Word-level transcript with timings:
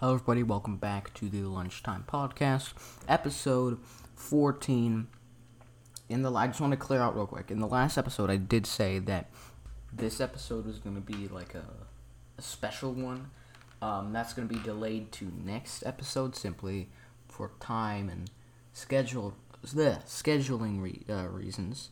Hello, 0.00 0.14
everybody. 0.14 0.42
Welcome 0.42 0.78
back 0.78 1.12
to 1.12 1.28
the 1.28 1.42
Lunchtime 1.42 2.06
Podcast, 2.08 2.72
episode 3.06 3.78
14. 4.14 5.08
In 6.08 6.22
the 6.22 6.32
I 6.32 6.46
just 6.46 6.58
want 6.58 6.70
to 6.70 6.78
clear 6.78 7.02
out 7.02 7.14
real 7.14 7.26
quick. 7.26 7.50
In 7.50 7.58
the 7.58 7.66
last 7.66 7.98
episode, 7.98 8.30
I 8.30 8.38
did 8.38 8.66
say 8.66 8.98
that 8.98 9.28
this 9.92 10.18
episode 10.18 10.64
was 10.64 10.78
going 10.78 10.94
to 10.94 11.02
be 11.02 11.28
like 11.28 11.54
a, 11.54 11.66
a 12.38 12.40
special 12.40 12.94
one. 12.94 13.30
Um, 13.82 14.14
that's 14.14 14.32
going 14.32 14.48
to 14.48 14.54
be 14.54 14.58
delayed 14.62 15.12
to 15.12 15.30
next 15.44 15.84
episode 15.84 16.34
simply 16.34 16.88
for 17.28 17.50
time 17.60 18.08
and 18.08 18.30
schedule 18.72 19.34
bleh, 19.62 20.02
scheduling 20.06 20.80
re- 20.80 21.04
uh, 21.10 21.28
reasons. 21.28 21.90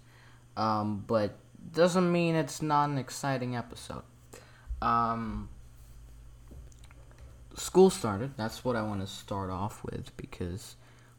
Um, 0.57 1.05
but 1.07 1.37
doesn't 1.75 2.11
mean 2.11 2.37
it's 2.37 2.63
not 2.63 2.89
an 2.89 2.97
exciting 2.97 3.55
episode. 3.55 4.05
Um, 4.81 5.51
school 7.59 7.91
started. 7.91 8.33
That's 8.37 8.65
what 8.65 8.77
I 8.77 8.83
want 8.83 9.01
to 9.01 9.07
start 9.07 9.51
off 9.51 9.85
with 9.85 10.17
because, 10.17 10.77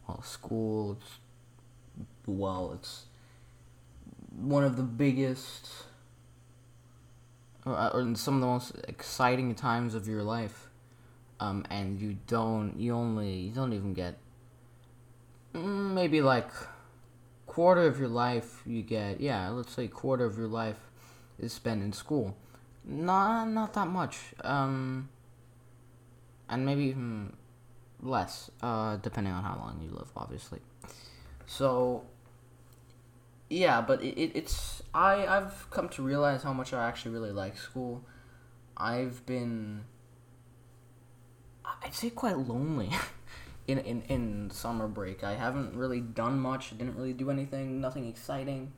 well, 0.08 0.22
school, 0.22 0.98
it's, 1.00 1.12
well, 2.26 2.72
it's 2.76 3.06
one 4.36 4.64
of 4.64 4.78
the 4.78 4.84
biggest, 4.84 5.70
or, 7.66 7.74
or 7.94 8.16
some 8.16 8.36
of 8.36 8.42
the 8.42 8.48
most 8.48 8.72
exciting 8.88 9.56
times 9.56 9.96
of 9.96 10.08
your 10.08 10.24
life. 10.24 10.70
Um, 11.42 11.66
and 11.70 12.02
you 12.02 12.18
don't, 12.28 12.78
you 12.78 12.94
only, 12.94 13.32
you 13.32 13.52
don't 13.52 13.72
even 13.72 13.94
get 13.94 14.18
mm, 15.54 15.94
maybe 15.94 16.22
like 16.22 16.50
quarter 17.48 17.84
of 17.88 17.98
your 17.98 18.10
life 18.10 18.62
you 18.66 18.82
get, 18.82 19.22
yeah, 19.22 19.50
let's 19.50 19.74
say 19.74 19.88
quarter 19.88 20.26
of 20.26 20.38
your 20.38 20.48
life 20.48 20.80
is 21.40 21.54
spent 21.54 21.82
in 21.82 21.94
school. 21.94 22.36
Not, 22.84 23.46
not 23.50 23.74
that 23.74 23.88
much. 23.88 24.18
Um, 24.44 25.10
and 26.50 26.66
maybe 26.66 26.86
even 26.86 27.34
less, 28.02 28.50
uh, 28.62 28.98
depending 28.98 29.34
on 29.34 29.44
how 29.44 29.56
long 29.58 29.80
you 29.82 29.90
live, 29.96 30.10
obviously. 30.16 30.60
So, 31.46 32.04
yeah, 33.50 33.82
but 33.82 34.02
it, 34.04 34.18
it, 34.18 34.32
it's 34.36 34.84
I 34.94 35.26
I've 35.26 35.70
come 35.72 35.90
to 35.90 36.02
realize 36.02 36.44
how 36.44 36.54
much 36.54 36.74
I 36.74 36.88
actually 36.88 37.12
really 37.12 37.32
like 37.32 37.58
school. 37.58 38.04
I've 38.78 39.26
been 39.26 39.86
I'd 41.84 41.94
say 41.94 42.10
quite 42.10 42.38
lonely 42.38 42.92
in, 43.68 43.80
in 43.80 44.02
in 44.04 44.52
summer 44.52 44.88
break. 44.88 45.24
I 45.24 45.36
haven't 45.36 45.76
really 45.76 46.02
done 46.02 46.40
much. 46.40 46.72
Didn't 46.72 46.96
really 46.96 47.14
do 47.14 47.30
anything. 47.30 47.82
Nothing 47.82 48.08
exciting. 48.08 48.72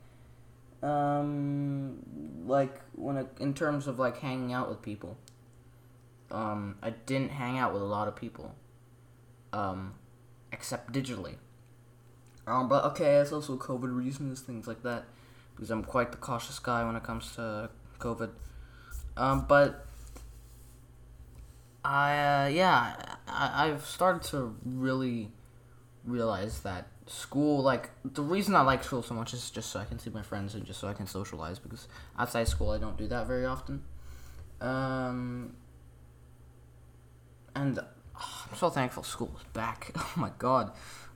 Um, 0.82 1.98
like 2.44 2.80
when 2.96 3.16
it, 3.16 3.28
in 3.38 3.54
terms 3.54 3.86
of 3.86 4.00
like 4.00 4.18
hanging 4.18 4.52
out 4.52 4.68
with 4.68 4.82
people 4.82 5.16
um, 6.32 6.76
I 6.82 6.90
didn't 6.90 7.30
hang 7.30 7.58
out 7.58 7.72
with 7.72 7.82
a 7.82 7.86
lot 7.86 8.08
of 8.08 8.16
people, 8.16 8.54
um, 9.52 9.94
except 10.50 10.92
digitally. 10.92 11.36
Um, 12.46 12.68
but 12.68 12.84
okay, 12.86 13.16
it's 13.16 13.30
also 13.30 13.56
COVID 13.56 13.94
reasons, 13.94 14.40
things 14.40 14.66
like 14.66 14.82
that, 14.82 15.04
because 15.54 15.70
I'm 15.70 15.84
quite 15.84 16.10
the 16.10 16.18
cautious 16.18 16.58
guy 16.58 16.84
when 16.84 16.96
it 16.96 17.04
comes 17.04 17.36
to 17.36 17.70
COVID. 18.00 18.30
Um, 19.16 19.44
but 19.46 19.86
I, 21.84 22.18
uh, 22.18 22.48
yeah, 22.48 22.96
I, 23.28 23.68
I've 23.68 23.84
started 23.84 24.22
to 24.30 24.56
really 24.64 25.30
realize 26.04 26.60
that 26.62 26.88
school, 27.06 27.62
like, 27.62 27.90
the 28.04 28.22
reason 28.22 28.56
I 28.56 28.62
like 28.62 28.82
school 28.82 29.02
so 29.02 29.14
much 29.14 29.34
is 29.34 29.50
just 29.50 29.70
so 29.70 29.78
I 29.78 29.84
can 29.84 29.98
see 29.98 30.10
my 30.10 30.22
friends 30.22 30.54
and 30.54 30.64
just 30.64 30.80
so 30.80 30.88
I 30.88 30.94
can 30.94 31.06
socialize, 31.06 31.58
because 31.58 31.86
outside 32.18 32.48
school 32.48 32.70
I 32.70 32.78
don't 32.78 32.96
do 32.96 33.06
that 33.08 33.26
very 33.26 33.44
often. 33.44 33.84
Um, 34.60 35.54
and 37.54 37.78
oh, 37.78 38.46
I'm 38.50 38.56
so 38.56 38.70
thankful 38.70 39.02
school 39.02 39.32
is 39.36 39.44
back. 39.52 39.92
Oh 39.96 40.12
my 40.16 40.30
god. 40.38 40.72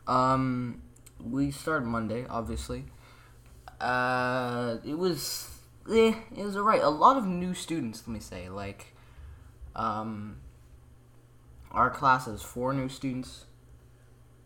Um, 0.07 0.83
we 1.23 1.51
started 1.51 1.87
Monday, 1.87 2.27
obviously. 2.29 2.85
Uh, 3.81 4.79
it 4.85 4.97
was 4.97 5.49
eh, 5.91 6.15
it 6.37 6.45
was 6.45 6.57
alright. 6.57 6.83
A 6.83 6.89
lot 6.89 7.17
of 7.17 7.27
new 7.27 7.55
students, 7.55 8.03
let 8.07 8.15
me 8.15 8.21
say. 8.21 8.49
Like, 8.49 8.95
um, 9.75 10.39
our 11.71 11.91
class 11.91 12.27
has 12.27 12.43
four 12.43 12.73
new 12.73 12.89
students. 12.89 13.45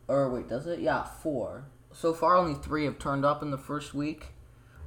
Or 0.08 0.28
wait, 0.28 0.48
does 0.48 0.66
it? 0.66 0.80
Yeah, 0.80 1.04
four. 1.04 1.66
So 1.92 2.12
far, 2.12 2.36
only 2.36 2.54
three 2.54 2.84
have 2.84 2.98
turned 2.98 3.24
up 3.24 3.42
in 3.42 3.50
the 3.50 3.58
first 3.58 3.94
week, 3.94 4.28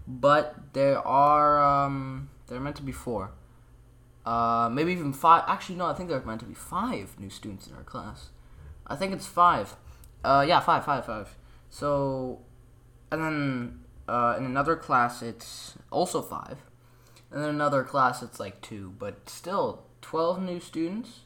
but 0.07 0.73
there 0.73 0.99
are 0.99 1.61
um, 1.63 2.29
there 2.47 2.57
are 2.57 2.61
meant 2.61 2.75
to 2.77 2.83
be 2.83 2.91
four. 2.91 3.31
Uh, 4.25 4.69
maybe 4.71 4.91
even 4.91 5.11
five. 5.11 5.43
Actually, 5.47 5.75
no, 5.75 5.85
I 5.85 5.93
think 5.93 6.09
there's 6.09 6.25
meant 6.25 6.39
to 6.39 6.45
be 6.45 6.53
five 6.53 7.19
new 7.19 7.29
students 7.29 7.67
in 7.67 7.75
our 7.75 7.83
class. 7.83 8.29
I 8.87 8.95
think 8.95 9.13
it's 9.13 9.27
five. 9.27 9.75
Uh, 10.23 10.45
yeah, 10.47 10.59
five, 10.61 10.85
five, 10.85 11.05
five. 11.05 11.35
So, 11.69 12.39
and 13.11 13.21
then 13.21 13.79
uh, 14.07 14.35
in 14.37 14.45
another 14.45 14.75
class 14.75 15.21
it's 15.21 15.73
also 15.91 16.21
five, 16.21 16.57
and 17.31 17.41
then 17.41 17.49
another 17.49 17.83
class 17.83 18.21
it's 18.21 18.39
like 18.39 18.61
two, 18.61 18.93
but 18.97 19.29
still 19.29 19.87
twelve 20.01 20.41
new 20.41 20.59
students. 20.59 21.21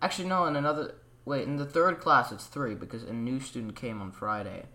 Actually, 0.00 0.28
no, 0.28 0.46
in 0.46 0.54
another 0.54 0.94
wait, 1.24 1.48
in 1.48 1.56
the 1.56 1.64
third 1.64 1.98
class 1.98 2.30
it's 2.30 2.46
three 2.46 2.74
because 2.74 3.02
a 3.02 3.12
new 3.12 3.40
student 3.40 3.74
came 3.74 4.00
on 4.00 4.12
Friday. 4.12 4.66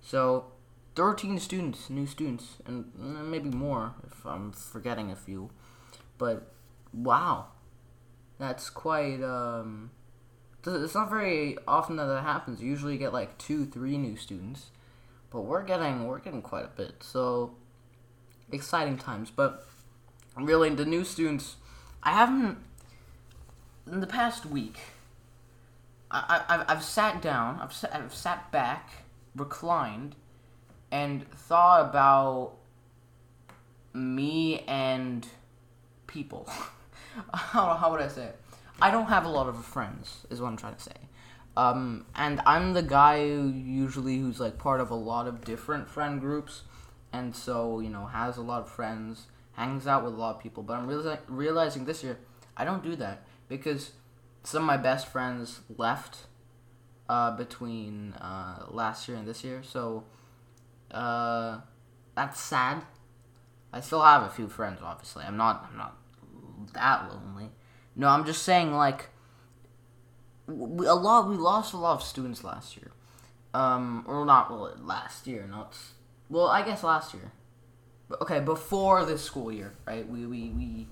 So, 0.00 0.52
thirteen 0.94 1.38
students, 1.38 1.90
new 1.90 2.06
students, 2.06 2.58
and 2.64 2.86
maybe 2.96 3.50
more 3.50 3.94
if 4.06 4.24
I'm 4.24 4.52
forgetting 4.52 5.10
a 5.10 5.16
few, 5.16 5.50
but 6.16 6.52
wow, 6.92 7.46
that's 8.38 8.70
quite. 8.70 9.22
Um, 9.22 9.90
it's 10.66 10.94
not 10.94 11.08
very 11.08 11.56
often 11.66 11.96
that 11.96 12.06
that 12.06 12.22
happens. 12.22 12.60
You 12.60 12.68
usually 12.68 12.98
get 12.98 13.12
like 13.12 13.38
two, 13.38 13.64
three 13.64 13.96
new 13.96 14.16
students, 14.16 14.66
but 15.30 15.42
we're 15.42 15.64
getting 15.64 16.06
we're 16.06 16.18
getting 16.18 16.42
quite 16.42 16.64
a 16.64 16.70
bit. 16.76 17.02
So 17.02 17.54
exciting 18.50 18.98
times. 18.98 19.30
But 19.30 19.66
really, 20.36 20.70
the 20.70 20.84
new 20.84 21.04
students, 21.04 21.56
I 22.02 22.12
haven't 22.12 22.58
in 23.86 24.00
the 24.00 24.06
past 24.06 24.46
week. 24.46 24.78
I, 26.10 26.42
I 26.48 26.72
I've 26.72 26.84
sat 26.84 27.20
down. 27.20 27.60
I've 27.60 27.74
I've 27.92 28.14
sat 28.14 28.50
back, 28.50 29.04
reclined, 29.36 30.16
and 30.90 31.30
thought 31.30 31.88
about 31.88 32.52
me 33.92 34.60
and 34.60 35.26
people. 36.06 36.48
how, 37.34 37.74
how 37.74 37.90
would 37.90 38.00
I 38.00 38.08
say 38.08 38.24
it? 38.24 38.40
I 38.80 38.90
don't 38.90 39.06
have 39.06 39.24
a 39.24 39.28
lot 39.28 39.48
of 39.48 39.64
friends, 39.64 40.26
is 40.30 40.40
what 40.40 40.48
I'm 40.48 40.56
trying 40.56 40.76
to 40.76 40.82
say. 40.82 40.92
Um, 41.56 42.06
and 42.14 42.40
I'm 42.46 42.74
the 42.74 42.82
guy 42.82 43.26
who 43.28 43.48
usually 43.48 44.18
who's 44.18 44.38
like 44.38 44.58
part 44.58 44.80
of 44.80 44.90
a 44.90 44.94
lot 44.94 45.26
of 45.26 45.44
different 45.44 45.90
friend 45.90 46.20
groups, 46.20 46.62
and 47.12 47.34
so 47.34 47.80
you 47.80 47.90
know 47.90 48.06
has 48.06 48.36
a 48.36 48.42
lot 48.42 48.62
of 48.62 48.70
friends, 48.70 49.26
hangs 49.54 49.88
out 49.88 50.04
with 50.04 50.14
a 50.14 50.16
lot 50.16 50.36
of 50.36 50.40
people. 50.40 50.62
But 50.62 50.74
I'm 50.74 50.86
realizing 50.86 51.18
realizing 51.26 51.84
this 51.84 52.04
year 52.04 52.18
I 52.56 52.64
don't 52.64 52.84
do 52.84 52.94
that 52.96 53.24
because 53.48 53.90
some 54.44 54.62
of 54.62 54.66
my 54.68 54.76
best 54.76 55.08
friends 55.08 55.60
left 55.76 56.26
uh, 57.08 57.32
between 57.32 58.12
uh, 58.14 58.66
last 58.68 59.08
year 59.08 59.16
and 59.16 59.26
this 59.26 59.42
year, 59.42 59.64
so 59.64 60.04
uh, 60.92 61.58
that's 62.14 62.40
sad. 62.40 62.84
I 63.72 63.80
still 63.80 64.02
have 64.02 64.22
a 64.22 64.30
few 64.30 64.48
friends, 64.48 64.78
obviously. 64.80 65.24
I'm 65.24 65.36
not 65.36 65.66
I'm 65.68 65.76
not 65.76 65.96
that 66.74 67.10
lonely. 67.12 67.50
No, 67.96 68.08
I'm 68.08 68.24
just 68.24 68.42
saying 68.42 68.72
like 68.74 69.10
we, 70.46 70.86
a 70.86 70.94
lot. 70.94 71.28
We 71.28 71.36
lost 71.36 71.74
a 71.74 71.76
lot 71.76 71.94
of 71.94 72.02
students 72.02 72.44
last 72.44 72.76
year. 72.76 72.90
Um, 73.54 74.04
or 74.06 74.24
not 74.24 74.50
well, 74.50 74.72
last 74.80 75.26
year, 75.26 75.46
not 75.48 75.74
well. 76.28 76.46
I 76.46 76.62
guess 76.62 76.82
last 76.82 77.14
year. 77.14 77.32
Okay, 78.22 78.40
before 78.40 79.04
this 79.04 79.22
school 79.22 79.52
year, 79.52 79.74
right? 79.86 80.08
We 80.08 80.26
we 80.26 80.50
we 80.50 80.88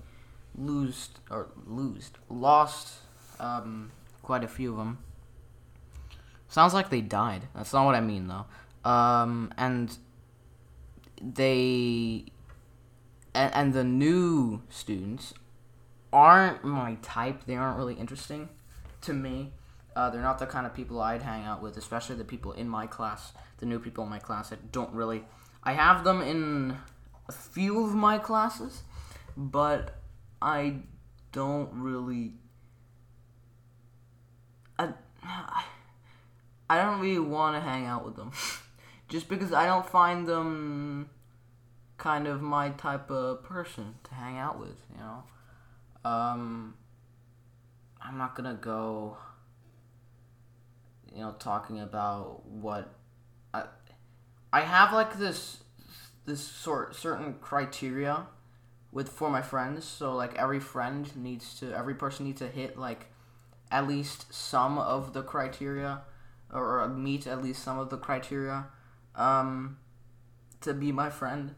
lose 0.55 1.09
or 1.29 1.49
lose 1.65 2.11
lost 2.29 2.95
um 3.39 3.91
quite 4.21 4.43
a 4.43 4.47
few 4.47 4.71
of 4.71 4.77
them. 4.77 4.99
Sounds 6.49 6.73
like 6.73 6.89
they 6.89 7.01
died. 7.01 7.43
That's 7.55 7.73
not 7.73 7.85
what 7.85 7.95
I 7.95 8.01
mean 8.01 8.27
though. 8.27 8.45
Um, 8.89 9.53
and 9.57 9.97
they 11.21 12.25
and, 13.33 13.53
and 13.53 13.73
the 13.73 13.83
new 13.83 14.61
students 14.69 15.33
aren't 16.11 16.63
my 16.63 16.95
type. 17.01 17.45
They 17.45 17.55
aren't 17.55 17.77
really 17.77 17.95
interesting 17.95 18.49
to 19.01 19.13
me. 19.13 19.53
Uh, 19.95 20.09
they're 20.09 20.21
not 20.21 20.37
the 20.37 20.45
kind 20.45 20.65
of 20.65 20.73
people 20.73 21.01
I'd 21.01 21.23
hang 21.23 21.43
out 21.43 21.61
with, 21.61 21.75
especially 21.77 22.15
the 22.15 22.23
people 22.23 22.51
in 22.51 22.69
my 22.69 22.85
class, 22.85 23.33
the 23.57 23.65
new 23.65 23.79
people 23.79 24.03
in 24.03 24.09
my 24.09 24.19
class. 24.19 24.53
I 24.53 24.57
don't 24.71 24.93
really. 24.93 25.23
I 25.63 25.73
have 25.73 26.03
them 26.03 26.21
in 26.21 26.77
a 27.27 27.31
few 27.31 27.83
of 27.83 27.95
my 27.95 28.19
classes, 28.19 28.83
but 29.35 29.95
I 30.41 30.77
don't 31.31 31.69
really. 31.73 32.33
I, 34.77 34.89
I 36.69 36.81
don't 36.81 36.99
really 36.99 37.19
want 37.19 37.55
to 37.55 37.61
hang 37.61 37.85
out 37.85 38.05
with 38.05 38.15
them. 38.15 38.31
Just 39.09 39.29
because 39.29 39.53
I 39.53 39.65
don't 39.65 39.87
find 39.87 40.27
them 40.27 41.09
kind 41.97 42.27
of 42.27 42.41
my 42.41 42.69
type 42.69 43.09
of 43.09 43.43
person 43.43 43.95
to 44.03 44.13
hang 44.13 44.37
out 44.37 44.59
with, 44.59 44.83
you 44.91 44.99
know? 44.99 45.23
Um, 46.07 46.75
I'm 48.01 48.17
not 48.17 48.35
gonna 48.35 48.57
go. 48.59 49.17
You 51.13 51.21
know, 51.21 51.35
talking 51.39 51.79
about 51.79 52.45
what 52.45 52.93
I 53.53 53.63
I 54.53 54.61
have 54.61 54.93
like 54.93 55.17
this 55.17 55.63
this 56.25 56.41
sort 56.41 56.95
certain 56.95 57.35
criteria 57.41 58.27
with 58.91 59.09
for 59.09 59.29
my 59.29 59.41
friends. 59.41 59.85
So 59.85 60.15
like 60.15 60.35
every 60.35 60.59
friend 60.59 61.13
needs 61.15 61.59
to 61.59 61.75
every 61.75 61.95
person 61.95 62.25
needs 62.25 62.39
to 62.39 62.47
hit 62.47 62.77
like 62.77 63.07
at 63.71 63.87
least 63.87 64.33
some 64.33 64.77
of 64.77 65.13
the 65.13 65.23
criteria 65.23 66.01
or, 66.53 66.81
or 66.81 66.87
meet 66.87 67.27
at 67.27 67.43
least 67.43 67.63
some 67.63 67.77
of 67.79 67.89
the 67.89 67.97
criteria 67.97 68.67
um, 69.15 69.77
to 70.61 70.73
be 70.73 70.91
my 70.91 71.09
friend. 71.09 71.55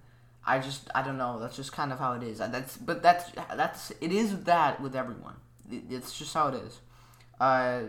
I 0.50 0.58
just 0.58 0.90
I 0.96 1.04
don't 1.04 1.18
know. 1.18 1.40
That's 1.40 1.56
just 1.56 1.72
kind 1.72 1.94
of 1.94 2.00
how 2.00 2.14
it 2.14 2.24
is. 2.24 2.40
That's 2.40 2.76
but 2.76 3.04
that's 3.04 3.32
that's 3.56 3.92
it 4.02 4.12
is 4.12 4.46
that 4.46 4.82
with 4.82 4.96
everyone. 4.96 5.36
It's 5.70 6.18
just 6.18 6.34
how 6.34 6.48
it 6.48 6.56
is. 6.56 6.80
Uh, 7.40 7.82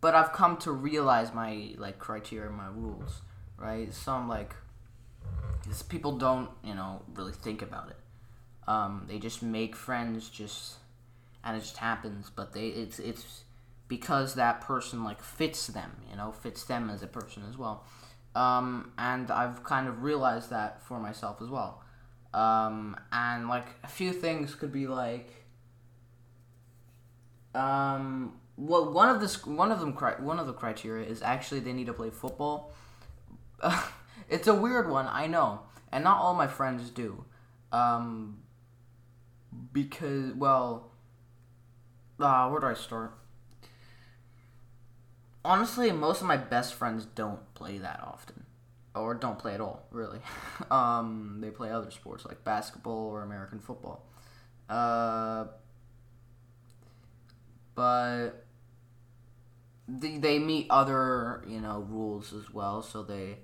but 0.00 0.14
I've 0.14 0.32
come 0.32 0.56
to 0.58 0.72
realize 0.72 1.34
my 1.34 1.74
like 1.76 1.98
criteria, 1.98 2.50
my 2.50 2.68
rules, 2.68 3.20
right? 3.58 3.92
So 3.92 4.12
I'm 4.12 4.28
like 4.28 4.54
people 5.90 6.12
don't 6.16 6.48
you 6.64 6.74
know 6.74 7.02
really 7.14 7.32
think 7.32 7.60
about 7.60 7.90
it. 7.90 7.98
Um, 8.66 9.04
they 9.06 9.18
just 9.18 9.42
make 9.42 9.76
friends 9.76 10.30
just 10.30 10.76
and 11.44 11.54
it 11.54 11.60
just 11.60 11.76
happens. 11.76 12.30
But 12.34 12.54
they 12.54 12.68
it's 12.68 12.98
it's 12.98 13.44
because 13.88 14.36
that 14.36 14.62
person 14.62 15.04
like 15.04 15.22
fits 15.22 15.66
them, 15.66 15.98
you 16.10 16.16
know, 16.16 16.32
fits 16.32 16.64
them 16.64 16.88
as 16.88 17.02
a 17.02 17.06
person 17.06 17.42
as 17.46 17.58
well. 17.58 17.84
Um, 18.34 18.92
and 18.96 19.30
I've 19.30 19.62
kind 19.62 19.88
of 19.88 20.02
realized 20.02 20.50
that 20.50 20.82
for 20.82 20.98
myself 20.98 21.42
as 21.42 21.48
well. 21.48 21.82
Um, 22.32 22.96
and 23.12 23.48
like 23.48 23.66
a 23.84 23.88
few 23.88 24.12
things 24.12 24.54
could 24.54 24.72
be 24.72 24.86
like, 24.86 25.30
um, 27.54 28.34
well, 28.56 28.90
one 28.90 29.08
of 29.08 29.20
the 29.20 29.50
one 29.50 29.70
of 29.70 29.80
them 29.80 29.92
one 29.92 30.38
of 30.38 30.46
the 30.46 30.52
criteria 30.52 31.06
is 31.06 31.20
actually 31.22 31.60
they 31.60 31.72
need 31.72 31.86
to 31.86 31.92
play 31.92 32.10
football. 32.10 32.72
it's 34.30 34.46
a 34.46 34.54
weird 34.54 34.88
one, 34.88 35.06
I 35.08 35.26
know, 35.26 35.60
and 35.90 36.04
not 36.04 36.18
all 36.18 36.34
my 36.34 36.46
friends 36.46 36.88
do. 36.90 37.24
Um, 37.70 38.38
because 39.72 40.32
well, 40.34 40.90
uh, 42.18 42.48
where 42.48 42.60
do 42.60 42.66
I 42.66 42.74
start? 42.74 43.14
Honestly, 45.44 45.90
most 45.90 46.20
of 46.20 46.26
my 46.26 46.36
best 46.36 46.74
friends 46.74 47.04
don't 47.04 47.52
play 47.54 47.78
that 47.78 48.00
often, 48.02 48.44
or 48.94 49.14
don't 49.14 49.38
play 49.38 49.54
at 49.54 49.60
all. 49.60 49.86
Really, 49.90 50.20
um, 50.70 51.38
they 51.40 51.50
play 51.50 51.70
other 51.70 51.90
sports 51.90 52.24
like 52.24 52.44
basketball 52.44 53.08
or 53.08 53.22
American 53.22 53.58
football. 53.58 54.04
Uh, 54.68 55.46
but 57.74 58.44
they, 59.88 60.18
they 60.18 60.38
meet 60.38 60.66
other 60.70 61.44
you 61.48 61.60
know 61.60 61.86
rules 61.88 62.32
as 62.32 62.52
well, 62.52 62.82
so 62.82 63.02
they 63.02 63.38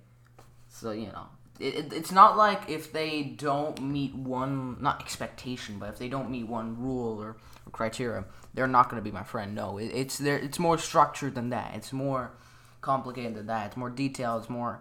so 0.68 0.92
you 0.92 1.06
know 1.06 1.26
it, 1.60 1.92
it's 1.92 2.12
not 2.12 2.36
like 2.36 2.68
if 2.68 2.92
they 2.92 3.22
don't 3.22 3.80
meet 3.80 4.14
one 4.14 4.76
not 4.80 5.00
expectation 5.00 5.78
but 5.78 5.88
if 5.88 5.98
they 5.98 6.08
don't 6.08 6.30
meet 6.30 6.46
one 6.46 6.78
rule 6.78 7.20
or, 7.20 7.36
or 7.66 7.70
criteria 7.72 8.24
they're 8.58 8.66
not 8.66 8.90
going 8.90 9.00
to 9.00 9.08
be 9.08 9.14
my 9.14 9.22
friend 9.22 9.54
no. 9.54 9.78
It, 9.78 9.92
it's 9.94 10.18
there 10.18 10.36
it's 10.36 10.58
more 10.58 10.78
structured 10.78 11.36
than 11.36 11.50
that. 11.50 11.76
It's 11.76 11.92
more 11.92 12.32
complicated 12.80 13.36
than 13.36 13.46
that. 13.46 13.68
It's 13.68 13.76
more 13.76 13.88
detailed 13.88 14.42
it's 14.42 14.50
more 14.50 14.80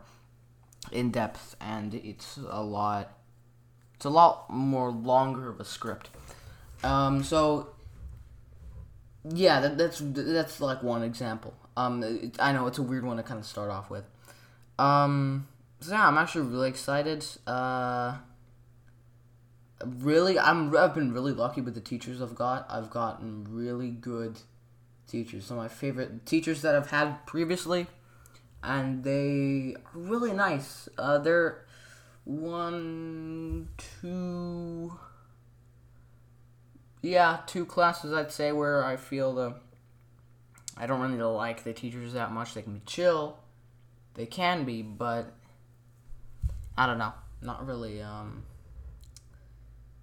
in 0.92 1.12
depth 1.12 1.56
and 1.62 1.94
it's 1.94 2.40
a 2.50 2.64
lot 2.64 3.12
it's 3.94 4.06
a 4.06 4.10
lot 4.10 4.50
more 4.50 4.90
longer 4.90 5.48
of 5.48 5.60
a 5.60 5.66
script. 5.66 6.10
Um 6.84 7.24
so 7.24 7.70
yeah 9.24 9.60
that, 9.60 9.78
that's 9.78 10.02
that's 10.04 10.60
like 10.60 10.82
one 10.82 11.04
example. 11.04 11.54
Um 11.76 12.02
it, 12.02 12.36
i 12.40 12.52
know 12.52 12.66
it's 12.66 12.80
a 12.80 12.84
weird 12.84 13.06
one 13.06 13.18
to 13.18 13.24
kind 13.24 13.40
of 13.40 13.46
start 13.46 13.70
off 13.70 13.92
with. 13.92 14.06
Um 14.80 15.48
so 15.82 15.92
yeah, 15.92 16.08
I'm 16.08 16.18
actually 16.18 16.48
really 16.48 16.70
excited. 16.70 17.24
Uh, 17.46 18.16
really, 19.86 20.40
I'm 20.40 20.76
I've 20.76 20.94
been 20.94 21.14
really 21.14 21.34
lucky 21.34 21.62
with 21.62 21.76
the 21.76 21.82
teachers 21.82 22.22
I've 22.22 22.36
got. 22.36 22.66
I've 22.70 22.90
gotten 22.90 23.48
really 23.50 23.92
good 23.92 24.40
teachers. 25.08 25.46
Some 25.46 25.58
of 25.58 25.64
my 25.64 25.70
favorite 25.70 26.26
teachers 26.26 26.62
that 26.62 26.76
I've 26.76 26.90
had 26.90 27.26
previously, 27.26 27.88
and 28.64 29.04
they 29.04 29.76
are 29.76 30.00
really 30.00 30.34
nice. 30.34 30.90
Uh, 30.98 31.20
they're 31.20 31.66
one, 32.26 33.70
two, 34.02 34.98
yeah, 37.02 37.40
two 37.46 37.66
classes 37.66 38.14
I'd 38.14 38.32
say 38.32 38.52
where 38.52 38.84
I 38.84 38.98
feel 38.98 39.34
the 39.34 39.56
I 40.76 40.86
don't 40.86 41.02
really 41.02 41.18
like 41.18 41.64
the 41.64 41.74
teachers 41.74 42.14
that 42.14 42.32
much. 42.32 42.54
They 42.54 42.62
can 42.62 42.74
be 42.74 42.82
chill, 42.86 43.38
they 44.14 44.26
can 44.26 44.64
be, 44.64 44.82
but 44.82 45.34
I 46.78 46.86
don't 46.86 47.00
know. 47.00 47.14
Not 47.42 47.66
really. 47.66 48.02
Um, 48.02 48.44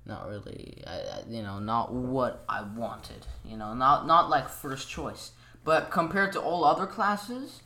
not 0.07 0.29
really. 0.29 0.83
I, 0.87 1.23
you 1.29 1.43
know, 1.43 1.59
not 1.59 1.93
what 1.93 2.45
I 2.49 2.63
wanted. 2.63 3.27
You 3.45 3.57
know, 3.57 3.75
not 3.75 4.07
not 4.07 4.31
like 4.31 4.49
first 4.49 4.89
choice. 4.89 5.33
But 5.65 5.91
compared 5.91 6.33
to 6.33 6.41
all 6.41 6.65
other 6.65 6.87
classes, 6.87 7.63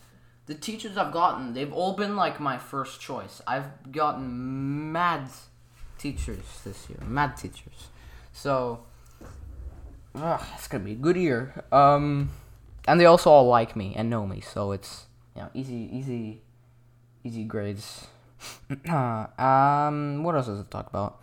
the 0.47 0.55
teachers 0.55 0.97
I've 0.97 1.13
gotten, 1.13 1.53
they've 1.53 1.73
all 1.73 1.95
been 1.95 2.15
like 2.15 2.39
my 2.39 2.57
first 2.57 3.01
choice. 3.01 3.43
I've 3.47 3.91
gotten 3.91 4.93
mad 4.93 5.29
teachers 5.99 6.61
this 6.65 6.89
year. 6.89 7.01
Mad 7.05 7.37
teachers. 7.37 7.89
So, 8.33 8.85
ugh, 10.15 10.43
it's 10.55 10.69
gonna 10.69 10.85
be 10.85 10.93
a 10.93 10.97
good 10.97 11.17
year. 11.17 11.65
Um, 11.73 12.31
and 12.87 13.01
they 13.01 13.07
also 13.07 13.31
all 13.31 13.49
like 13.49 13.75
me 13.75 13.95
and 13.97 14.09
know 14.09 14.27
me, 14.27 14.41
so 14.41 14.71
it's 14.71 15.07
you 15.35 15.43
know 15.43 15.51
easy, 15.55 15.91
easy, 15.93 16.43
easy 17.25 17.43
grades 17.43 18.07
um, 18.89 20.23
what 20.23 20.35
else 20.35 20.47
does 20.47 20.61
it 20.61 20.71
talk 20.71 20.89
about? 20.89 21.21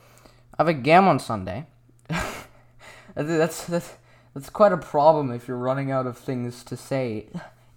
I 0.58 0.64
have 0.64 0.70
a 0.70 0.74
game 0.74 1.06
on 1.06 1.20
Sunday. 1.20 1.68
that's 3.14 3.66
that's 3.66 3.94
that's 4.34 4.50
quite 4.50 4.72
a 4.72 4.78
problem 4.78 5.32
if 5.32 5.50
you're 5.50 5.58
running 5.58 5.92
out 5.92 6.08
of 6.08 6.18
things 6.18 6.64
to 6.64 6.78
say 6.78 7.28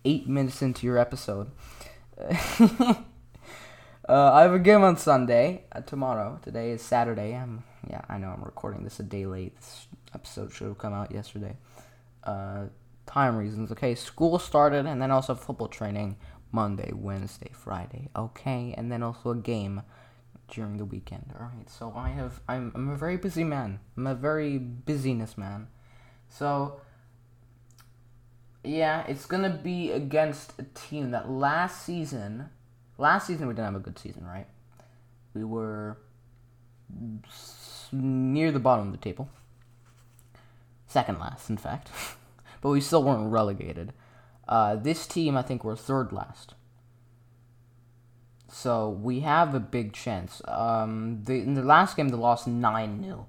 eight 0.05 0.29
minutes 0.29 0.63
into 0.63 0.87
your 0.87 0.97
episode. 0.97 1.51
uh, 2.21 2.95
I 4.09 4.43
have 4.43 4.53
a 4.53 4.61
game 4.61 4.85
on 4.85 4.97
Sunday. 4.97 5.65
Uh, 5.73 5.81
tomorrow. 5.81 6.39
Today 6.43 6.71
is 6.71 6.81
Saturday. 6.81 7.35
I'm 7.35 7.65
yeah. 7.91 8.03
I 8.09 8.17
know 8.17 8.29
I'm 8.29 8.45
recording 8.45 8.85
this 8.85 9.01
a 9.01 9.03
day 9.03 9.27
late. 9.27 9.57
This 9.57 9.89
episode 10.15 10.53
should 10.53 10.69
have 10.69 10.79
come 10.79 10.93
out 10.93 11.11
yesterday. 11.11 11.57
Uh, 12.23 12.67
time 13.07 13.37
reasons. 13.37 13.73
Okay, 13.73 13.97
school 13.97 14.39
started, 14.39 14.87
and 14.87 15.03
then 15.03 15.11
also 15.11 15.35
football 15.35 15.69
training 15.69 16.17
Monday, 16.53 16.93
Wednesday, 16.94 17.51
Friday. 17.53 18.08
Okay, 18.15 18.73
and 18.79 18.93
then 18.93 19.03
also 19.03 19.31
a 19.31 19.37
game 19.37 19.82
during 20.48 20.76
the 20.76 20.84
weekend. 20.84 21.32
All 21.38 21.46
right. 21.46 21.69
So 21.69 21.93
I 21.96 22.10
have 22.10 22.40
I'm 22.48 22.72
I'm 22.74 22.88
a 22.88 22.96
very 22.96 23.17
busy 23.17 23.44
man. 23.44 23.81
I'm 23.96 24.06
a 24.06 24.14
very 24.14 24.58
busyness 24.58 25.38
man. 25.38 25.69
So 26.28 26.81
yeah, 28.64 29.05
it's 29.06 29.26
to 29.44 29.50
be 29.50 29.93
against 29.93 30.52
a 30.58 30.64
team 30.74 31.10
that 31.12 31.31
last 31.31 31.84
season 31.84 32.50
last 32.98 33.28
season 33.28 33.46
we 33.46 33.55
didn't 33.55 33.67
have 33.67 33.76
a 33.76 33.81
good 33.81 33.98
season, 33.98 34.26
right? 34.26 34.46
We 35.32 35.44
were 35.44 35.98
near 37.93 38.50
the 38.50 38.58
bottom 38.58 38.88
of 38.88 38.93
the 38.93 38.98
table. 38.98 39.31
Second 40.86 41.19
last, 41.19 41.48
in 41.48 41.56
fact. 41.56 41.90
but 42.60 42.70
we 42.70 42.81
still 42.81 43.02
weren't 43.02 43.31
relegated. 43.31 43.93
Uh, 44.48 44.74
this 44.76 45.06
team, 45.06 45.36
I 45.36 45.43
think, 45.43 45.62
we're 45.62 45.76
third 45.76 46.12
last. 46.12 46.55
So 48.48 48.88
we 48.88 49.20
have 49.20 49.55
a 49.55 49.60
big 49.60 49.93
chance. 49.93 50.40
Um, 50.48 51.20
the, 51.24 51.34
in 51.34 51.55
the 51.55 51.62
last 51.62 51.96
game, 51.96 52.08
they 52.08 52.17
lost 52.17 52.46
9 52.46 53.02
0. 53.02 53.26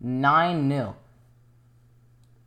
9 0.00 0.68
0. 0.68 0.96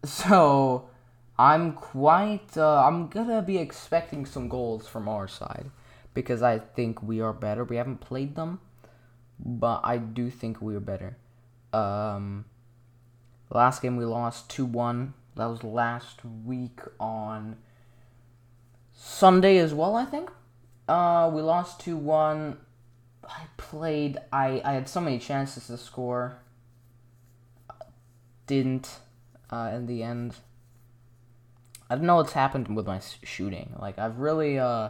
So 0.03 0.89
I'm 1.37 1.73
quite. 1.73 2.57
Uh, 2.57 2.83
I'm 2.85 3.07
gonna 3.07 3.43
be 3.43 3.59
expecting 3.59 4.25
some 4.25 4.49
goals 4.49 4.87
from 4.87 5.07
our 5.07 5.27
side 5.27 5.69
because 6.15 6.41
I 6.41 6.57
think 6.57 7.03
we 7.03 7.21
are 7.21 7.33
better. 7.33 7.63
We 7.63 7.75
haven't 7.75 8.01
played 8.01 8.35
them, 8.35 8.59
but 9.39 9.81
I 9.83 9.97
do 9.97 10.31
think 10.31 10.59
we 10.59 10.75
are 10.75 10.79
better. 10.79 11.17
Um, 11.71 12.45
last 13.51 13.83
game 13.83 13.95
we 13.95 14.05
lost 14.05 14.49
2 14.49 14.65
1. 14.65 15.13
That 15.35 15.45
was 15.45 15.63
last 15.63 16.25
week 16.25 16.79
on 16.99 17.57
Sunday 18.91 19.59
as 19.59 19.73
well, 19.73 19.95
I 19.95 20.05
think. 20.05 20.31
Uh, 20.91 21.29
we 21.29 21.41
lost 21.41 21.79
2 21.79 21.95
1. 21.95 22.57
I 23.23 23.43
played, 23.55 24.17
I, 24.33 24.61
I 24.65 24.73
had 24.73 24.89
so 24.89 24.99
many 24.99 25.19
chances 25.19 25.67
to 25.67 25.77
score. 25.77 26.39
Didn't 28.45 28.99
uh, 29.49 29.71
in 29.73 29.85
the 29.85 30.03
end. 30.03 30.35
I 31.89 31.95
don't 31.95 32.05
know 32.05 32.17
what's 32.17 32.33
happened 32.33 32.75
with 32.75 32.87
my 32.87 32.99
shooting. 33.23 33.73
Like, 33.79 33.99
I've 33.99 34.19
really, 34.19 34.59
uh, 34.59 34.89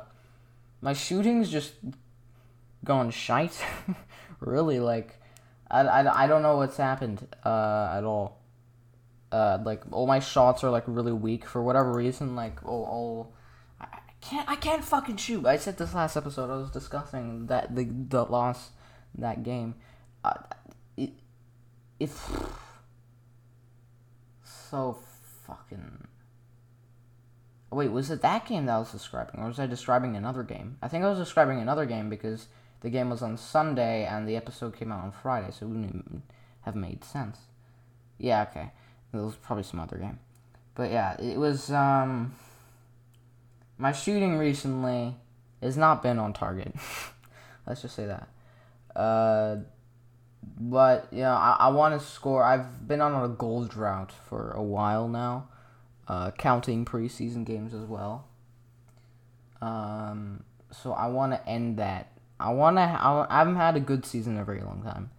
my 0.82 0.94
shooting's 0.94 1.52
just 1.52 1.74
gone 2.84 3.12
shite. 3.12 3.64
really, 4.40 4.80
like, 4.80 5.22
I, 5.70 5.82
I, 5.82 6.24
I 6.24 6.28
don't 6.28 6.42
know 6.42 6.58
what's 6.58 6.78
happened 6.78 7.28
uh, 7.46 7.94
at 7.96 8.04
all. 8.04 8.40
Uh, 9.32 9.60
like 9.64 9.84
all 9.92 10.08
my 10.08 10.20
shots 10.20 10.64
are 10.64 10.72
like 10.72 10.84
really 10.88 11.14
weak 11.14 11.46
for 11.46 11.62
whatever 11.62 11.94
reason. 11.94 12.36
Like 12.36 12.66
all, 12.66 12.86
all 12.86 13.34
can't 14.22 14.50
I 14.50 14.56
can't 14.56 14.84
fucking 14.84 15.18
shoot. 15.18 15.46
I 15.46 15.58
said 15.58 15.78
this 15.78 15.94
last 15.94 16.16
episode. 16.16 16.50
I 16.50 16.58
was 16.58 16.72
discussing 16.72 17.48
that 17.48 17.76
the 17.76 17.86
the 17.86 18.24
loss 18.24 18.70
that 19.18 19.44
game. 19.44 19.76
Uh, 20.24 20.34
it 20.96 21.12
it's 22.00 22.20
so 24.44 24.98
fucking. 25.46 26.08
Wait, 27.72 27.90
was 27.92 28.12
it 28.12 28.22
that 28.22 28.46
game 28.46 28.66
that 28.66 28.76
I 28.76 28.80
was 28.80 28.92
describing, 28.92 29.42
or 29.42 29.48
was 29.48 29.60
I 29.60 29.66
describing 29.66 30.16
another 30.16 30.44
game? 30.44 30.78
I 30.82 30.88
think 30.88 31.04
I 31.04 31.10
was 31.10 31.20
describing 31.20 31.60
another 31.60 31.86
game 31.86 32.10
because 32.10 32.48
the 32.82 32.90
game 32.90 33.10
was 33.10 33.22
on 33.22 33.38
Sunday 33.38 34.06
and 34.06 34.28
the 34.28 34.36
episode 34.36 34.76
came 34.76 34.92
out 34.92 35.04
on 35.04 35.12
Friday, 35.12 35.52
so 35.52 35.66
it 35.66 35.70
wouldn't 35.70 36.24
have 36.62 36.76
made 36.76 37.04
sense. 37.04 37.38
Yeah, 38.18 38.46
okay. 38.50 38.72
It 39.14 39.18
was 39.18 39.36
probably 39.36 39.64
some 39.64 39.80
other 39.80 39.98
game. 39.98 40.20
But 40.76 40.92
yeah, 40.92 41.20
it 41.20 41.38
was 41.38 41.72
um 41.72 42.34
my 43.82 43.92
shooting 43.92 44.38
recently 44.38 45.16
has 45.62 45.76
not 45.76 46.04
been 46.04 46.20
on 46.20 46.34
target. 46.34 46.74
Let's 47.68 47.82
just 47.82 47.96
say 47.96 48.06
that. 48.06 48.28
Uh 48.96 49.58
but 50.60 51.08
yeah, 51.12 51.36
I, 51.36 51.58
I 51.60 51.68
want 51.70 52.00
to 52.00 52.06
score. 52.06 52.44
I've 52.44 52.88
been 52.88 53.02
on 53.02 53.24
a 53.24 53.30
goal 53.30 53.66
drought 53.66 54.12
for 54.12 54.52
a 54.52 54.62
while 54.62 55.08
now, 55.08 55.50
uh, 56.08 56.32
counting 56.32 56.86
preseason 56.86 57.46
games 57.46 57.74
as 57.74 57.84
well. 57.84 58.28
Um, 59.62 60.44
so 60.72 60.94
I 60.94 61.08
want 61.08 61.34
to 61.34 61.48
end 61.48 61.78
that. 61.78 62.12
I 62.40 62.52
want 62.54 62.78
to. 62.78 62.82
I, 62.82 63.28
I 63.30 63.38
haven't 63.40 63.56
had 63.56 63.76
a 63.76 63.80
good 63.80 64.06
season 64.06 64.36
in 64.36 64.42
a 64.42 64.46
very 64.46 64.62
long 64.62 64.82
time. 64.84 65.12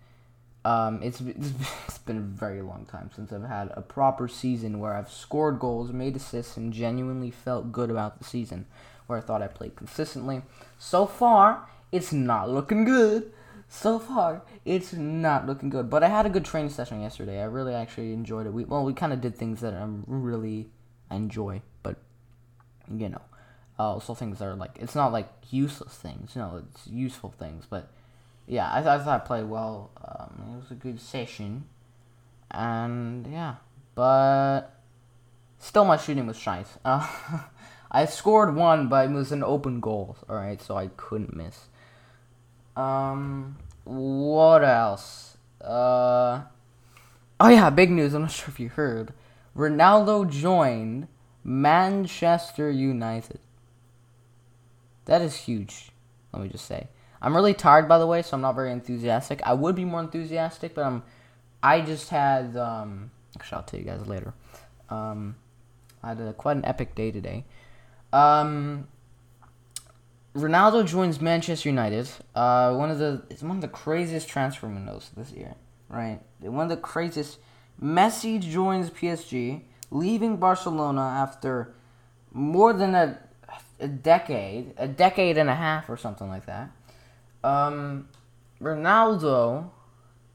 Um, 0.64 1.02
it's, 1.02 1.21
it's 1.88 1.91
been 2.04 2.16
a 2.16 2.21
very 2.21 2.62
long 2.62 2.87
time 2.87 3.11
since 3.14 3.32
I've 3.32 3.44
had 3.44 3.73
a 3.75 3.82
proper 3.82 4.28
season 4.28 4.78
where 4.78 4.94
I've 4.94 5.11
scored 5.11 5.59
goals, 5.59 5.92
made 5.92 6.16
assists, 6.16 6.56
and 6.56 6.73
genuinely 6.73 7.30
felt 7.30 7.73
good 7.73 7.90
about 7.90 8.18
the 8.18 8.25
season. 8.25 8.66
Where 9.06 9.18
I 9.18 9.23
thought 9.23 9.42
I 9.42 9.49
played 9.49 9.76
consistently. 9.76 10.42
So 10.78 11.06
far, 11.06 11.68
it's 11.90 12.12
not 12.12 12.49
looking 12.49 12.85
good. 12.85 13.32
So 13.68 13.99
far, 13.99 14.42
it's 14.64 14.92
not 14.92 15.47
looking 15.47 15.71
good. 15.71 15.90
But 15.90 16.02
I 16.04 16.09
had 16.09 16.26
a 16.26 16.30
good 16.30 16.44
training 16.44 16.71
session 16.71 17.00
yesterday. 17.00 17.40
I 17.40 17.44
really 17.44 17.75
actually 17.75 18.12
enjoyed 18.12 18.47
it. 18.47 18.52
We 18.52 18.64
well, 18.64 18.85
we 18.85 18.92
kind 18.92 19.12
of 19.12 19.21
did 19.21 19.37
things 19.37 19.61
that 19.61 19.75
I'm 19.75 20.04
really 20.06 20.68
enjoy, 21.11 21.62
but 21.82 21.97
you 22.90 23.09
know, 23.09 23.21
uh, 23.78 23.94
also 23.94 24.14
things 24.14 24.38
that 24.38 24.47
are 24.47 24.54
like 24.54 24.78
it's 24.80 24.94
not 24.94 25.12
like 25.12 25.28
useless 25.50 25.94
things. 25.94 26.37
Know, 26.37 26.62
it's 26.71 26.87
useful 26.87 27.30
things, 27.38 27.64
but 27.68 27.88
yeah, 28.47 28.71
I, 28.71 28.80
I 28.80 28.99
thought 28.99 29.09
I 29.09 29.18
played 29.18 29.47
well. 29.47 29.90
Um, 30.04 30.54
it 30.54 30.61
was 30.62 30.71
a 30.71 30.75
good 30.75 31.00
session, 31.00 31.64
and 32.52 33.26
yeah, 33.26 33.56
but 33.94 34.62
still 35.59 35.85
my 35.85 35.97
shooting 35.97 36.26
was 36.26 36.38
shite. 36.38 36.68
Uh, 36.85 37.09
I 37.90 38.04
scored 38.06 38.54
one, 38.54 38.88
but 38.88 39.11
it 39.11 39.12
was 39.12 39.32
an 39.32 39.42
open 39.42 39.80
goal. 39.80 40.16
All 40.28 40.37
right, 40.37 40.61
so 40.61 40.76
I 40.76 40.88
couldn't 40.97 41.35
miss. 41.35 41.66
Um, 42.76 43.59
what 43.85 44.64
else? 44.64 45.37
Uh, 45.61 46.42
oh 47.40 47.49
yeah, 47.49 47.71
big 47.71 47.90
news. 47.90 48.14
I'm 48.14 48.23
not 48.23 48.30
sure 48.30 48.49
if 48.49 48.61
you 48.61 48.68
heard. 48.68 49.12
Ronaldo 49.56 50.30
joined 50.30 51.09
Manchester 51.44 52.71
United. 52.71 53.40
That 55.04 55.21
is 55.21 55.37
huge. 55.37 55.90
Let 56.32 56.42
me 56.42 56.49
just 56.49 56.66
say. 56.66 56.88
I'm 57.21 57.37
really 57.37 57.54
tired, 57.54 57.88
by 57.88 57.99
the 57.99 58.06
way, 58.06 58.23
so 58.23 58.37
I'm 58.37 58.40
not 58.40 58.54
very 58.54 58.73
enthusiastic. 58.73 59.40
I 59.44 59.52
would 59.52 59.76
be 59.76 59.85
more 59.85 60.00
enthusiastic, 60.00 60.75
but 60.75 60.85
I'm. 60.85 61.02
I 61.62 61.81
just 61.81 62.09
had. 62.09 62.57
Um, 62.57 63.11
actually, 63.37 63.57
I'll 63.57 63.62
tell 63.64 63.81
you 63.81 63.87
guys 63.87 64.07
later. 64.07 64.35
Um, 64.90 65.37
I 66.02 66.09
had 66.09 66.21
a, 66.21 66.33
quite 66.33 66.57
an 66.57 66.64
epic 66.64 66.95
day 66.95 67.11
today. 67.11 67.45
Um, 68.12 68.88
Ronaldo 70.35 70.87
joins 70.87 71.21
Manchester 71.21 71.69
United. 71.69 72.09
Uh, 72.35 72.75
one 72.75 72.90
of 72.90 72.99
the 72.99 73.23
it's 73.31 73.42
one 73.42 73.57
of 73.57 73.62
the 73.62 73.69
craziest 73.69 74.28
transfer 74.28 74.66
windows 74.66 75.11
this 75.16 75.31
year, 75.31 75.54
right? 75.88 76.21
One 76.40 76.64
of 76.64 76.71
the 76.71 76.76
craziest. 76.76 77.38
Messi 77.83 78.38
joins 78.38 78.90
PSG, 78.90 79.62
leaving 79.90 80.37
Barcelona 80.37 81.00
after 81.00 81.75
more 82.33 82.73
than 82.73 82.95
a 82.95 83.19
a 83.81 83.88
decade, 83.88 84.73
a 84.78 84.87
decade 84.87 85.37
and 85.37 85.50
a 85.50 85.54
half 85.54 85.90
or 85.90 85.97
something 85.97 86.28
like 86.28 86.47
that. 86.47 86.71
Um, 87.42 88.09
Ronaldo 88.61 89.71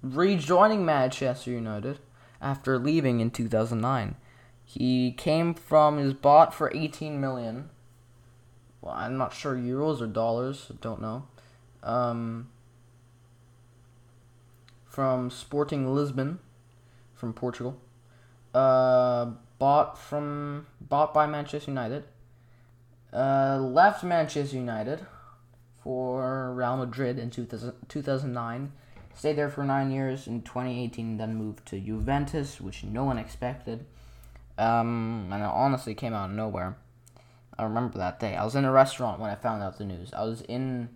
rejoining 0.02 0.86
Manchester 0.86 1.52
United 1.52 2.00
after 2.42 2.78
leaving 2.78 3.20
in 3.20 3.32
2009. 3.32 4.16
He 4.64 5.12
came 5.12 5.54
from 5.54 5.98
his 5.98 6.14
bought 6.14 6.54
for 6.54 6.72
18 6.76 7.20
million. 7.22 7.70
Well, 8.82 8.94
I'm 8.94 9.18
not 9.18 9.34
sure 9.34 9.56
euros 9.56 10.02
or 10.02 10.08
dollars. 10.08 10.72
Don't 10.82 11.02
know. 11.02 11.26
Um, 11.84 12.50
from 14.86 15.30
Sporting 15.30 15.94
Lisbon, 15.94 16.40
from 17.14 17.34
Portugal. 17.34 17.78
Uh, 18.54 19.32
bought 19.60 19.98
from 19.98 20.68
bought 20.82 21.14
by 21.14 21.26
Manchester 21.28 21.72
United. 21.72 22.04
Uh, 23.14 23.58
left 23.60 24.04
Manchester 24.04 24.58
United 24.58 25.06
for 25.82 26.54
Real 26.54 26.78
Madrid 26.78 27.18
in 27.18 27.30
2000, 27.30 27.74
2009. 27.88 28.72
Stayed 29.18 29.36
there 29.36 29.50
for 29.50 29.64
nine 29.64 29.90
years 29.90 30.28
in 30.28 30.44
2018, 30.44 31.18
then 31.18 31.36
moved 31.36 31.66
to 31.66 31.80
Juventus, 31.80 32.62
which 32.62 32.84
no 32.84 33.04
one 33.04 33.18
expected. 33.18 33.86
Um, 34.60 35.30
and 35.32 35.42
it 35.42 35.50
honestly 35.52 35.96
came 35.96 36.14
out 36.14 36.30
of 36.30 36.36
nowhere. 36.36 36.78
I 37.58 37.64
remember 37.64 37.98
that 37.98 38.20
day. 38.20 38.36
I 38.36 38.46
was 38.46 38.56
in 38.56 38.64
a 38.64 38.72
restaurant 38.72 39.20
when 39.20 39.32
I 39.32 39.36
found 39.36 39.64
out 39.64 39.80
the 39.80 39.86
news. 39.86 40.14
I 40.14 40.24
was 40.24 40.42
in, 40.42 40.90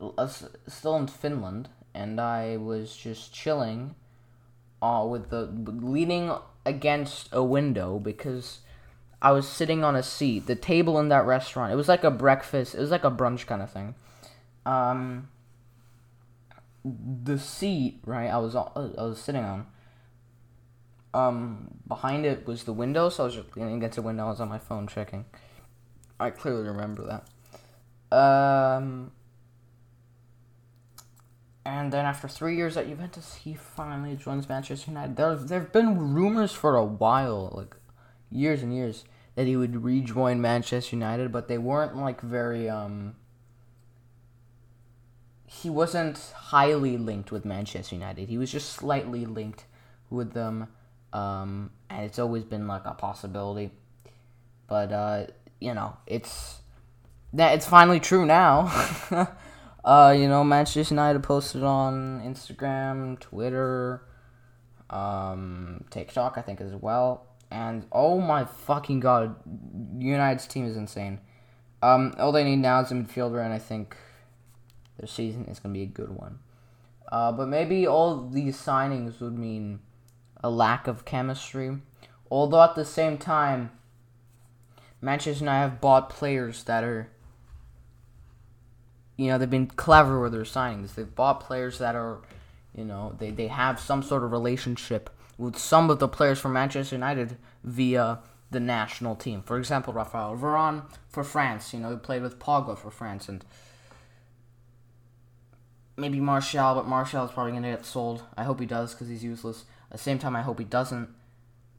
I 0.00 0.04
was 0.04 0.48
still 0.68 0.94
in 0.96 1.08
Finland, 1.08 1.68
and 1.92 2.20
I 2.20 2.56
was 2.56 2.96
just 2.96 3.34
chilling, 3.34 3.96
uh, 4.80 5.04
with 5.08 5.30
the 5.30 5.46
leaning 5.46 6.32
against 6.64 7.28
a 7.32 7.42
window 7.42 7.98
because 7.98 8.60
I 9.20 9.32
was 9.32 9.48
sitting 9.48 9.82
on 9.82 9.96
a 9.96 10.04
seat. 10.04 10.46
The 10.46 10.54
table 10.54 11.00
in 11.00 11.08
that 11.08 11.26
restaurant. 11.26 11.72
It 11.72 11.76
was 11.76 11.88
like 11.88 12.04
a 12.04 12.12
breakfast. 12.12 12.76
It 12.76 12.80
was 12.80 12.92
like 12.92 13.04
a 13.04 13.10
brunch 13.10 13.46
kind 13.46 13.60
of 13.60 13.72
thing 13.72 13.96
um, 14.66 15.28
the 16.84 17.38
seat, 17.38 18.00
right? 18.04 18.28
I 18.28 18.38
was 18.38 18.54
on, 18.54 18.70
I 18.76 19.02
was 19.02 19.20
sitting 19.20 19.44
on. 19.44 19.66
Um, 21.12 21.80
behind 21.88 22.24
it 22.24 22.46
was 22.46 22.64
the 22.64 22.72
window, 22.72 23.08
so 23.08 23.24
I 23.24 23.26
was 23.26 23.34
just 23.34 23.56
leaning 23.56 23.76
against 23.76 23.96
the 23.96 24.02
window. 24.02 24.26
I 24.26 24.30
was 24.30 24.40
on 24.40 24.48
my 24.48 24.58
phone 24.58 24.86
checking. 24.86 25.24
I 26.20 26.30
clearly 26.30 26.68
remember 26.68 27.22
that. 28.10 28.16
Um, 28.16 29.10
and 31.64 31.92
then 31.92 32.04
after 32.04 32.28
three 32.28 32.56
years 32.56 32.76
at 32.76 32.88
Juventus, 32.88 33.40
he 33.42 33.54
finally 33.54 34.16
joins 34.16 34.48
Manchester 34.48 34.90
United. 34.90 35.16
There, 35.16 35.34
there 35.34 35.60
have 35.60 35.72
been 35.72 36.12
rumors 36.14 36.52
for 36.52 36.76
a 36.76 36.84
while, 36.84 37.52
like 37.54 37.76
years 38.30 38.62
and 38.62 38.74
years, 38.74 39.04
that 39.34 39.46
he 39.46 39.56
would 39.56 39.82
rejoin 39.82 40.40
Manchester 40.40 40.96
United, 40.96 41.32
but 41.32 41.48
they 41.48 41.58
weren't 41.58 41.96
like 41.96 42.20
very 42.20 42.68
um 42.68 43.16
he 45.62 45.68
wasn't 45.68 46.18
highly 46.34 46.96
linked 46.96 47.30
with 47.30 47.44
Manchester 47.44 47.94
United. 47.94 48.28
He 48.28 48.38
was 48.38 48.50
just 48.50 48.70
slightly 48.70 49.26
linked 49.26 49.64
with 50.08 50.32
them, 50.32 50.68
um, 51.12 51.70
and 51.90 52.04
it's 52.04 52.18
always 52.18 52.44
been 52.44 52.66
like 52.66 52.82
a 52.86 52.92
possibility. 52.92 53.70
But 54.68 54.92
uh, 54.92 55.26
you 55.60 55.74
know, 55.74 55.96
it's 56.06 56.60
that 57.32 57.54
it's 57.54 57.66
finally 57.66 58.00
true 58.00 58.24
now. 58.24 58.70
uh, 59.84 60.14
you 60.16 60.28
know, 60.28 60.44
Manchester 60.44 60.94
United 60.94 61.22
posted 61.22 61.62
on 61.62 62.22
Instagram, 62.22 63.18
Twitter, 63.18 64.02
um, 64.88 65.84
TikTok, 65.90 66.38
I 66.38 66.42
think 66.42 66.60
as 66.60 66.74
well. 66.74 67.26
And 67.50 67.84
oh 67.92 68.20
my 68.20 68.44
fucking 68.44 69.00
god, 69.00 69.34
United's 69.98 70.46
team 70.46 70.66
is 70.66 70.76
insane. 70.76 71.20
Um, 71.82 72.14
all 72.18 72.32
they 72.32 72.44
need 72.44 72.56
now 72.56 72.80
is 72.80 72.90
a 72.90 72.94
midfielder, 72.94 73.44
and 73.44 73.52
I 73.52 73.58
think 73.58 73.96
their 75.00 75.08
season 75.08 75.46
is 75.46 75.58
going 75.58 75.72
to 75.74 75.78
be 75.78 75.84
a 75.84 75.86
good 75.86 76.10
one. 76.10 76.38
Uh, 77.10 77.32
but 77.32 77.48
maybe 77.48 77.86
all 77.86 78.28
these 78.28 78.56
signings 78.56 79.20
would 79.20 79.36
mean 79.36 79.80
a 80.44 80.50
lack 80.50 80.86
of 80.86 81.04
chemistry. 81.04 81.78
Although 82.30 82.62
at 82.62 82.74
the 82.74 82.84
same 82.84 83.16
time, 83.16 83.70
Manchester 85.00 85.40
United 85.40 85.70
have 85.70 85.80
bought 85.80 86.10
players 86.10 86.64
that 86.64 86.84
are, 86.84 87.08
you 89.16 89.28
know, 89.28 89.38
they've 89.38 89.48
been 89.48 89.66
clever 89.66 90.20
with 90.20 90.32
their 90.32 90.42
signings. 90.42 90.94
They've 90.94 91.14
bought 91.14 91.40
players 91.40 91.78
that 91.78 91.96
are, 91.96 92.18
you 92.74 92.84
know, 92.84 93.16
they, 93.18 93.30
they 93.30 93.48
have 93.48 93.80
some 93.80 94.02
sort 94.02 94.22
of 94.22 94.30
relationship 94.30 95.10
with 95.38 95.56
some 95.56 95.88
of 95.88 95.98
the 95.98 96.08
players 96.08 96.38
from 96.38 96.52
Manchester 96.52 96.94
United 96.94 97.38
via 97.64 98.18
the 98.50 98.60
national 98.60 99.16
team. 99.16 99.42
For 99.42 99.58
example, 99.58 99.94
Raphael 99.94 100.36
Varane 100.36 100.82
for 101.08 101.24
France. 101.24 101.72
You 101.72 101.80
know, 101.80 101.90
he 101.90 101.96
played 101.96 102.22
with 102.22 102.38
Pogba 102.38 102.76
for 102.76 102.90
France, 102.90 103.28
and 103.28 103.44
maybe 106.00 106.20
Martial, 106.20 106.74
but 106.74 106.86
Martial 106.86 107.24
is 107.24 107.30
probably 107.30 107.52
going 107.52 107.62
to 107.62 107.70
get 107.70 107.84
sold. 107.84 108.24
I 108.36 108.44
hope 108.44 108.58
he 108.58 108.66
does 108.66 108.94
because 108.94 109.08
he's 109.08 109.22
useless. 109.22 109.64
At 109.90 109.98
the 109.98 110.02
same 110.02 110.18
time, 110.18 110.34
I 110.34 110.42
hope 110.42 110.58
he 110.58 110.64
doesn't. 110.64 111.08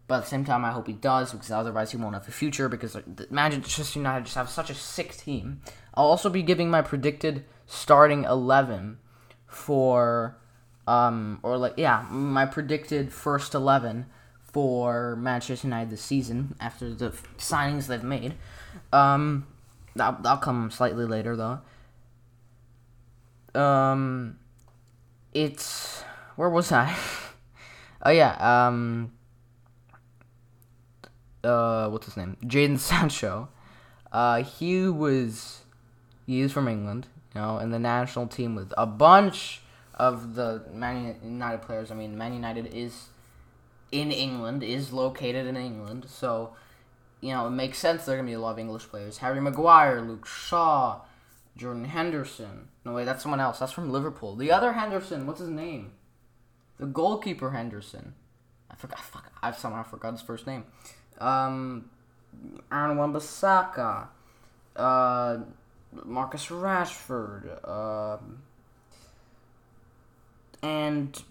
But 0.08 0.16
at 0.16 0.24
the 0.24 0.30
same 0.30 0.46
time, 0.46 0.66
I 0.66 0.72
hope 0.72 0.88
he 0.88 0.94
does 0.94 1.32
because 1.32 1.52
otherwise 1.52 1.92
he 1.92 1.98
won't 1.98 2.14
have 2.14 2.28
a 2.28 2.32
future. 2.32 2.68
Because 2.70 2.98
Manchester 3.30 4.00
United 4.00 4.26
just 4.26 4.36
have 4.36 4.50
such 4.50 4.70
a 4.70 4.76
sick 4.76 5.16
team. 5.16 5.62
I'll 5.94 6.06
also 6.06 6.30
be 6.30 6.44
giving 6.44 6.70
my 6.70 6.82
predicted 6.82 7.46
starting 7.66 8.26
eleven 8.26 9.00
for, 9.48 10.38
um, 10.88 11.40
or 11.44 11.58
like 11.58 11.76
yeah, 11.78 12.06
my 12.10 12.46
predicted 12.46 13.14
first 13.14 13.56
eleven 13.56 14.06
for 14.44 15.16
Manchester 15.16 15.68
United 15.68 15.92
this 15.92 16.02
season 16.02 16.56
after 16.60 16.94
the 16.94 17.12
signings 17.38 17.88
they've 17.88 18.04
made. 18.04 18.34
Um, 18.92 19.48
that 19.96 20.24
that'll 20.24 20.40
come 20.40 20.72
slightly 20.72 21.06
later 21.06 21.38
though. 21.38 21.62
Um, 23.56 24.38
it's 25.34 26.04
where 26.36 26.50
was 26.50 26.72
I? 26.72 26.96
oh 28.04 28.12
yeah, 28.12 28.68
um, 28.68 29.12
uh, 31.44 31.90
what's 31.90 32.06
his 32.06 32.18
name? 32.18 32.38
Jadon 32.44 32.80
Sancho. 32.80 33.50
Uh, 34.12 34.44
he 34.44 34.88
was 34.88 35.62
he 36.26 36.42
is 36.42 36.52
from 36.52 36.68
England, 36.68 37.08
you 37.34 37.42
know, 37.42 37.58
and 37.58 37.74
the 37.74 37.80
national 37.80 38.28
team 38.28 38.56
with 38.56 38.74
a 38.78 38.86
bunch 38.86 39.62
of 39.96 40.36
the 40.36 40.64
Man 40.74 41.16
United 41.24 41.62
players. 41.62 41.92
I 41.92 41.96
mean, 41.96 42.18
Man 42.18 42.34
United 42.34 42.68
is 42.74 43.08
in 43.92 44.12
England, 44.12 44.64
is 44.64 44.92
located 44.92 45.46
in 45.48 45.58
England, 45.58 46.06
so 46.08 46.54
you 47.20 47.34
know 47.34 47.48
it 47.48 47.52
makes 47.52 47.78
sense 47.78 48.06
there 48.06 48.16
are 48.16 48.18
gonna 48.18 48.28
be 48.28 48.34
a 48.34 48.40
lot 48.40 48.52
of 48.52 48.60
English 48.60 48.84
players. 48.90 49.20
Harry 49.20 49.40
Maguire, 49.40 50.02
Luke 50.02 50.26
Shaw, 50.26 51.02
Jordan 51.56 51.86
Henderson. 51.86 52.68
No 52.84 52.94
way, 52.94 53.06
that's 53.06 53.22
someone 53.22 53.40
else. 53.40 53.60
That's 53.60 53.72
from 53.72 53.92
Liverpool. 53.92 54.36
The 54.36 54.52
other 54.52 54.74
Henderson, 54.74 55.28
what's 55.28 55.40
his 55.40 55.50
name? 55.50 55.92
The 56.80 56.88
goalkeeper 56.88 57.52
Henderson. 57.52 58.16
I 58.70 58.76
forgot. 58.76 59.00
Fuck, 59.00 59.32
I've 59.44 59.58
somehow 59.58 59.84
forgot 59.84 60.14
his 60.14 60.22
first 60.22 60.48
name. 60.48 60.66
Um, 61.20 61.90
Aaron 62.72 62.98
Wan-Bissaka. 62.98 64.08
Uh, 64.76 65.38
Marcus 66.06 66.48
Rashford. 66.48 67.68
Um, 67.68 68.42
and 70.64 71.22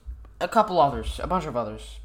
a 0.40 0.48
couple 0.48 0.80
others, 0.80 1.20
a 1.22 1.26
bunch 1.26 1.46
of 1.46 1.56
others. 1.56 1.98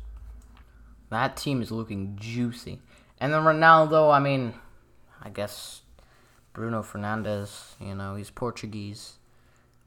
That 1.10 1.38
team 1.38 1.62
is 1.62 1.72
looking 1.72 2.18
juicy. 2.20 2.82
And 3.20 3.34
then 3.34 3.42
Ronaldo, 3.42 4.14
I 4.14 4.20
mean, 4.20 4.54
I 5.22 5.30
guess 5.30 5.82
Bruno 6.54 6.82
Fernandes, 6.82 7.74
you 7.80 7.96
know, 7.96 8.16
he's 8.16 8.30
Portuguese. 8.30 9.14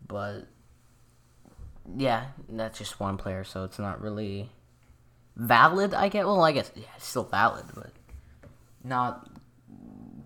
But 0.06 0.46
yeah, 1.96 2.26
that's 2.48 2.78
just 2.78 3.00
one 3.00 3.16
player, 3.16 3.44
so 3.44 3.64
it's 3.64 3.78
not 3.78 4.00
really 4.00 4.50
valid, 5.36 5.94
I 5.94 6.08
guess. 6.08 6.24
Well, 6.24 6.42
I 6.42 6.52
guess 6.52 6.70
yeah, 6.74 6.84
it's 6.96 7.06
still 7.06 7.24
valid, 7.24 7.66
but 7.74 7.92
not 8.84 9.28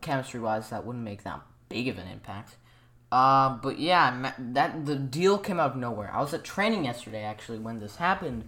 chemistry 0.00 0.40
wise, 0.40 0.70
that 0.70 0.84
wouldn't 0.84 1.04
make 1.04 1.22
that 1.22 1.40
big 1.68 1.88
of 1.88 1.98
an 1.98 2.08
impact. 2.08 2.56
Uh, 3.10 3.56
but 3.56 3.78
yeah, 3.78 4.32
that 4.38 4.86
the 4.86 4.96
deal 4.96 5.38
came 5.38 5.60
out 5.60 5.72
of 5.72 5.76
nowhere. 5.76 6.10
I 6.12 6.20
was 6.20 6.32
at 6.32 6.44
training 6.44 6.84
yesterday 6.84 7.22
actually 7.22 7.58
when 7.58 7.78
this 7.78 7.96
happened. 7.96 8.44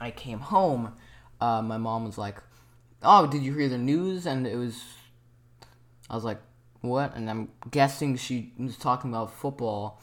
I 0.00 0.10
came 0.10 0.38
home. 0.38 0.94
Uh, 1.40 1.62
my 1.62 1.76
mom 1.76 2.04
was 2.04 2.16
like, 2.16 2.42
"Oh, 3.02 3.26
did 3.26 3.42
you 3.42 3.54
hear 3.54 3.68
the 3.68 3.78
news?" 3.78 4.24
And 4.24 4.46
it 4.46 4.56
was, 4.56 4.82
I 6.08 6.14
was 6.14 6.24
like, 6.24 6.40
"What?" 6.80 7.16
And 7.16 7.28
I'm 7.28 7.48
guessing 7.70 8.16
she 8.16 8.52
was 8.58 8.76
talking 8.76 9.10
about 9.10 9.32
football. 9.32 10.00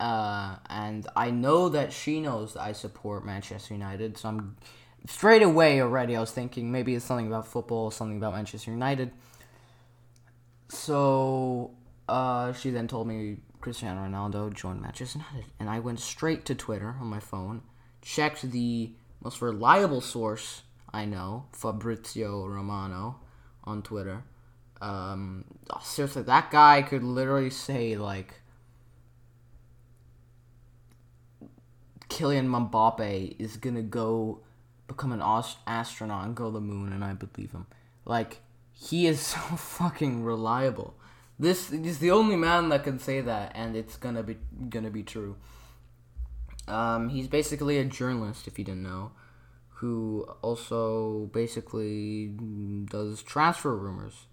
Uh, 0.00 0.56
and 0.70 1.06
I 1.14 1.30
know 1.30 1.68
that 1.68 1.92
she 1.92 2.20
knows 2.20 2.54
that 2.54 2.62
I 2.62 2.72
support 2.72 3.26
Manchester 3.26 3.74
United, 3.74 4.16
so 4.16 4.30
I'm 4.30 4.56
straight 5.06 5.42
away 5.42 5.82
already. 5.82 6.16
I 6.16 6.20
was 6.20 6.30
thinking 6.30 6.72
maybe 6.72 6.94
it's 6.94 7.04
something 7.04 7.26
about 7.26 7.46
football, 7.46 7.90
something 7.90 8.16
about 8.16 8.32
Manchester 8.32 8.70
United. 8.70 9.12
So 10.70 11.72
uh, 12.08 12.54
she 12.54 12.70
then 12.70 12.88
told 12.88 13.08
me 13.08 13.38
Cristiano 13.60 14.00
Ronaldo 14.00 14.54
joined 14.54 14.80
Manchester 14.80 15.18
United, 15.18 15.50
and 15.60 15.68
I 15.68 15.80
went 15.80 16.00
straight 16.00 16.46
to 16.46 16.54
Twitter 16.54 16.96
on 16.98 17.06
my 17.06 17.20
phone, 17.20 17.60
checked 18.00 18.40
the 18.50 18.94
most 19.22 19.42
reliable 19.42 20.00
source 20.00 20.62
I 20.94 21.04
know, 21.04 21.44
Fabrizio 21.52 22.46
Romano, 22.46 23.20
on 23.64 23.82
Twitter. 23.82 24.24
Um, 24.80 25.44
seriously, 25.82 26.22
that 26.22 26.50
guy 26.50 26.80
could 26.80 27.02
literally 27.02 27.50
say 27.50 27.96
like 27.96 28.40
Kylian 32.10 32.48
Mbappe 32.48 33.36
is 33.38 33.56
gonna 33.56 33.82
go 33.82 34.40
become 34.86 35.12
an 35.12 35.22
astronaut 35.66 36.26
and 36.26 36.34
go 36.34 36.46
to 36.46 36.50
the 36.50 36.60
moon, 36.60 36.92
and 36.92 37.04
I 37.04 37.14
believe 37.14 37.52
him. 37.52 37.66
Like 38.04 38.40
he 38.72 39.06
is 39.06 39.20
so 39.34 39.38
fucking 39.38 40.22
reliable. 40.24 40.94
This 41.38 41.72
is 41.72 42.00
the 42.00 42.10
only 42.10 42.36
man 42.36 42.68
that 42.68 42.84
can 42.84 42.98
say 42.98 43.22
that, 43.22 43.52
and 43.54 43.74
it's 43.74 43.96
gonna 43.96 44.22
be 44.22 44.36
gonna 44.68 44.90
be 44.90 45.02
true. 45.02 45.36
Um, 46.68 47.08
he's 47.08 47.26
basically 47.26 47.78
a 47.78 47.84
journalist, 47.84 48.46
if 48.46 48.58
you 48.58 48.64
didn't 48.64 48.82
know, 48.82 49.12
who 49.76 50.28
also 50.42 51.30
basically 51.32 52.34
does 52.84 53.22
transfer 53.22 53.74
rumors. 53.74 54.26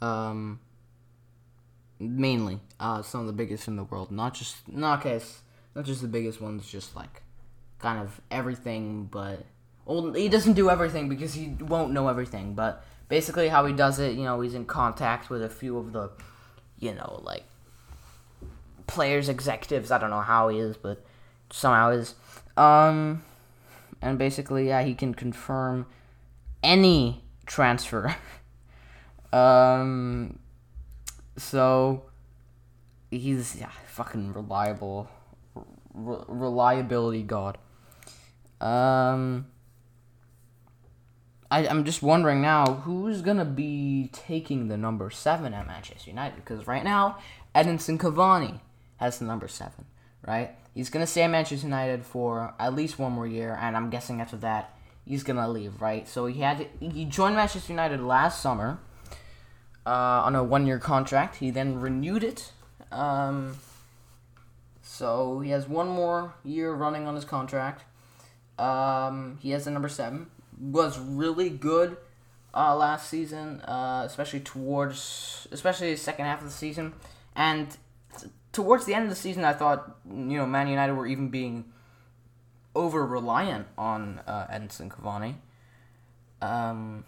Um, 0.00 0.60
mainly, 1.98 2.60
uh, 2.78 3.02
some 3.02 3.22
of 3.22 3.26
the 3.26 3.32
biggest 3.32 3.66
in 3.66 3.76
the 3.76 3.84
world. 3.84 4.10
Not 4.10 4.34
just 4.34 4.68
not 4.68 5.02
case, 5.02 5.40
not 5.74 5.84
just 5.84 6.02
the 6.02 6.08
biggest 6.08 6.40
ones, 6.40 6.70
just 6.70 6.94
like 6.96 7.22
kind 7.78 8.00
of 8.00 8.20
everything. 8.30 9.08
But 9.10 9.44
well, 9.84 10.12
he 10.12 10.28
doesn't 10.28 10.54
do 10.54 10.70
everything 10.70 11.08
because 11.08 11.34
he 11.34 11.48
won't 11.60 11.92
know 11.92 12.08
everything. 12.08 12.54
But 12.54 12.84
basically 13.08 13.48
how 13.48 13.66
he 13.66 13.72
does 13.72 13.98
it, 13.98 14.16
you 14.16 14.24
know, 14.24 14.40
he's 14.40 14.54
in 14.54 14.64
contact 14.64 15.28
with 15.28 15.42
a 15.42 15.48
few 15.48 15.76
of 15.76 15.92
the, 15.92 16.10
you 16.78 16.94
know, 16.94 17.20
like 17.24 17.44
players, 18.86 19.28
executives. 19.28 19.90
I 19.90 19.98
don't 19.98 20.10
know 20.10 20.20
how 20.20 20.48
he 20.48 20.58
is, 20.58 20.76
but 20.76 21.04
somehow 21.50 21.90
is. 21.90 22.14
Um, 22.56 23.22
and 24.00 24.18
basically, 24.18 24.68
yeah, 24.68 24.82
he 24.82 24.94
can 24.94 25.14
confirm 25.14 25.86
any 26.62 27.22
transfer. 27.46 28.14
um, 29.32 30.38
so 31.36 32.04
he's 33.10 33.56
yeah, 33.56 33.70
fucking 33.86 34.32
reliable, 34.32 35.08
re- 35.94 36.24
reliability 36.28 37.22
god. 37.22 37.58
Um, 38.60 39.46
I, 41.50 41.64
am 41.64 41.84
just 41.84 42.02
wondering 42.02 42.40
now 42.40 42.64
who's 42.84 43.22
gonna 43.22 43.44
be 43.44 44.08
taking 44.12 44.68
the 44.68 44.76
number 44.76 45.10
seven 45.10 45.52
at 45.52 45.66
Manchester 45.66 46.10
United 46.10 46.36
because 46.36 46.66
right 46.66 46.84
now 46.84 47.18
Edinson 47.54 47.98
Cavani 47.98 48.60
has 48.96 49.18
the 49.18 49.24
number 49.24 49.48
seven, 49.48 49.84
right? 50.26 50.50
He's 50.74 50.90
gonna 50.90 51.06
stay 51.06 51.22
at 51.22 51.30
Manchester 51.30 51.66
United 51.66 52.04
for 52.06 52.54
at 52.58 52.74
least 52.74 52.98
one 52.98 53.12
more 53.12 53.26
year, 53.26 53.58
and 53.60 53.76
I'm 53.76 53.90
guessing 53.90 54.20
after 54.20 54.36
that 54.38 54.76
he's 55.04 55.22
gonna 55.22 55.48
leave, 55.48 55.80
right? 55.80 56.08
So 56.08 56.26
he 56.26 56.40
had 56.40 56.58
to, 56.58 56.86
he 56.86 57.04
joined 57.04 57.36
Manchester 57.36 57.72
United 57.72 58.00
last 58.00 58.40
summer 58.40 58.78
uh, 59.86 59.90
on 60.24 60.34
a 60.34 60.42
one 60.44 60.66
year 60.66 60.78
contract. 60.78 61.36
He 61.36 61.50
then 61.50 61.80
renewed 61.80 62.24
it. 62.24 62.52
Um, 62.90 63.56
so 64.92 65.40
he 65.40 65.50
has 65.50 65.66
one 65.66 65.88
more 65.88 66.34
year 66.44 66.70
running 66.74 67.06
on 67.06 67.14
his 67.14 67.24
contract. 67.24 67.84
Um, 68.58 69.38
he 69.40 69.52
has 69.52 69.64
the 69.64 69.70
number 69.70 69.88
seven 69.88 70.26
was 70.60 70.98
really 70.98 71.48
good 71.48 71.96
uh, 72.52 72.76
last 72.76 73.08
season, 73.08 73.62
uh, 73.62 74.02
especially 74.04 74.40
towards 74.40 75.48
especially 75.50 75.92
the 75.92 75.96
second 75.96 76.26
half 76.26 76.40
of 76.40 76.44
the 76.44 76.52
season, 76.52 76.92
and 77.34 77.74
towards 78.52 78.84
the 78.84 78.92
end 78.92 79.04
of 79.04 79.08
the 79.08 79.16
season, 79.16 79.44
I 79.44 79.54
thought 79.54 79.96
you 80.06 80.36
know 80.36 80.46
Man 80.46 80.68
United 80.68 80.92
were 80.92 81.06
even 81.06 81.30
being 81.30 81.64
over 82.74 83.06
reliant 83.06 83.68
on 83.78 84.20
uh, 84.26 84.46
Edinson 84.52 84.90
Cavani. 84.90 85.36
Um, 86.42 87.04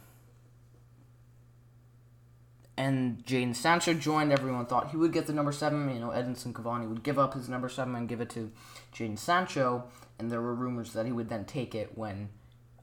and 2.76 3.24
Jadon 3.24 3.54
Sancho 3.54 3.94
joined. 3.94 4.32
Everyone 4.32 4.66
thought 4.66 4.90
he 4.90 4.96
would 4.96 5.12
get 5.12 5.26
the 5.26 5.32
number 5.32 5.52
seven. 5.52 5.92
You 5.92 6.00
know, 6.00 6.08
Edinson 6.08 6.52
Cavani 6.52 6.88
would 6.88 7.02
give 7.02 7.18
up 7.18 7.34
his 7.34 7.48
number 7.48 7.68
seven 7.68 7.94
and 7.94 8.08
give 8.08 8.20
it 8.20 8.30
to 8.30 8.50
Jadon 8.94 9.18
Sancho. 9.18 9.84
And 10.18 10.30
there 10.30 10.40
were 10.40 10.54
rumors 10.54 10.92
that 10.92 11.06
he 11.06 11.12
would 11.12 11.28
then 11.28 11.44
take 11.44 11.74
it 11.74 11.96
when 11.96 12.30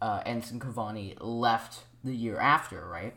uh, 0.01 0.21
Edinson 0.21 0.59
Cavani 0.59 1.15
left 1.19 1.81
the 2.03 2.15
year 2.15 2.37
after, 2.37 2.85
right? 2.87 3.13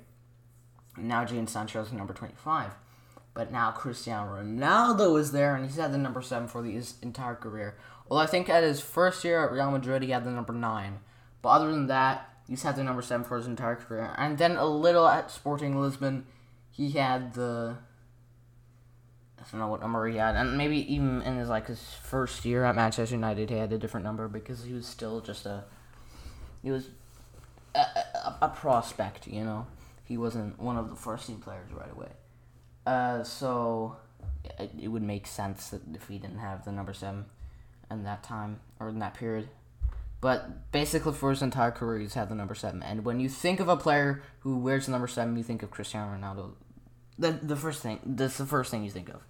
Now 0.96 1.24
Jadon 1.24 1.48
Sancho 1.48 1.82
is 1.82 1.92
number 1.92 2.12
25. 2.12 2.72
But 3.34 3.50
now 3.50 3.72
Cristiano 3.72 4.30
Ronaldo 4.36 5.18
is 5.18 5.32
there, 5.32 5.56
and 5.56 5.64
he's 5.64 5.76
had 5.76 5.92
the 5.92 5.98
number 5.98 6.22
7 6.22 6.46
for 6.46 6.62
his 6.62 6.94
entire 7.02 7.34
career. 7.34 7.76
Well, 8.08 8.20
I 8.20 8.26
think 8.26 8.48
at 8.48 8.62
his 8.62 8.80
first 8.80 9.24
year 9.24 9.44
at 9.44 9.50
Real 9.50 9.72
Madrid, 9.72 10.02
he 10.02 10.10
had 10.10 10.24
the 10.24 10.30
number 10.30 10.52
9. 10.52 11.00
But 11.42 11.48
other 11.48 11.70
than 11.72 11.88
that, 11.88 12.28
he's 12.48 12.62
had 12.62 12.76
the 12.76 12.84
number 12.84 13.02
7 13.02 13.24
for 13.24 13.36
his 13.36 13.46
entire 13.46 13.74
career. 13.74 14.14
And 14.16 14.38
then 14.38 14.56
a 14.56 14.66
little 14.66 15.08
at 15.08 15.32
Sporting 15.32 15.80
Lisbon, 15.80 16.26
he 16.76 16.90
had 16.90 17.34
the 17.34 17.76
I 19.38 19.42
don't 19.50 19.60
know 19.60 19.68
what 19.68 19.80
number 19.80 20.06
he 20.08 20.16
had, 20.16 20.36
and 20.36 20.56
maybe 20.56 20.92
even 20.92 21.22
in 21.22 21.36
his 21.36 21.48
like 21.48 21.66
his 21.66 21.82
first 22.02 22.44
year 22.44 22.64
at 22.64 22.74
Manchester 22.74 23.14
United, 23.14 23.50
he 23.50 23.56
had 23.56 23.72
a 23.72 23.78
different 23.78 24.04
number 24.04 24.26
because 24.26 24.64
he 24.64 24.72
was 24.72 24.86
still 24.86 25.20
just 25.20 25.46
a 25.46 25.64
he 26.62 26.70
was 26.70 26.88
a, 27.74 27.78
a, 27.78 28.38
a 28.42 28.48
prospect. 28.48 29.26
You 29.26 29.44
know, 29.44 29.66
he 30.04 30.16
wasn't 30.16 30.58
one 30.58 30.76
of 30.76 30.90
the 30.90 30.96
first 30.96 31.26
team 31.26 31.38
players 31.38 31.70
right 31.72 31.92
away. 31.92 32.08
Uh, 32.86 33.22
so 33.22 33.96
it, 34.58 34.70
it 34.80 34.88
would 34.88 35.02
make 35.02 35.26
sense 35.26 35.68
that 35.68 35.82
if 35.94 36.08
he 36.08 36.18
didn't 36.18 36.38
have 36.38 36.64
the 36.64 36.72
number 36.72 36.92
seven 36.92 37.26
in 37.90 38.02
that 38.04 38.22
time 38.22 38.60
or 38.80 38.88
in 38.88 38.98
that 38.98 39.14
period. 39.14 39.48
But 40.20 40.72
basically, 40.72 41.12
for 41.12 41.28
his 41.30 41.42
entire 41.42 41.70
career, 41.70 41.98
he's 41.98 42.14
had 42.14 42.30
the 42.30 42.34
number 42.34 42.54
seven. 42.54 42.82
And 42.82 43.04
when 43.04 43.20
you 43.20 43.28
think 43.28 43.60
of 43.60 43.68
a 43.68 43.76
player 43.76 44.22
who 44.40 44.56
wears 44.56 44.86
the 44.86 44.92
number 44.92 45.06
seven, 45.06 45.36
you 45.36 45.42
think 45.42 45.62
of 45.62 45.70
Cristiano 45.70 46.16
Ronaldo. 46.16 46.52
The 47.18 47.32
the 47.32 47.56
first 47.56 47.82
thing 47.82 48.00
that's 48.04 48.38
the 48.38 48.46
first 48.46 48.70
thing 48.70 48.84
you 48.84 48.90
think 48.90 49.08
of. 49.08 49.22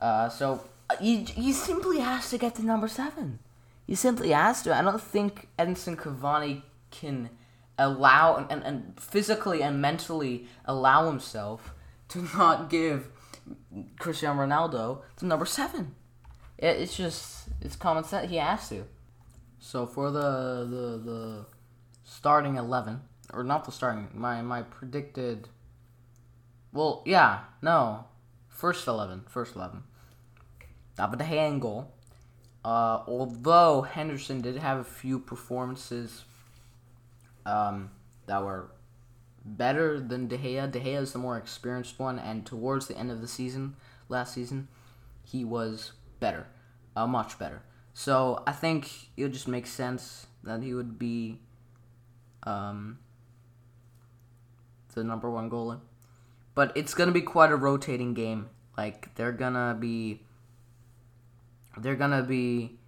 Uh, 0.00 0.28
so 0.28 0.60
uh, 0.90 0.96
he 0.96 1.24
he 1.24 1.52
simply 1.52 2.00
has 2.00 2.30
to 2.30 2.38
get 2.38 2.54
to 2.56 2.64
number 2.64 2.88
seven. 2.88 3.38
He 3.86 3.94
simply 3.94 4.30
has 4.30 4.62
to. 4.62 4.74
I 4.74 4.82
don't 4.82 5.00
think 5.00 5.48
Edinson 5.58 5.96
Cavani 5.96 6.62
can 6.90 7.30
allow 7.78 8.36
and, 8.36 8.50
and, 8.50 8.62
and 8.62 9.00
physically 9.00 9.62
and 9.62 9.80
mentally 9.80 10.48
allow 10.64 11.06
himself 11.06 11.74
to 12.08 12.22
not 12.36 12.70
give 12.70 13.08
Cristiano 13.98 14.42
Ronaldo 14.42 15.02
to 15.18 15.26
number 15.26 15.46
seven. 15.46 15.94
It, 16.58 16.76
it's 16.80 16.96
just 16.96 17.48
it's 17.60 17.76
common 17.76 18.04
sense. 18.04 18.30
He 18.30 18.36
has 18.36 18.68
to. 18.70 18.84
So 19.58 19.86
for 19.86 20.10
the 20.10 20.66
the 20.68 21.10
the 21.10 21.46
starting 22.04 22.56
eleven, 22.56 23.00
or 23.32 23.44
not 23.44 23.64
the 23.64 23.72
starting, 23.72 24.08
my 24.14 24.42
my 24.42 24.62
predicted. 24.62 25.48
Well, 26.72 27.02
yeah, 27.06 27.40
no, 27.62 28.04
first 28.48 28.86
eleven, 28.86 29.24
first 29.28 29.56
eleven. 29.56 29.84
David 30.96 31.18
De 31.18 31.24
Gea 31.24 31.48
in 31.48 31.58
goal. 31.58 31.92
Uh, 32.64 33.02
although 33.06 33.82
Henderson 33.82 34.40
did 34.40 34.56
have 34.56 34.78
a 34.78 34.84
few 34.84 35.20
performances 35.20 36.24
um, 37.44 37.90
that 38.26 38.42
were 38.42 38.72
better 39.44 40.00
than 40.00 40.26
De 40.26 40.36
Gea. 40.36 40.70
De 40.70 40.80
Gea 40.80 41.00
is 41.00 41.12
the 41.12 41.18
more 41.18 41.38
experienced 41.38 41.98
one, 41.98 42.18
and 42.18 42.44
towards 42.44 42.88
the 42.88 42.98
end 42.98 43.10
of 43.10 43.20
the 43.20 43.28
season, 43.28 43.76
last 44.08 44.34
season, 44.34 44.68
he 45.22 45.44
was 45.44 45.92
better, 46.18 46.48
uh, 46.96 47.06
much 47.06 47.38
better. 47.38 47.62
So 47.94 48.42
I 48.46 48.52
think 48.52 48.90
it 49.16 49.22
would 49.22 49.32
just 49.32 49.48
make 49.48 49.66
sense 49.66 50.26
that 50.42 50.62
he 50.62 50.74
would 50.74 50.98
be 50.98 51.40
um, 52.42 52.98
the 54.94 55.04
number 55.04 55.30
one 55.30 55.48
goalie. 55.48 55.80
But 56.56 56.72
it's 56.74 56.94
gonna 56.94 57.12
be 57.12 57.20
quite 57.20 57.52
a 57.52 57.56
rotating 57.56 58.14
game. 58.14 58.48
Like 58.78 59.14
they're 59.14 59.30
gonna 59.30 59.76
be 59.78 60.22
they're 61.76 61.96
gonna 61.96 62.22
be 62.22 62.78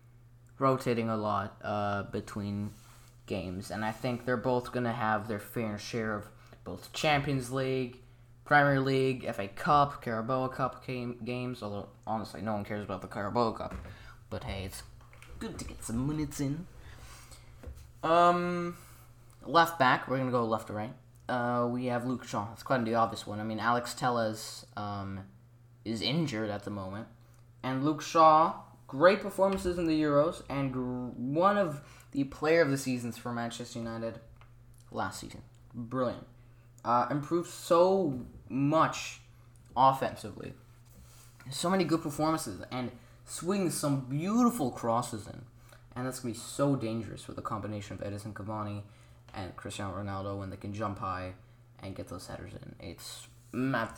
rotating 0.59 1.11
a 1.11 1.17
lot 1.17 1.59
uh, 1.63 2.05
between 2.05 2.71
games, 3.27 3.71
and 3.71 3.85
I 3.85 3.93
think 3.93 4.25
they're 4.25 4.39
both 4.39 4.73
gonna 4.73 4.95
have 4.95 5.29
their 5.29 5.39
fair 5.39 5.79
share 5.79 6.17
of 6.17 6.25
both 6.65 6.95
Champions 6.95 7.53
League, 7.53 7.99
Premier 8.47 8.81
League, 8.81 9.31
FA 9.35 9.49
Cup, 9.49 10.03
Carabao 10.03 10.49
Cup 10.49 10.87
game, 10.87 11.19
games. 11.23 11.63
Although 11.63 11.91
honestly, 12.07 12.41
no 12.41 12.55
one 12.55 12.65
cares 12.65 12.85
about 12.85 13.03
the 13.03 13.07
Carabao 13.07 13.53
Cup, 13.53 13.75
but 14.31 14.45
hey, 14.45 14.65
it's 14.65 14.83
good 15.41 15.59
to 15.59 15.67
get 15.67 15.85
some 15.85 16.09
minutes 16.09 16.41
in. 16.41 16.67
Um, 18.03 18.79
left 19.45 19.79
back, 19.79 20.09
we're 20.09 20.17
gonna 20.17 20.31
go 20.31 20.47
left 20.47 20.69
to 20.69 20.73
right. 20.73 20.95
Uh, 21.29 21.69
we 21.71 21.87
have 21.87 22.07
Luke 22.07 22.25
Shaw. 22.25 22.49
It's 22.53 22.63
quite 22.63 22.85
the 22.85 22.95
obvious 22.95 23.27
one. 23.27 23.39
I 23.39 23.45
mean, 23.45 23.61
Alex 23.61 23.95
Telles 23.95 24.65
um, 24.77 25.21
is 25.85 26.01
injured 26.01 26.49
at 26.49 26.65
the 26.65 26.71
moment, 26.71 27.07
and 27.63 27.85
Luke 27.85 28.01
Shaw 28.01 28.55
great 28.89 29.21
performances 29.21 29.79
in 29.79 29.87
the 29.87 30.01
Euros 30.01 30.43
and 30.49 30.73
gr- 30.73 30.81
one 30.81 31.59
of 31.59 31.83
the 32.13 32.25
player 32.25 32.63
of 32.63 32.71
the 32.71 32.79
seasons 32.79 33.19
for 33.19 33.33
Manchester 33.33 33.79
United 33.79 34.19
last 34.91 35.21
season. 35.21 35.43
Brilliant. 35.75 36.27
Uh, 36.85 37.07
improved 37.11 37.51
so 37.51 38.25
much 38.49 39.21
offensively. 39.77 40.55
So 41.51 41.69
many 41.69 41.85
good 41.85 42.03
performances 42.03 42.63
and 42.71 42.91
swings 43.27 43.75
some 43.75 44.01
beautiful 44.01 44.71
crosses 44.71 45.27
in. 45.27 45.43
And 45.95 46.07
that's 46.07 46.21
going 46.21 46.35
to 46.35 46.41
be 46.41 46.45
so 46.45 46.77
dangerous 46.77 47.29
with 47.29 47.37
a 47.39 47.43
combination 47.43 47.99
of 48.01 48.03
Edinson 48.03 48.33
Cavani 48.33 48.83
and 49.35 49.55
Cristiano 49.57 49.95
Ronaldo 49.95 50.39
when 50.39 50.51
they 50.51 50.57
can 50.57 50.73
jump 50.73 50.99
high 50.99 51.35
and 51.83 51.95
get 51.95 52.09
those 52.09 52.27
headers 52.27 52.53
in. 52.53 52.75
It's 52.81 53.29
mad. 53.53 53.91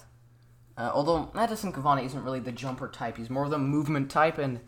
Uh, 0.77 0.91
although 0.95 1.31
Edinson 1.35 1.73
Cavani 1.73 2.05
isn't 2.07 2.25
really 2.25 2.41
the 2.41 2.53
jumper 2.53 2.89
type, 2.89 3.17
he's 3.17 3.31
more 3.31 3.45
of 3.45 3.51
the 3.51 3.59
movement 3.59 4.11
type 4.11 4.39
and 4.39 4.61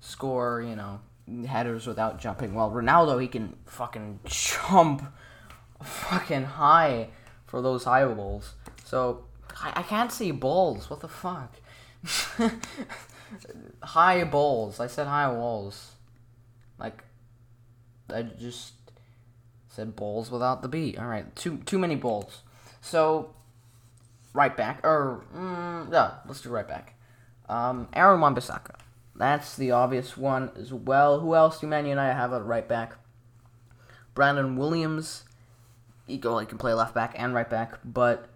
score, 0.00 0.62
you 0.62 0.76
know, 0.76 1.00
headers 1.46 1.86
without 1.86 2.18
jumping. 2.18 2.54
While 2.54 2.70
Ronaldo, 2.70 3.20
he 3.20 3.28
can 3.28 3.56
fucking 3.66 4.20
jump 4.24 5.02
fucking 5.82 6.44
high 6.44 7.08
for 7.46 7.62
those 7.62 7.84
high 7.84 8.04
balls. 8.06 8.54
So 8.84 9.24
I, 9.60 9.72
I 9.76 9.82
can't 9.82 10.12
see 10.12 10.30
balls. 10.30 10.90
What 10.90 11.00
the 11.00 11.08
fuck? 11.08 11.54
high 13.82 14.24
balls. 14.24 14.80
I 14.80 14.86
said 14.86 15.06
high 15.06 15.30
walls. 15.30 15.92
Like 16.78 17.04
I 18.12 18.22
just 18.22 18.72
said 19.78 19.94
balls 19.94 20.28
without 20.30 20.60
the 20.60 20.68
B. 20.68 20.96
All 20.98 21.06
right, 21.06 21.34
too 21.36 21.58
too 21.58 21.78
many 21.78 21.94
bowls. 21.94 22.42
So 22.80 23.34
right 24.34 24.56
back 24.56 24.80
or 24.84 25.24
mm, 25.34 25.92
yeah, 25.92 26.14
let's 26.26 26.40
do 26.40 26.50
right 26.50 26.66
back. 26.66 26.94
Um, 27.48 27.88
Aaron 27.94 28.20
Wan-Bissaka. 28.20 28.74
That's 29.14 29.56
the 29.56 29.70
obvious 29.70 30.16
one 30.16 30.50
as 30.56 30.72
well. 30.72 31.20
Who 31.20 31.34
else 31.34 31.60
do 31.60 31.66
Man 31.66 31.86
United 31.86 32.14
have 32.14 32.32
at 32.32 32.44
right 32.44 32.66
back? 32.68 32.96
Brandon 34.14 34.56
Williams. 34.56 35.24
He 36.06 36.18
go 36.18 36.34
like 36.34 36.48
can 36.48 36.58
play 36.58 36.72
left 36.74 36.94
back 36.94 37.14
and 37.16 37.32
right 37.32 37.48
back, 37.48 37.78
but 37.84 38.28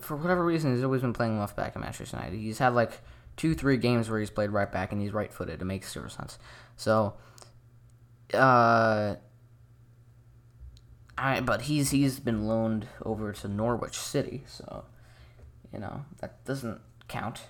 for 0.00 0.16
whatever 0.16 0.44
reason, 0.44 0.74
he's 0.74 0.84
always 0.84 1.02
been 1.02 1.12
playing 1.12 1.38
left 1.38 1.56
back 1.56 1.74
in 1.74 1.82
Manchester 1.82 2.16
United. 2.16 2.38
He's 2.38 2.58
had 2.58 2.74
like 2.74 3.00
two, 3.36 3.54
three 3.54 3.76
games 3.76 4.08
where 4.08 4.20
he's 4.20 4.30
played 4.30 4.50
right 4.50 4.70
back 4.70 4.92
and 4.92 5.00
he's 5.00 5.12
right 5.12 5.32
footed. 5.32 5.60
It 5.60 5.64
makes 5.64 5.92
zero 5.92 6.08
sense. 6.08 6.38
So, 6.76 7.14
uh, 8.32 9.16
I 11.16 11.40
but 11.40 11.62
he's 11.62 11.90
he's 11.90 12.20
been 12.20 12.46
loaned 12.46 12.86
over 13.04 13.32
to 13.32 13.48
Norwich 13.48 13.96
City, 13.96 14.44
so 14.46 14.84
you 15.72 15.78
know 15.78 16.04
that 16.20 16.44
doesn't 16.44 16.80
count. 17.08 17.42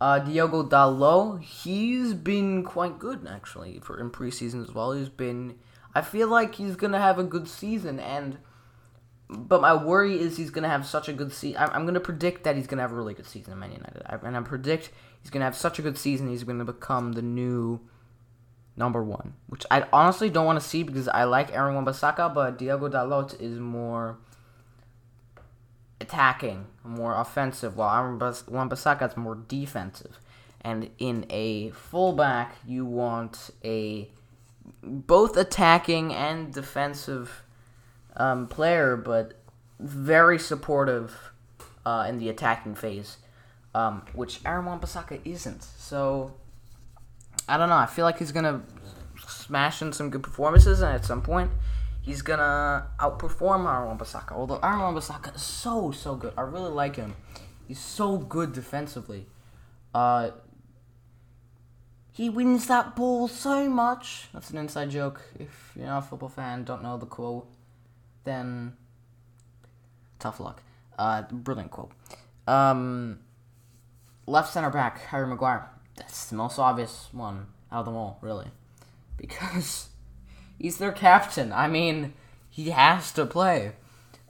Uh, 0.00 0.18
Diogo 0.18 0.64
Dalot, 0.64 1.42
he's 1.42 2.12
been 2.12 2.64
quite 2.64 2.98
good 2.98 3.24
actually 3.28 3.78
for 3.80 4.00
in 4.00 4.10
preseason 4.10 4.60
as 4.60 4.74
well. 4.74 4.92
He's 4.92 5.08
been, 5.08 5.54
I 5.94 6.00
feel 6.00 6.26
like 6.26 6.56
he's 6.56 6.74
gonna 6.74 6.98
have 6.98 7.20
a 7.20 7.24
good 7.24 7.46
season, 7.46 8.00
and 8.00 8.38
but 9.28 9.60
my 9.60 9.74
worry 9.74 10.18
is 10.18 10.36
he's 10.36 10.50
gonna 10.50 10.68
have 10.68 10.86
such 10.86 11.08
a 11.08 11.12
good 11.12 11.32
season. 11.32 11.62
I'm, 11.62 11.70
I'm, 11.70 11.86
gonna 11.86 12.00
predict 12.00 12.42
that 12.44 12.56
he's 12.56 12.66
gonna 12.66 12.82
have 12.82 12.90
a 12.90 12.96
really 12.96 13.14
good 13.14 13.28
season 13.28 13.52
in 13.52 13.60
Man 13.60 13.70
United, 13.70 14.02
I, 14.06 14.16
and 14.26 14.36
I 14.36 14.40
predict 14.40 14.90
he's 15.20 15.30
gonna 15.30 15.44
have 15.44 15.56
such 15.56 15.78
a 15.78 15.82
good 15.82 15.96
season. 15.96 16.28
He's 16.28 16.42
gonna 16.42 16.64
become 16.64 17.12
the 17.12 17.22
new 17.22 17.80
number 18.76 19.02
one, 19.02 19.34
which 19.48 19.64
I 19.70 19.86
honestly 19.92 20.30
don't 20.30 20.46
want 20.46 20.60
to 20.60 20.66
see 20.66 20.82
because 20.82 21.08
I 21.08 21.24
like 21.24 21.52
Aaron 21.52 21.74
Wan-Bissaka, 21.74 22.32
but 22.34 22.58
Diogo 22.58 22.88
Dalot 22.88 23.40
is 23.40 23.58
more 23.58 24.18
attacking, 26.00 26.66
more 26.84 27.14
offensive, 27.14 27.76
while 27.76 28.18
Wan-Bissaka 28.48 29.10
is 29.10 29.16
more 29.16 29.34
defensive. 29.34 30.18
And 30.60 30.90
in 30.98 31.26
a 31.28 31.70
fullback, 31.70 32.56
you 32.66 32.84
want 32.84 33.50
a 33.64 34.08
both 34.82 35.36
attacking 35.36 36.14
and 36.14 36.52
defensive 36.52 37.42
um, 38.16 38.46
player, 38.46 38.96
but 38.96 39.34
very 39.80 40.38
supportive 40.38 41.32
uh, 41.84 42.06
in 42.08 42.18
the 42.18 42.28
attacking 42.28 42.76
phase, 42.76 43.18
um, 43.74 44.02
which 44.12 44.40
Aaron 44.44 44.66
Wan-Bissaka 44.66 45.20
isn't. 45.24 45.64
So 45.64 46.32
I 47.48 47.56
don't 47.56 47.68
know. 47.68 47.76
I 47.76 47.86
feel 47.86 48.04
like 48.04 48.18
he's 48.18 48.32
gonna 48.32 48.62
smash 49.26 49.82
in 49.82 49.92
some 49.92 50.10
good 50.10 50.22
performances, 50.22 50.80
and 50.80 50.94
at 50.94 51.04
some 51.04 51.22
point, 51.22 51.50
he's 52.00 52.22
gonna 52.22 52.86
outperform 52.98 53.70
Aaron 53.70 53.88
Wan-Bissaka. 53.88 54.32
Although 54.32 54.60
Aaron 54.62 54.80
Wan-Bissaka 54.80 55.36
is 55.36 55.42
so 55.42 55.90
so 55.90 56.14
good, 56.16 56.32
I 56.36 56.42
really 56.42 56.70
like 56.70 56.96
him. 56.96 57.14
He's 57.66 57.80
so 57.80 58.18
good 58.18 58.52
defensively. 58.52 59.26
Uh, 59.94 60.30
he 62.12 62.28
wins 62.28 62.66
that 62.66 62.94
ball 62.94 63.28
so 63.28 63.68
much. 63.68 64.28
That's 64.32 64.50
an 64.50 64.58
inside 64.58 64.90
joke. 64.90 65.22
If 65.38 65.72
you're 65.74 65.86
not 65.86 65.98
a 65.98 66.02
football 66.02 66.28
fan, 66.28 66.64
don't 66.64 66.82
know 66.82 66.98
the 66.98 67.06
quote, 67.06 67.48
then 68.24 68.74
tough 70.18 70.38
luck. 70.38 70.62
Uh, 70.98 71.22
brilliant 71.22 71.70
quote. 71.70 71.90
Um, 72.46 73.20
left 74.26 74.52
center 74.52 74.70
back 74.70 75.00
Harry 75.06 75.26
Maguire. 75.26 75.70
That's 75.96 76.26
the 76.26 76.36
most 76.36 76.58
obvious 76.58 77.08
one 77.12 77.46
out 77.70 77.80
of 77.80 77.86
them 77.86 77.96
all, 77.96 78.18
really, 78.22 78.48
because 79.16 79.88
He's 80.62 80.78
their 80.78 80.92
captain. 80.92 81.52
I 81.52 81.66
mean, 81.66 82.14
he 82.48 82.70
has 82.70 83.10
to 83.14 83.26
play. 83.26 83.72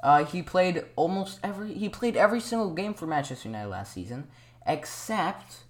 Uh, 0.03 0.25
he 0.25 0.43
played 0.43 0.83
almost 0.97 1.39
every 1.43 1.75
he 1.75 1.91
played 1.91 2.17
every 2.17 2.41
single 2.41 2.73
game 2.73 2.95
for 2.95 3.07
Manchester 3.07 3.49
United 3.49 3.69
last 3.69 3.93
season, 3.93 4.29
except 4.67 5.65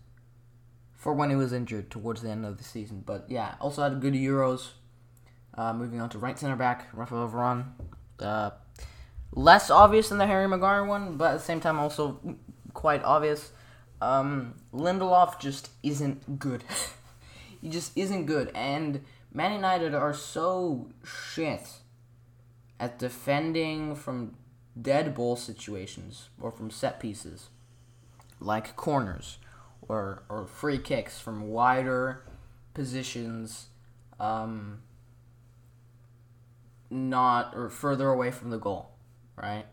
for 0.95 1.13
when 1.13 1.31
he 1.31 1.37
was 1.37 1.53
injured 1.53 1.91
towards 1.91 2.23
the 2.23 2.31
end 2.31 2.47
of 2.47 2.59
the 2.59 2.65
season. 2.65 3.03
But 3.05 3.27
yeah, 3.29 3.57
also 3.61 3.83
had 3.83 4.01
good 4.01 4.15
Euros. 4.15 4.69
Uh, 5.55 5.73
moving 5.75 6.01
on 6.01 6.09
to 6.11 6.19
right 6.19 6.39
center 6.39 6.57
back, 6.57 6.87
Raphael 6.95 7.29
Varane, 7.29 7.65
Uh, 8.21 8.51
less 9.33 9.69
obvious 9.69 10.11
than 10.11 10.19
the 10.19 10.27
Harry 10.27 10.47
Maguire 10.47 10.85
one, 10.85 11.17
but 11.17 11.33
at 11.33 11.39
the 11.39 11.45
same 11.45 11.59
time 11.61 11.81
also 11.81 12.21
quite 12.73 13.03
obvious. 13.03 13.51
Um, 14.03 14.55
Lindelof 14.75 15.39
just 15.39 15.71
isn't 15.85 16.41
good. 16.41 16.65
he 17.63 17.69
just 17.69 17.97
isn't 17.97 18.27
good, 18.27 18.51
and 18.53 19.05
Man 19.33 19.53
United 19.53 19.95
are 19.95 20.13
so 20.13 20.91
shit 21.05 21.79
at 22.81 22.99
defending 22.99 23.95
from 23.95 24.35
dead 24.81 25.15
ball 25.15 25.37
situations 25.37 26.31
or 26.41 26.51
from 26.51 26.69
set 26.69 26.99
pieces, 26.99 27.51
like 28.41 28.75
corners 28.75 29.39
or 29.83 30.25
or 30.29 30.49
free 30.49 30.79
kicks 30.79 31.21
from 31.21 31.51
wider 31.51 32.25
positions, 32.75 33.69
um, 34.19 34.83
not 36.91 37.55
or 37.55 37.71
further 37.71 38.09
away 38.09 38.33
from 38.33 38.51
the 38.51 38.59
goal, 38.59 38.91
right? 39.37 39.67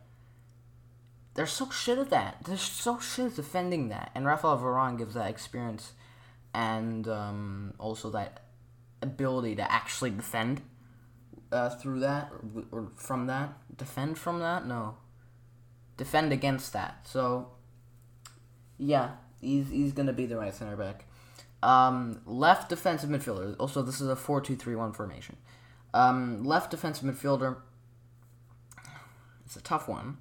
They're 1.35 1.47
so 1.47 1.69
shit 1.69 1.97
at 1.97 2.09
that. 2.09 2.37
They're 2.45 2.57
so 2.57 2.99
shit 2.99 3.27
at 3.27 3.35
defending 3.35 3.89
that, 3.89 4.11
and 4.15 4.25
Raphael 4.25 4.57
Varane 4.57 4.97
gives 4.97 5.13
that 5.13 5.29
experience 5.29 5.93
and 6.53 7.07
um, 7.07 7.73
also 7.79 8.09
that 8.09 8.43
ability 9.01 9.55
to 9.55 9.71
actually 9.71 10.09
defend 10.09 10.61
uh, 11.51 11.69
through 11.69 11.99
that 12.01 12.31
or, 12.71 12.91
from 12.95 13.27
that. 13.27 13.53
Defend 13.75 14.17
from 14.17 14.39
that? 14.39 14.65
No. 14.65 14.97
Defend 15.97 16.31
against 16.31 16.73
that. 16.73 17.07
So, 17.07 17.49
yeah, 18.77 19.11
he's, 19.41 19.69
he's 19.69 19.93
going 19.93 20.07
to 20.07 20.13
be 20.13 20.25
the 20.25 20.37
right 20.37 20.53
center 20.53 20.75
back. 20.75 21.05
Um, 21.61 22.21
left 22.25 22.69
defensive 22.69 23.09
midfielder. 23.09 23.55
Also, 23.59 23.81
this 23.81 23.99
is 23.99 24.07
a 24.07 24.15
4 24.15 24.41
2 24.41 24.55
3 24.55 24.75
1 24.75 24.93
formation. 24.93 25.37
Um, 25.93 26.43
left 26.43 26.71
defensive 26.71 27.03
midfielder. 27.03 27.57
It's 29.45 29.55
a 29.55 29.61
tough 29.61 29.87
one. 29.87 30.17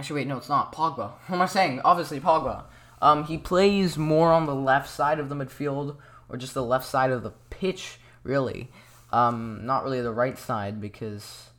Actually, 0.00 0.22
wait, 0.22 0.28
no, 0.28 0.38
it's 0.38 0.48
not. 0.48 0.72
Pogba. 0.74 1.12
What 1.26 1.36
am 1.36 1.42
I 1.42 1.46
saying? 1.46 1.82
Obviously, 1.84 2.20
Pogba. 2.20 2.64
Um, 3.02 3.24
he 3.24 3.36
plays 3.36 3.98
more 3.98 4.32
on 4.32 4.46
the 4.46 4.54
left 4.54 4.88
side 4.88 5.18
of 5.18 5.28
the 5.28 5.34
midfield, 5.34 5.98
or 6.26 6.38
just 6.38 6.54
the 6.54 6.64
left 6.64 6.86
side 6.86 7.10
of 7.10 7.22
the 7.22 7.32
pitch, 7.50 7.98
really. 8.22 8.70
Um, 9.12 9.66
not 9.66 9.84
really 9.84 10.00
the 10.00 10.10
right 10.10 10.38
side 10.38 10.80
because 10.80 11.50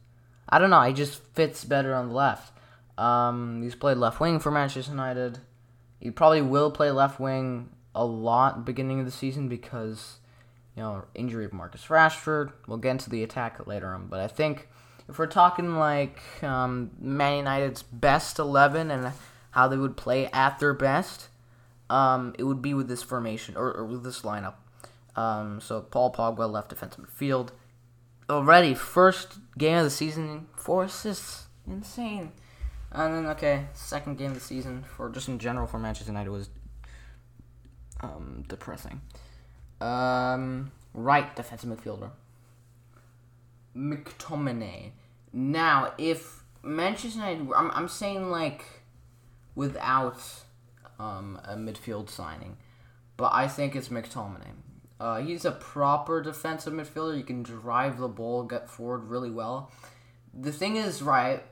I 0.49 0.57
don't 0.57 0.71
know. 0.71 0.81
He 0.81 0.91
just 0.91 1.21
fits 1.35 1.63
better 1.63 1.93
on 1.93 2.07
the 2.07 2.15
left. 2.15 2.51
Um, 2.97 3.61
he's 3.61 3.75
played 3.75 3.97
left 3.97 4.19
wing 4.19 4.39
for 4.39 4.49
Manchester 4.49 4.89
United. 4.89 5.37
He 5.99 6.09
probably 6.09 6.41
will 6.41 6.71
play 6.71 6.89
left 6.89 7.19
wing 7.19 7.69
a 7.93 8.03
lot 8.03 8.65
beginning 8.65 9.01
of 9.01 9.05
the 9.05 9.11
season 9.11 9.49
because 9.49 10.17
you 10.75 10.81
know 10.81 11.05
injury 11.13 11.45
of 11.45 11.53
Marcus 11.53 11.85
Rashford. 11.89 12.53
We'll 12.65 12.79
get 12.79 12.89
into 12.89 13.11
the 13.11 13.21
attack 13.21 13.67
later 13.67 13.93
on, 13.93 14.07
but 14.07 14.19
I 14.19 14.27
think 14.27 14.67
if 15.11 15.19
we're 15.19 15.27
talking 15.27 15.75
like 15.75 16.21
um, 16.41 16.91
Man 16.99 17.37
United's 17.37 17.83
best 17.83 18.39
eleven 18.39 18.89
and 18.89 19.11
how 19.51 19.67
they 19.67 19.77
would 19.77 19.97
play 19.97 20.27
at 20.27 20.59
their 20.59 20.73
best, 20.73 21.27
um, 21.89 22.33
it 22.39 22.43
would 22.43 22.61
be 22.61 22.73
with 22.73 22.87
this 22.87 23.03
formation 23.03 23.57
or, 23.57 23.73
or 23.73 23.85
with 23.85 24.03
this 24.03 24.21
lineup. 24.21 24.55
Um, 25.17 25.59
so 25.59 25.81
Paul 25.81 26.13
Pogba 26.13 26.49
left 26.49 26.69
defensive 26.69 27.05
midfield. 27.05 27.49
Already 28.29 28.73
first 28.73 29.39
game 29.57 29.77
of 29.77 29.83
the 29.83 29.89
season, 29.89 30.47
four 30.55 30.85
assists, 30.85 31.47
insane. 31.67 32.31
And 32.93 33.13
then 33.13 33.25
okay, 33.27 33.65
second 33.73 34.17
game 34.17 34.31
of 34.31 34.35
the 34.35 34.39
season 34.39 34.85
for 34.95 35.09
just 35.09 35.27
in 35.27 35.37
general 35.37 35.67
for 35.67 35.77
Manchester 35.77 36.11
United 36.11 36.29
was 36.29 36.49
um, 37.99 38.45
depressing. 38.47 39.01
Um, 39.81 40.71
right 40.93 41.35
defensive 41.35 41.69
midfielder, 41.69 42.11
McTominay. 43.75 44.91
Now, 45.33 45.93
if 45.97 46.43
Manchester 46.63 47.19
United, 47.19 47.47
I'm, 47.55 47.71
I'm 47.71 47.87
saying 47.87 48.29
like 48.29 48.65
without 49.55 50.21
um, 50.99 51.39
a 51.43 51.55
midfield 51.55 52.09
signing, 52.09 52.57
but 53.17 53.31
I 53.33 53.47
think 53.47 53.75
it's 53.75 53.89
McTominay. 53.89 54.53
Uh, 54.99 55.19
he's 55.19 55.45
a 55.45 55.51
proper 55.51 56.21
defensive 56.21 56.73
midfielder. 56.73 57.17
You 57.17 57.23
can 57.23 57.41
drive 57.41 57.97
the 57.97 58.07
ball, 58.07 58.43
get 58.43 58.69
forward 58.69 59.05
really 59.05 59.31
well. 59.31 59.71
The 60.33 60.51
thing 60.51 60.75
is, 60.75 61.01
right, 61.01 61.43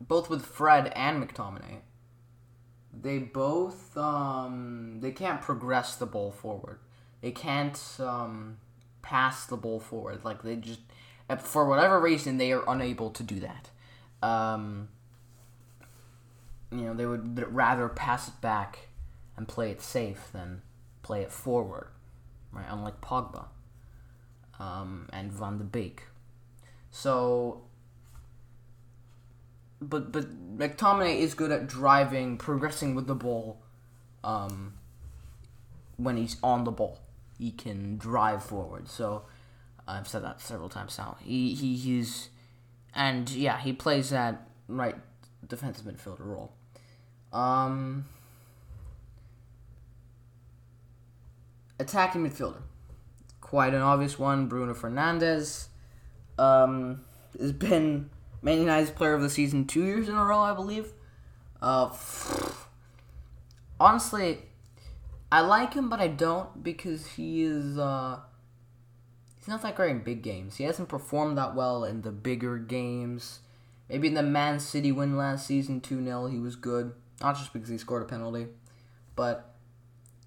both 0.00 0.30
with 0.30 0.44
Fred 0.44 0.90
and 0.96 1.22
McTominay, 1.22 1.80
they 2.92 3.18
both 3.18 3.96
um, 3.96 5.00
they 5.00 5.10
can't 5.10 5.40
progress 5.40 5.96
the 5.96 6.06
ball 6.06 6.30
forward. 6.30 6.78
They 7.20 7.32
can't 7.32 7.80
um, 8.00 8.58
pass 9.02 9.46
the 9.46 9.56
ball 9.56 9.80
forward. 9.80 10.24
Like 10.24 10.42
they 10.42 10.56
just, 10.56 10.80
for 11.40 11.66
whatever 11.68 12.00
reason, 12.00 12.38
they 12.38 12.52
are 12.52 12.64
unable 12.68 13.10
to 13.10 13.22
do 13.22 13.40
that. 13.40 13.70
Um, 14.26 14.88
you 16.70 16.82
know, 16.82 16.94
they 16.94 17.06
would 17.06 17.52
rather 17.54 17.88
pass 17.88 18.28
it 18.28 18.40
back 18.40 18.88
and 19.36 19.48
play 19.48 19.70
it 19.70 19.80
safe 19.80 20.28
than 20.32 20.62
play 21.02 21.22
it 21.22 21.32
forward, 21.32 21.88
right? 22.52 22.66
Unlike 22.68 23.00
Pogba 23.00 23.46
um, 24.58 25.08
and 25.12 25.32
Van 25.32 25.58
de 25.58 25.64
Beek. 25.64 26.04
So, 26.90 27.62
but 29.80 30.12
but 30.12 30.56
McTominay 30.56 31.18
is 31.18 31.34
good 31.34 31.50
at 31.50 31.66
driving, 31.66 32.36
progressing 32.36 32.94
with 32.94 33.06
the 33.06 33.14
ball. 33.14 33.60
Um, 34.22 34.74
when 35.96 36.16
he's 36.16 36.36
on 36.42 36.64
the 36.64 36.70
ball, 36.70 37.00
he 37.38 37.50
can 37.50 37.98
drive 37.98 38.42
forward. 38.42 38.88
So, 38.88 39.22
I've 39.86 40.08
said 40.08 40.22
that 40.24 40.40
several 40.40 40.68
times 40.68 40.96
now. 40.98 41.16
He 41.22 41.54
he 41.54 41.76
he's, 41.76 42.30
and 42.94 43.28
yeah, 43.30 43.58
he 43.58 43.72
plays 43.72 44.10
that 44.10 44.46
right 44.68 44.96
defensive 45.46 45.84
midfielder 45.84 46.24
role. 46.24 46.52
Um, 47.32 48.06
attacking 51.78 52.26
midfielder. 52.26 52.62
Quite 53.40 53.74
an 53.74 53.82
obvious 53.82 54.18
one, 54.18 54.46
Bruno 54.46 54.74
Fernandes 54.74 55.68
Um, 56.38 57.04
has 57.38 57.52
been 57.52 58.10
Man 58.42 58.58
United's 58.60 58.90
player 58.90 59.14
of 59.14 59.22
the 59.22 59.30
season 59.30 59.66
two 59.66 59.84
years 59.84 60.08
in 60.08 60.14
a 60.14 60.24
row, 60.24 60.40
I 60.40 60.54
believe. 60.54 60.92
Uh, 61.62 61.90
honestly, 63.78 64.42
I 65.30 65.40
like 65.40 65.74
him, 65.74 65.88
but 65.88 66.00
I 66.00 66.08
don't 66.08 66.62
because 66.62 67.06
he 67.06 67.42
is 67.42 67.78
uh, 67.78 68.20
he's 69.44 69.50
not 69.50 69.60
that 69.60 69.74
great 69.74 69.90
in 69.90 69.98
big 69.98 70.22
games. 70.22 70.56
He 70.56 70.64
hasn't 70.64 70.88
performed 70.88 71.36
that 71.36 71.54
well 71.54 71.84
in 71.84 72.00
the 72.00 72.10
bigger 72.10 72.56
games. 72.56 73.40
Maybe 73.90 74.08
in 74.08 74.14
the 74.14 74.22
Man 74.22 74.58
City 74.58 74.90
win 74.90 75.18
last 75.18 75.46
season, 75.46 75.82
2 75.82 76.02
0, 76.02 76.28
he 76.28 76.38
was 76.38 76.56
good. 76.56 76.94
Not 77.20 77.36
just 77.36 77.52
because 77.52 77.68
he 77.68 77.76
scored 77.76 78.02
a 78.02 78.06
penalty, 78.06 78.46
but 79.14 79.54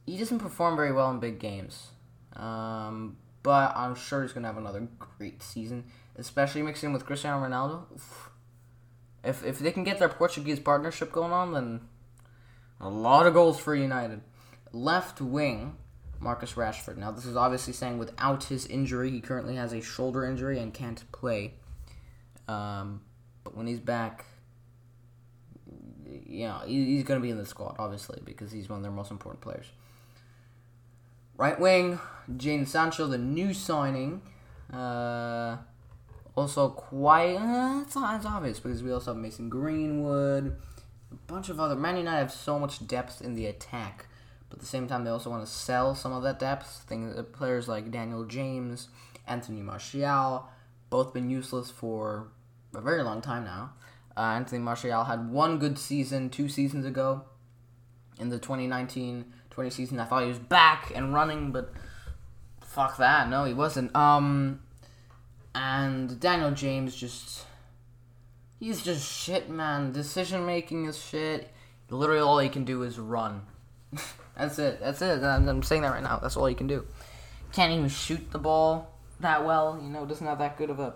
he 0.06 0.18
doesn't 0.18 0.40
perform 0.40 0.76
very 0.76 0.92
well 0.92 1.10
in 1.10 1.20
big 1.20 1.40
games. 1.40 1.88
Um, 2.36 3.18
but 3.42 3.76
I'm 3.76 3.96
sure 3.96 4.22
he's 4.22 4.34
gonna 4.34 4.48
have 4.48 4.58
another 4.58 4.88
great 5.18 5.42
season, 5.42 5.86
especially 6.16 6.62
mixing 6.62 6.94
with 6.94 7.06
Cristiano 7.06 7.44
Ronaldo. 7.44 7.86
If 9.24 9.44
if 9.44 9.60
they 9.60 9.72
can 9.72 9.84
get 9.84 9.98
their 9.98 10.10
Portuguese 10.10 10.60
partnership 10.60 11.12
going 11.12 11.32
on, 11.32 11.54
then 11.54 11.82
a 12.80 12.88
lot 12.88 13.26
of 13.26 13.34
goals 13.34 13.60
for 13.60 13.74
United. 13.74 14.22
Left 14.72 15.20
wing, 15.20 15.76
Marcus 16.20 16.54
Rashford. 16.54 16.98
Now 16.98 17.12
this 17.12 17.26
is 17.26 17.36
obviously 17.36 17.74
saying 17.74 17.98
without 17.98 18.46
his 18.46 18.66
injury, 18.66 19.12
he 19.12 19.22
currently 19.22 19.56
has 19.56 19.74
a 19.74 19.82
shoulder 19.82 20.26
injury 20.26 20.60
and 20.60 20.74
can't 20.74 21.04
play. 21.12 21.54
Um, 22.48 23.02
but 23.44 23.56
when 23.56 23.68
he's 23.68 23.80
back, 23.80 24.26
you 26.26 26.48
know, 26.48 26.62
he's 26.66 27.04
going 27.04 27.20
to 27.20 27.24
be 27.24 27.30
in 27.30 27.38
the 27.38 27.46
squad, 27.46 27.76
obviously, 27.80 28.22
because 28.26 28.52
he's 28.52 28.70
one 28.70 28.78
of 28.78 28.84
their 28.84 28.92
most 28.92 29.12
important 29.12 29.42
players. 29.42 29.68
Right 31.38 31.60
wing, 31.60 32.00
Jadon 32.32 32.68
Sancho, 32.68 33.08
the 33.08 33.18
new 33.18 33.54
signing. 33.54 34.22
Uh, 34.74 35.58
also, 36.36 36.70
quite. 36.70 37.36
Uh, 37.36 37.84
not, 37.96 38.16
it's 38.16 38.26
obvious 38.26 38.60
because 38.60 38.84
we 38.84 38.92
also 38.92 39.14
have 39.14 39.22
Mason 39.22 39.50
Greenwood. 39.50 40.58
A 41.12 41.16
bunch 41.28 41.50
of 41.50 41.60
other. 41.60 41.76
Man 41.76 41.98
United 41.98 42.18
have 42.18 42.32
so 42.32 42.60
much 42.60 42.86
depth 42.86 43.22
in 43.22 43.36
the 43.36 43.46
attack, 43.46 44.07
but 44.50 44.58
at 44.58 44.62
the 44.62 44.68
same 44.68 44.88
time, 44.88 45.04
they 45.04 45.10
also 45.10 45.30
want 45.30 45.46
to 45.46 45.52
sell 45.52 45.96
some 45.96 46.14
of 46.14 46.24
that 46.24 46.40
depth. 46.40 46.86
Things, 46.88 47.16
players 47.34 47.68
like 47.68 47.92
Daniel 47.92 48.26
James, 48.26 48.90
Anthony 49.28 49.62
Martial, 49.62 50.46
both 50.90 51.14
been 51.14 51.30
useless 51.30 51.70
for 51.70 52.28
a 52.76 52.82
very 52.82 53.04
long 53.04 53.22
time 53.22 53.44
now. 53.44 53.74
Uh, 54.16 54.22
Anthony 54.22 54.60
Martial 54.60 55.04
had 55.04 55.30
one 55.30 55.60
good 55.60 55.78
season 55.78 56.30
two 56.30 56.50
seasons 56.50 56.86
ago 56.86 57.24
in 58.20 58.30
the 58.30 58.40
2019 58.40 59.26
20 59.58 59.70
season. 59.72 60.00
I 60.00 60.06
thought 60.06 60.22
he 60.22 60.30
was 60.30 60.38
back 60.38 60.92
and 60.94 61.16
running, 61.16 61.52
but 61.52 61.74
fuck 62.62 62.98
that. 62.98 63.28
No, 63.28 63.44
he 63.44 63.56
wasn't. 63.56 63.96
Um, 63.96 64.60
and 65.56 66.20
Daniel 66.20 66.52
James 66.52 66.96
just. 66.96 67.46
He's 68.60 68.84
just 68.84 69.12
shit, 69.12 69.50
man. 69.50 69.92
Decision 69.92 70.46
making 70.46 70.86
is 70.86 71.04
shit. 71.04 71.52
Literally, 71.90 72.22
all 72.22 72.38
he 72.38 72.50
can 72.50 72.66
do 72.66 72.84
is 72.84 73.00
run. 73.00 73.42
That's 74.38 74.60
it. 74.60 74.80
That's 74.80 75.02
it. 75.02 75.24
I'm, 75.24 75.48
I'm 75.50 75.64
saying 75.64 75.82
that 75.82 75.92
right 75.92 76.04
now. 76.04 76.20
That's 76.20 76.38
all 76.38 76.50
you 76.50 76.56
can 76.56 76.68
do. 76.68 76.86
Can't 77.54 77.74
even 77.74 77.90
shoot 77.90 78.32
the 78.32 78.40
ball 78.40 78.94
that 79.20 79.46
well. 79.46 79.80
You 79.82 79.90
know, 79.90 80.06
doesn't 80.06 80.26
have 80.26 80.40
that 80.40 80.58
good 80.58 80.70
of 80.70 80.80
a 80.80 80.94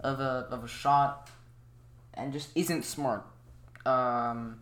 of 0.00 0.20
a 0.20 0.46
of 0.50 0.64
a 0.64 0.68
shot, 0.68 1.30
and 2.12 2.32
just 2.32 2.50
isn't 2.54 2.84
smart. 2.84 3.24
Um, 3.86 4.60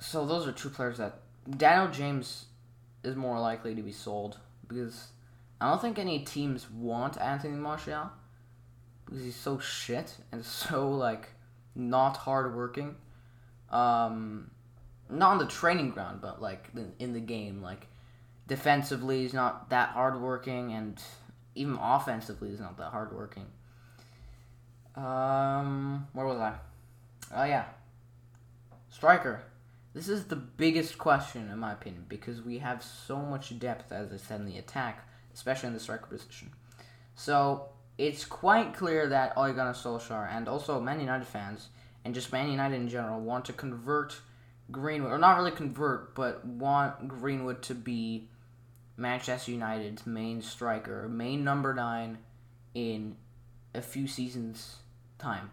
so 0.00 0.26
those 0.26 0.46
are 0.46 0.52
two 0.52 0.70
players 0.70 0.98
that 0.98 1.20
Daniel 1.48 1.92
James 1.92 2.46
is 3.02 3.16
more 3.16 3.38
likely 3.38 3.74
to 3.74 3.82
be 3.82 3.92
sold 3.92 4.38
because 4.66 5.08
I 5.60 5.68
don't 5.68 5.80
think 5.80 5.98
any 5.98 6.20
teams 6.20 6.70
want 6.70 7.20
Anthony 7.20 7.56
Martial 7.56 8.10
because 9.04 9.22
he's 9.22 9.36
so 9.36 9.58
shit 9.58 10.16
and 10.32 10.44
so 10.44 10.90
like 10.90 11.28
not 11.74 12.16
hardworking. 12.16 12.96
Um, 13.70 14.50
not 15.10 15.32
on 15.32 15.38
the 15.38 15.46
training 15.46 15.90
ground, 15.90 16.20
but 16.20 16.40
like 16.40 16.68
in 16.98 17.12
the 17.12 17.20
game, 17.20 17.62
like 17.62 17.86
defensively 18.46 19.22
he's 19.22 19.34
not 19.34 19.70
that 19.70 19.90
hardworking, 19.90 20.72
and 20.72 21.02
even 21.54 21.78
offensively 21.80 22.50
he's 22.50 22.60
not 22.60 22.76
that 22.78 22.90
hardworking. 22.90 23.46
Um, 24.96 26.06
where 26.12 26.26
was 26.26 26.38
I? 26.38 26.54
Oh 27.34 27.44
yeah, 27.44 27.64
striker. 28.90 29.42
This 29.92 30.08
is 30.08 30.24
the 30.24 30.36
biggest 30.36 30.98
question 30.98 31.48
in 31.50 31.58
my 31.58 31.72
opinion 31.72 32.06
because 32.08 32.42
we 32.42 32.58
have 32.58 32.82
so 32.82 33.18
much 33.18 33.56
depth, 33.58 33.92
as 33.92 34.12
I 34.12 34.16
said, 34.16 34.40
in 34.40 34.46
the 34.46 34.58
attack, 34.58 35.08
especially 35.32 35.68
in 35.68 35.72
the 35.72 35.80
striker 35.80 36.06
position. 36.06 36.50
So 37.14 37.68
it's 37.96 38.24
quite 38.24 38.74
clear 38.74 39.08
that 39.08 39.34
Ole 39.36 39.52
Gunnar 39.52 39.72
Solskjaer 39.72 40.28
and 40.32 40.48
also 40.48 40.80
Man 40.80 40.98
United 40.98 41.26
fans 41.26 41.68
and 42.04 42.14
just 42.14 42.32
Man 42.32 42.50
United 42.50 42.74
in 42.74 42.88
general 42.88 43.20
want 43.20 43.44
to 43.44 43.52
convert 43.52 44.20
Greenwood, 44.70 45.12
or 45.12 45.18
not 45.18 45.36
really 45.36 45.50
convert, 45.50 46.14
but 46.14 46.44
want 46.44 47.08
Greenwood 47.08 47.62
to 47.62 47.74
be 47.74 48.28
Manchester 48.96 49.52
United's 49.52 50.06
main 50.06 50.40
striker, 50.40 51.08
main 51.08 51.44
number 51.44 51.74
nine 51.74 52.18
in 52.74 53.16
a 53.74 53.82
few 53.82 54.06
seasons 54.06 54.76
time, 55.18 55.50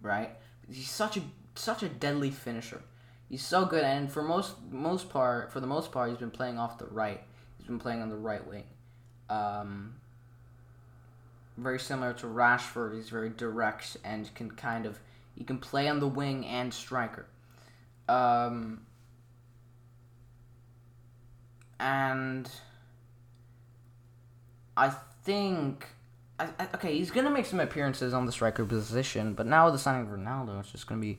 right? 0.00 0.30
He's 0.68 0.88
such 0.88 1.16
a 1.16 1.22
such 1.54 1.82
a 1.82 1.88
deadly 1.88 2.30
finisher. 2.30 2.82
He's 3.28 3.44
so 3.44 3.64
good, 3.64 3.84
and 3.84 4.10
for 4.10 4.22
most 4.22 4.54
most 4.70 5.10
part, 5.10 5.52
for 5.52 5.60
the 5.60 5.66
most 5.66 5.92
part, 5.92 6.10
he's 6.10 6.18
been 6.18 6.30
playing 6.30 6.58
off 6.58 6.78
the 6.78 6.86
right. 6.86 7.22
He's 7.58 7.66
been 7.66 7.78
playing 7.78 8.02
on 8.02 8.08
the 8.08 8.16
right 8.16 8.46
wing. 8.46 8.64
Um, 9.28 9.94
very 11.56 11.80
similar 11.80 12.12
to 12.14 12.26
Rashford. 12.26 12.94
He's 12.94 13.08
very 13.08 13.30
direct 13.30 13.96
and 14.04 14.32
can 14.34 14.50
kind 14.52 14.86
of 14.86 15.00
he 15.36 15.44
can 15.44 15.58
play 15.58 15.88
on 15.88 16.00
the 16.00 16.06
wing 16.06 16.46
and 16.46 16.72
striker. 16.72 17.26
Um, 18.08 18.82
and 21.80 22.48
I 24.76 24.90
think 25.24 25.86
I, 26.38 26.48
I, 26.58 26.68
okay, 26.74 26.96
he's 26.96 27.10
gonna 27.10 27.30
make 27.30 27.46
some 27.46 27.60
appearances 27.60 28.14
on 28.14 28.26
the 28.26 28.32
striker 28.32 28.64
position, 28.64 29.34
but 29.34 29.46
now 29.46 29.64
with 29.66 29.74
the 29.74 29.78
signing 29.78 30.06
of 30.06 30.18
Ronaldo, 30.18 30.60
it's 30.60 30.70
just 30.70 30.86
gonna 30.86 31.00
be 31.00 31.18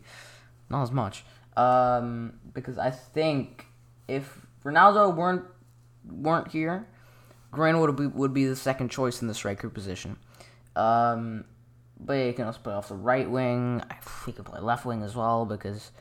not 0.69 0.84
as 0.84 0.91
much. 0.91 1.23
Um, 1.56 2.39
because 2.54 2.78
I 2.78 2.91
think 2.91 3.65
if 4.08 4.45
Ronaldo 4.63 5.15
weren't 5.15 5.45
weren't 6.10 6.50
here, 6.50 6.88
Greenwood 7.52 7.89
would 7.89 8.12
be, 8.12 8.17
would 8.17 8.34
be 8.34 8.45
the 8.45 8.56
second 8.56 8.89
choice 8.89 9.21
in 9.21 9.28
the 9.28 9.34
striker 9.34 9.69
position. 9.69 10.17
Um, 10.76 11.45
but 12.00 12.17
he 12.17 12.34
can 12.34 12.45
also 12.45 12.60
play 12.60 12.73
off 12.73 12.89
the 12.89 12.95
right 12.95 13.30
wing. 13.30 13.82
He 14.26 14.32
can 14.32 14.43
play 14.43 14.60
left 14.60 14.86
wing 14.86 15.02
as 15.02 15.15
well 15.15 15.45
because 15.45 15.91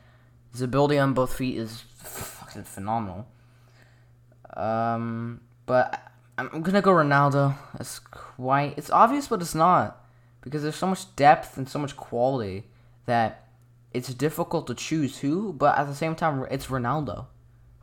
his 0.56 0.62
ability 0.62 0.96
on 0.96 1.12
both 1.12 1.34
feet 1.36 1.58
is 1.58 1.82
fucking 1.96 2.64
phenomenal. 2.64 3.26
Um, 4.56 5.42
but 5.66 6.12
I'm 6.38 6.62
gonna 6.62 6.80
go 6.80 6.92
Ronaldo. 6.92 7.54
It's 7.78 7.98
quite. 7.98 8.72
It's 8.78 8.88
obvious, 8.88 9.28
but 9.28 9.42
it's 9.42 9.54
not 9.54 10.02
because 10.40 10.62
there's 10.62 10.76
so 10.76 10.86
much 10.86 11.14
depth 11.14 11.58
and 11.58 11.68
so 11.68 11.78
much 11.78 11.94
quality 11.94 12.64
that 13.04 13.48
it's 13.92 14.14
difficult 14.14 14.66
to 14.68 14.74
choose 14.74 15.18
who. 15.18 15.52
But 15.52 15.76
at 15.76 15.88
the 15.88 15.94
same 15.94 16.14
time, 16.14 16.46
it's 16.50 16.68
Ronaldo. 16.68 17.26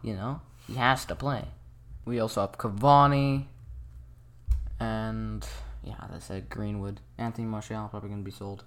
You 0.01 0.15
know, 0.15 0.41
he 0.65 0.73
has 0.73 1.05
to 1.05 1.15
play. 1.15 1.45
We 2.05 2.19
also 2.19 2.41
have 2.41 2.53
Cavani, 2.53 3.45
and 4.79 5.47
yeah, 5.83 5.93
I 5.99 6.17
said, 6.17 6.49
Greenwood, 6.49 7.01
Anthony 7.19 7.45
Martial 7.45 7.87
probably 7.87 8.09
gonna 8.09 8.23
be 8.23 8.31
sold. 8.31 8.63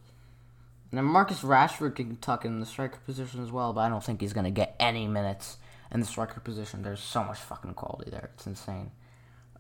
And 0.91 0.99
then 0.99 1.05
Marcus 1.05 1.41
Rashford 1.41 1.97
can 1.97 2.17
tuck 2.17 2.45
in 2.45 2.61
the 2.61 2.67
striker 2.67 2.99
position 3.05 3.43
as 3.43 3.51
well, 3.51 3.73
but 3.73 3.81
I 3.81 3.89
don't 3.89 4.05
think 4.05 4.21
he's 4.21 4.33
gonna 4.33 4.51
get 4.51 4.77
any 4.79 5.07
minutes 5.07 5.57
in 5.91 6.01
the 6.01 6.07
striker 6.07 6.41
position. 6.41 6.83
There's 6.83 7.01
so 7.01 7.25
much 7.25 7.39
fucking 7.39 7.75
quality 7.75 8.11
there. 8.11 8.31
It's 8.35 8.47
insane. 8.47 8.91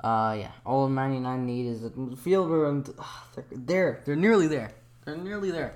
Uh, 0.03 0.37
yeah. 0.39 0.53
All 0.65 0.89
Man 0.89 1.15
United 1.15 1.43
need 1.43 1.67
is 1.67 1.85
a 1.85 1.91
midfielder, 1.91 2.69
and 2.69 2.87
they're 3.35 3.45
there. 3.51 4.03
They're 4.05 4.17
nearly 4.17 4.47
there. 4.47 4.73
They're 5.05 5.17
nearly 5.17 5.51
there. 5.51 5.75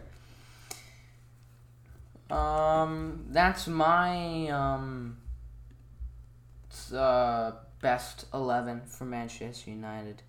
Um, 2.30 3.26
that's 3.30 3.66
my 3.66 4.48
um, 4.48 5.16
uh, 6.94 7.52
best 7.82 8.26
eleven 8.32 8.82
for 8.82 9.04
Manchester 9.04 9.70
United. 9.70 10.22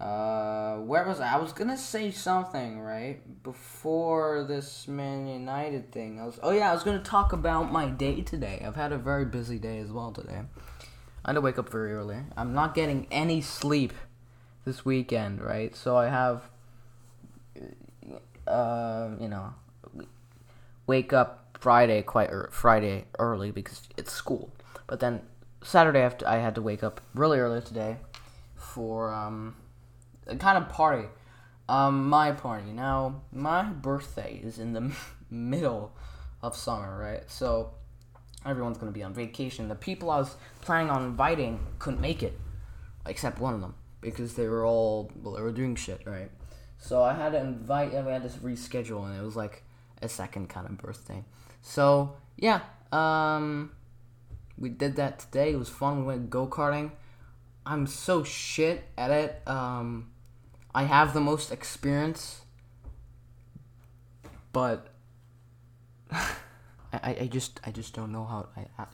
Uh, 0.00 0.76
where 0.78 1.06
was 1.06 1.20
I? 1.20 1.34
I 1.34 1.36
was 1.36 1.52
gonna 1.52 1.76
say 1.76 2.10
something 2.10 2.80
right 2.80 3.20
before 3.42 4.44
this 4.48 4.88
Man 4.88 5.26
United 5.26 5.92
thing. 5.92 6.18
I 6.18 6.24
was, 6.24 6.40
oh 6.42 6.52
yeah, 6.52 6.70
I 6.70 6.74
was 6.74 6.82
gonna 6.82 7.02
talk 7.02 7.34
about 7.34 7.70
my 7.70 7.86
day 7.86 8.22
today. 8.22 8.62
I've 8.66 8.76
had 8.76 8.92
a 8.92 8.98
very 8.98 9.26
busy 9.26 9.58
day 9.58 9.78
as 9.78 9.92
well 9.92 10.10
today. 10.10 10.40
I 11.22 11.28
had 11.28 11.34
to 11.34 11.42
wake 11.42 11.58
up 11.58 11.68
very 11.68 11.92
early. 11.92 12.16
I'm 12.34 12.54
not 12.54 12.74
getting 12.74 13.08
any 13.10 13.42
sleep 13.42 13.92
this 14.64 14.86
weekend, 14.86 15.42
right? 15.42 15.76
So 15.76 15.98
I 15.98 16.06
have, 16.06 16.44
uh, 18.46 19.10
you 19.20 19.28
know, 19.28 19.52
wake 20.86 21.12
up 21.12 21.58
Friday 21.60 22.00
quite 22.00 22.30
er- 22.30 22.48
Friday 22.50 23.04
early 23.18 23.50
because 23.50 23.82
it's 23.98 24.14
school. 24.14 24.50
But 24.86 25.00
then 25.00 25.20
Saturday 25.62 26.00
after 26.00 26.26
I 26.26 26.38
had 26.38 26.54
to 26.54 26.62
wake 26.62 26.82
up 26.82 27.02
really 27.14 27.38
early 27.38 27.60
today 27.60 27.98
for 28.54 29.12
um 29.12 29.56
kind 30.36 30.58
of 30.58 30.68
party. 30.68 31.08
Um, 31.68 32.08
my 32.08 32.32
party. 32.32 32.72
Now, 32.72 33.22
my 33.32 33.62
birthday 33.62 34.40
is 34.42 34.58
in 34.58 34.72
the 34.72 34.92
middle 35.30 35.92
of 36.42 36.56
summer, 36.56 36.98
right? 36.98 37.22
So 37.30 37.74
everyone's 38.44 38.78
gonna 38.78 38.92
be 38.92 39.02
on 39.02 39.14
vacation. 39.14 39.68
The 39.68 39.74
people 39.74 40.10
I 40.10 40.18
was 40.18 40.36
planning 40.60 40.90
on 40.90 41.04
inviting 41.04 41.60
couldn't 41.78 42.00
make 42.00 42.22
it, 42.22 42.38
except 43.06 43.38
one 43.38 43.54
of 43.54 43.60
them 43.60 43.74
because 44.00 44.34
they 44.34 44.48
were 44.48 44.64
all 44.64 45.10
well, 45.22 45.34
they 45.34 45.42
were 45.42 45.52
doing 45.52 45.76
shit, 45.76 46.02
right? 46.06 46.30
So 46.78 47.02
I 47.02 47.14
had 47.14 47.32
to 47.32 47.40
invite. 47.40 47.94
I 47.94 48.02
had 48.02 48.22
to 48.22 48.38
reschedule, 48.38 49.04
and 49.04 49.16
it 49.16 49.22
was 49.22 49.36
like 49.36 49.62
a 50.02 50.08
second 50.08 50.48
kind 50.48 50.66
of 50.66 50.78
birthday. 50.78 51.24
So 51.62 52.16
yeah, 52.36 52.60
um, 52.90 53.72
we 54.58 54.70
did 54.70 54.96
that 54.96 55.18
today. 55.18 55.52
It 55.52 55.58
was 55.58 55.68
fun. 55.68 56.00
We 56.00 56.04
went 56.04 56.30
go 56.30 56.46
karting. 56.46 56.92
I'm 57.66 57.86
so 57.86 58.24
shit 58.24 58.84
at 58.96 59.10
it. 59.10 59.42
Um, 59.46 60.09
I 60.74 60.84
have 60.84 61.14
the 61.14 61.20
most 61.20 61.50
experience, 61.50 62.42
but 64.52 64.88
I, 66.12 66.28
I 66.92 67.28
just 67.30 67.60
I 67.64 67.70
just 67.70 67.94
don't 67.94 68.12
know 68.12 68.24
how 68.24 68.48
I, 68.56 68.66
I 68.78 68.86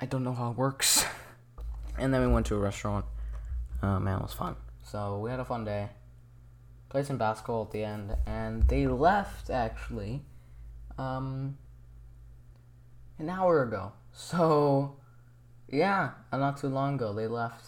I 0.00 0.06
don't 0.06 0.24
know 0.24 0.34
how 0.34 0.50
it 0.50 0.56
works. 0.56 1.04
and 1.98 2.12
then 2.12 2.20
we 2.20 2.32
went 2.32 2.46
to 2.46 2.56
a 2.56 2.58
restaurant. 2.58 3.04
Oh 3.82 4.00
man, 4.00 4.18
it 4.18 4.22
was 4.22 4.32
fun. 4.32 4.56
So 4.82 5.18
we 5.18 5.30
had 5.30 5.40
a 5.40 5.44
fun 5.44 5.64
day. 5.64 5.88
Played 6.88 7.06
some 7.06 7.18
basketball 7.18 7.62
at 7.62 7.72
the 7.72 7.82
end, 7.82 8.16
and 8.26 8.68
they 8.68 8.86
left 8.86 9.50
actually, 9.50 10.22
um, 10.98 11.58
an 13.18 13.30
hour 13.30 13.62
ago. 13.62 13.92
So, 14.18 14.96
yeah, 15.68 16.12
not 16.32 16.56
too 16.56 16.68
long 16.68 16.94
ago 16.94 17.12
they 17.12 17.26
left. 17.26 17.66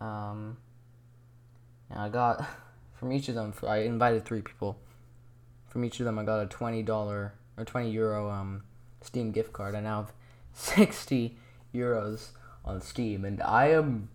Um, 0.00 0.56
and 1.94 2.02
I 2.02 2.08
got 2.10 2.44
from 2.94 3.12
each 3.12 3.28
of 3.28 3.36
them. 3.36 3.54
I 3.66 3.78
invited 3.78 4.24
three 4.24 4.42
people. 4.42 4.76
From 5.68 5.84
each 5.84 5.98
of 6.00 6.04
them, 6.04 6.18
I 6.18 6.24
got 6.24 6.40
a 6.40 6.46
twenty 6.46 6.82
dollar 6.82 7.32
or 7.56 7.64
twenty 7.64 7.90
euro 7.90 8.30
um, 8.30 8.64
Steam 9.00 9.32
gift 9.32 9.52
card. 9.52 9.74
I 9.74 9.80
now 9.80 10.02
have 10.02 10.12
sixty 10.52 11.38
euros 11.74 12.28
on 12.64 12.80
Steam, 12.80 13.24
and 13.24 13.40
I 13.42 13.68
am. 13.68 14.10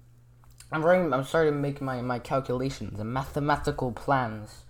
I'm 0.72 0.84
very. 0.84 1.00
I'm 1.12 1.24
starting 1.24 1.54
to 1.54 1.60
make 1.60 1.82
my, 1.82 2.02
my 2.02 2.20
calculations 2.20 3.00
and 3.00 3.12
mathematical 3.12 3.92
plans 3.92 4.66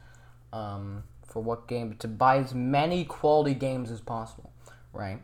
um, 0.54 1.04
for 1.26 1.44
what 1.44 1.68
game 1.68 1.96
to 2.00 2.08
buy 2.08 2.38
as 2.38 2.56
many 2.56 3.04
quality 3.04 3.54
games 3.54 3.92
as 3.92 4.00
possible, 4.00 4.52
right? 4.94 5.20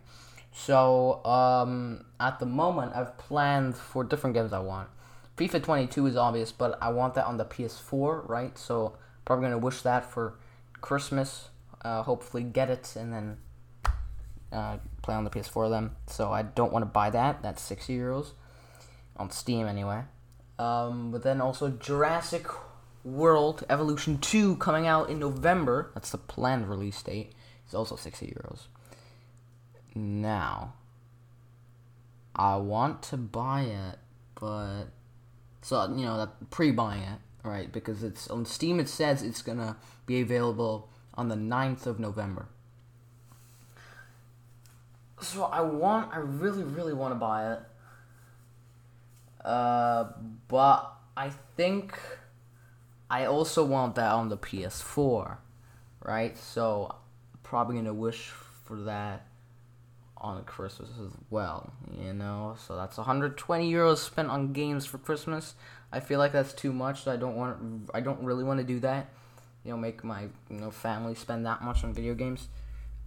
So 0.51 1.25
um, 1.25 2.05
at 2.19 2.39
the 2.39 2.45
moment, 2.45 2.93
I've 2.95 3.17
planned 3.17 3.75
for 3.75 4.03
different 4.03 4.35
games 4.35 4.53
I 4.53 4.59
want. 4.59 4.89
FIFA 5.37 5.63
22 5.63 6.07
is 6.07 6.15
obvious, 6.15 6.51
but 6.51 6.77
I 6.81 6.89
want 6.89 7.13
that 7.15 7.25
on 7.25 7.37
the 7.37 7.45
PS4, 7.45 8.27
right? 8.27 8.57
So 8.57 8.97
probably 9.25 9.45
gonna 9.45 9.57
wish 9.57 9.81
that 9.81 10.09
for 10.09 10.35
Christmas. 10.81 11.49
Uh, 11.83 12.01
hopefully 12.03 12.43
get 12.43 12.69
it 12.69 12.95
and 12.95 13.13
then 13.13 13.37
uh, 14.51 14.77
play 15.01 15.13
on 15.13 15.23
the 15.23 15.29
PS4 15.29 15.69
then. 15.69 15.91
So 16.07 16.31
I 16.31 16.41
don't 16.41 16.71
want 16.71 16.83
to 16.83 16.89
buy 16.89 17.09
that. 17.09 17.43
That's 17.43 17.61
60 17.61 17.95
euros 17.97 18.31
on 19.17 19.29
Steam 19.29 19.67
anyway. 19.67 20.03
Um, 20.57 21.11
but 21.11 21.23
then 21.23 21.41
also 21.41 21.69
Jurassic 21.69 22.47
World 23.03 23.65
Evolution 23.69 24.17
2 24.17 24.55
coming 24.55 24.87
out 24.87 25.09
in 25.09 25.19
November. 25.19 25.91
That's 25.93 26.11
the 26.11 26.17
planned 26.17 26.69
release 26.69 27.01
date. 27.03 27.33
It's 27.65 27.73
also 27.73 27.95
60 27.95 28.27
euros. 28.27 28.67
Now, 29.93 30.73
I 32.35 32.55
want 32.57 33.01
to 33.03 33.17
buy 33.17 33.61
it, 33.61 33.99
but 34.39 34.85
so 35.65 35.83
you 35.95 36.05
know 36.05 36.15
that 36.17 36.51
pre-buying 36.51 37.01
it, 37.01 37.19
right? 37.43 37.71
Because 37.71 38.03
it's 38.03 38.27
on 38.27 38.45
Steam. 38.45 38.79
It 38.79 38.87
says 38.87 39.23
it's 39.23 39.41
gonna 39.41 39.77
be 40.05 40.21
available 40.21 40.89
on 41.15 41.27
the 41.27 41.35
9th 41.35 41.87
of 41.87 41.99
November. 41.99 42.45
So 45.19 45.45
I 45.45 45.61
want, 45.61 46.13
I 46.13 46.19
really, 46.19 46.63
really 46.63 46.93
want 46.93 47.15
to 47.15 47.15
buy 47.15 47.53
it. 47.53 47.59
Uh, 49.43 50.11
but 50.47 50.93
I 51.17 51.31
think 51.57 51.99
I 53.09 53.25
also 53.25 53.65
want 53.65 53.95
that 53.95 54.11
on 54.11 54.29
the 54.29 54.37
PS4, 54.37 55.37
right? 56.03 56.37
So 56.37 56.93
probably 57.41 57.77
gonna 57.77 57.91
wish 57.91 58.27
for 58.65 58.81
that 58.81 59.25
on 60.17 60.43
Christmas 60.43 60.89
as 61.03 61.11
well, 61.29 61.71
you 61.99 62.13
know. 62.13 62.55
So 62.67 62.75
that's 62.75 62.97
120 62.97 63.71
euros 63.71 63.97
spent 63.97 64.29
on 64.29 64.53
games 64.53 64.85
for 64.85 64.97
Christmas. 64.97 65.55
I 65.91 65.99
feel 65.99 66.19
like 66.19 66.31
that's 66.31 66.53
too 66.53 66.73
much. 66.73 67.07
I 67.07 67.15
don't 67.15 67.35
want. 67.35 67.89
I 67.93 68.01
don't 68.01 68.23
really 68.23 68.43
want 68.43 68.59
to 68.59 68.65
do 68.65 68.79
that. 68.81 69.09
You 69.63 69.71
know, 69.71 69.77
make 69.77 70.03
my 70.03 70.23
you 70.49 70.59
know 70.59 70.71
family 70.71 71.15
spend 71.15 71.45
that 71.45 71.63
much 71.63 71.83
on 71.83 71.93
video 71.93 72.13
games. 72.13 72.47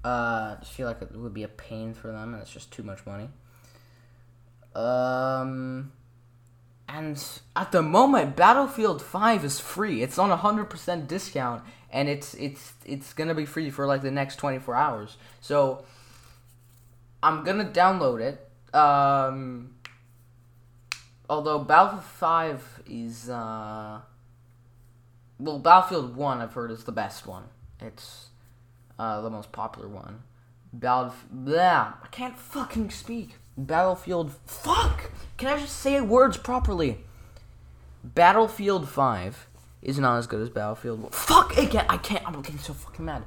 Uh, 0.05 0.57
I 0.61 0.65
feel 0.65 0.87
like 0.87 1.03
it 1.03 1.15
would 1.17 1.35
be 1.35 1.43
a 1.43 1.49
pain 1.49 1.93
for 1.93 2.13
them, 2.13 2.35
and 2.35 2.43
it's 2.43 2.53
just 2.53 2.71
too 2.71 2.83
much 2.83 3.05
money. 3.05 3.29
Um, 4.75 5.93
and 6.89 7.23
at 7.57 7.73
the 7.73 7.83
moment, 7.83 8.37
Battlefield 8.37 9.03
Five 9.03 9.45
is 9.45 9.59
free. 9.61 10.03
It's 10.03 10.19
on 10.19 10.31
a 10.31 10.37
hundred 10.37 10.67
percent 10.67 11.09
discount, 11.09 11.63
and 11.91 12.09
it's 12.09 12.35
it's 12.35 12.75
it's 12.85 13.13
gonna 13.13 13.35
be 13.35 13.45
free 13.45 13.71
for 13.71 13.87
like 13.87 14.03
the 14.03 14.11
next 14.11 14.37
twenty 14.37 14.59
four 14.59 14.75
hours. 14.75 15.17
So 15.41 15.85
I'm 17.23 17.45
gonna 17.45 17.65
download 17.65 18.21
it. 18.21 18.75
Um, 18.75 19.75
although 21.29 21.59
Battlefield 21.59 22.05
Five 22.05 22.83
is 22.87 23.29
uh, 23.29 24.01
well, 25.39 25.59
Battlefield 25.59 26.17
One 26.17 26.41
I've 26.41 26.53
heard 26.53 26.71
is 26.71 26.85
the 26.85 26.93
best 26.93 27.27
one. 27.27 27.45
It's 27.81 28.29
uh, 28.99 29.21
the 29.21 29.31
most 29.31 29.53
popular 29.53 29.89
one. 29.89 30.23
Battlefield. 30.73 31.45
Blah, 31.45 31.95
I 32.03 32.07
can't 32.11 32.39
fucking 32.39 32.91
speak. 32.91 33.37
Battlefield. 33.57 34.33
Fuck! 34.47 35.11
Can 35.37 35.49
I 35.49 35.59
just 35.59 35.77
say 35.77 36.01
words 36.01 36.37
properly? 36.37 36.99
Battlefield 38.05 38.89
5 38.89 39.49
is 39.83 39.99
not 39.99 40.19
as 40.19 40.27
good 40.27 40.41
as 40.41 40.49
Battlefield 40.51 41.03
1. 41.03 41.11
Fuck! 41.11 41.53
Can't. 41.53 41.91
I 41.91 41.97
can't. 41.97 42.25
I'm 42.27 42.41
getting 42.43 42.59
so 42.59 42.73
fucking 42.73 43.05
mad. 43.05 43.25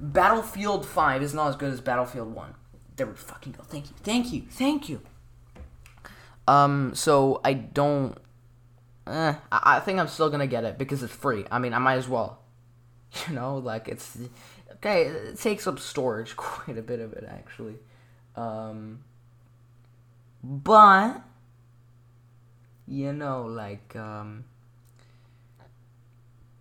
Battlefield 0.00 0.86
5 0.86 1.22
is 1.22 1.34
not 1.34 1.48
as 1.48 1.56
good 1.56 1.72
as 1.72 1.80
Battlefield 1.80 2.34
1. 2.34 2.54
There 2.98 3.06
we 3.06 3.14
fucking 3.14 3.52
go. 3.52 3.62
Thank 3.62 3.90
you. 3.90 3.96
Thank 4.02 4.32
you. 4.32 4.42
Thank 4.50 4.88
you. 4.88 5.00
Um, 6.48 6.96
so 6.96 7.40
I 7.44 7.52
don't. 7.52 8.18
Eh, 9.06 9.34
I, 9.52 9.76
I 9.76 9.80
think 9.80 10.00
I'm 10.00 10.08
still 10.08 10.28
gonna 10.30 10.48
get 10.48 10.64
it 10.64 10.78
because 10.78 11.04
it's 11.04 11.14
free. 11.14 11.44
I 11.48 11.60
mean, 11.60 11.72
I 11.72 11.78
might 11.78 11.94
as 11.94 12.08
well. 12.08 12.40
You 13.28 13.34
know, 13.34 13.56
like 13.56 13.88
it's 13.88 14.18
okay. 14.74 15.04
It 15.04 15.38
takes 15.38 15.66
up 15.66 15.78
storage, 15.78 16.36
quite 16.36 16.76
a 16.76 16.82
bit 16.82 17.00
of 17.00 17.12
it 17.14 17.24
actually. 17.26 17.76
Um, 18.36 19.04
but 20.42 21.22
you 22.86 23.12
know, 23.12 23.44
like 23.44 23.94
um, 23.94 24.44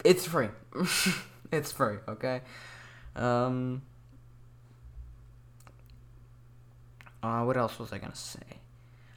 it's 0.06 0.26
free. 0.26 0.50
it's 1.52 1.72
free. 1.72 1.98
Okay. 2.08 2.42
Um. 3.16 3.82
Uh, 7.22 7.44
what 7.44 7.58
else 7.58 7.80
was 7.80 7.92
I 7.92 7.98
gonna 7.98 8.16
say? 8.16 8.40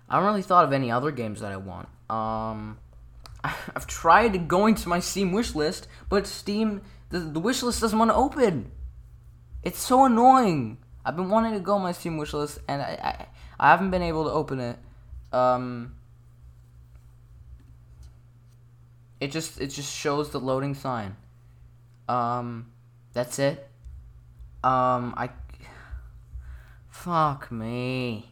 I 0.08 0.14
haven't 0.14 0.28
really 0.28 0.42
thought 0.42 0.64
of 0.64 0.72
any 0.72 0.90
other 0.90 1.10
games 1.10 1.40
that 1.40 1.52
I 1.52 1.56
want. 1.56 1.88
Um, 2.08 2.78
I've 3.44 3.86
tried 3.86 4.48
going 4.48 4.74
to 4.76 4.88
my 4.88 5.00
Steam 5.00 5.32
wish 5.32 5.54
list, 5.54 5.86
but 6.08 6.26
Steam 6.26 6.82
the, 7.10 7.18
the 7.18 7.40
wish 7.40 7.62
list 7.62 7.80
doesn't 7.80 7.98
want 7.98 8.10
to 8.10 8.14
open. 8.14 8.70
It's 9.62 9.80
so 9.80 10.06
annoying. 10.06 10.78
I've 11.04 11.16
been 11.16 11.28
wanting 11.28 11.54
to 11.54 11.60
go 11.60 11.74
on 11.74 11.82
my 11.82 11.92
Steam 11.92 12.16
wish 12.16 12.32
list, 12.32 12.58
and 12.68 12.80
I, 12.80 12.98
I, 13.02 13.26
I 13.58 13.70
haven't 13.70 13.90
been 13.90 14.02
able 14.02 14.24
to 14.24 14.30
open 14.30 14.60
it. 14.60 14.78
Um, 15.32 15.94
it 19.20 19.30
just 19.30 19.60
it 19.60 19.68
just 19.68 19.94
shows 19.94 20.30
the 20.30 20.40
loading 20.40 20.74
sign. 20.74 21.16
Um, 22.08 22.72
that's 23.12 23.38
it. 23.38 23.68
Um, 24.62 25.14
I 25.16 25.30
fuck 27.04 27.50
me. 27.50 28.30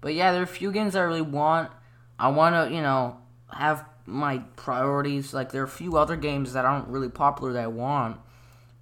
But 0.00 0.14
yeah, 0.14 0.32
there 0.32 0.40
are 0.40 0.44
a 0.44 0.46
few 0.46 0.72
games 0.72 0.96
I 0.96 1.02
really 1.02 1.22
want. 1.22 1.70
I 2.18 2.28
want 2.28 2.54
to, 2.54 2.74
you 2.74 2.80
know, 2.80 3.18
have 3.52 3.84
my 4.06 4.38
priorities. 4.56 5.34
Like 5.34 5.52
there 5.52 5.62
are 5.62 5.66
a 5.66 5.68
few 5.68 5.96
other 5.96 6.16
games 6.16 6.52
that 6.52 6.64
aren't 6.64 6.88
really 6.88 7.08
popular 7.08 7.52
that 7.52 7.64
I 7.64 7.66
want, 7.66 8.18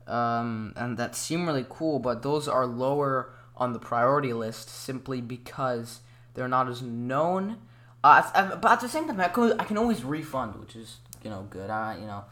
um, 0.07 0.73
and 0.77 0.97
that 0.99 1.17
seem 1.17 1.47
really 1.47 1.67
cool, 1.69 1.99
but 1.99 2.23
those 2.23 2.47
are 2.47 2.67
lower 2.67 3.33
on 3.57 3.73
the 3.73 3.79
priority 3.79 4.33
list 4.33 4.69
simply 4.69 5.21
because 5.21 6.01
they're 6.35 6.49
not 6.49 6.69
as 6.69 6.83
known. 6.83 7.59
Uh, 8.03 8.57
but 8.57 8.73
at 8.73 8.81
the 8.81 8.89
same 8.89 9.07
time, 9.07 9.21
I 9.21 9.29
can, 9.29 9.59
I 9.59 9.65
can 9.65 9.79
always 9.79 10.05
refund, 10.05 10.57
which 10.57 10.77
is 10.77 10.99
you 11.23 11.31
know 11.31 11.47
good. 11.51 11.71
I 11.71 11.97
you 11.99 12.07
know, 12.07 12.25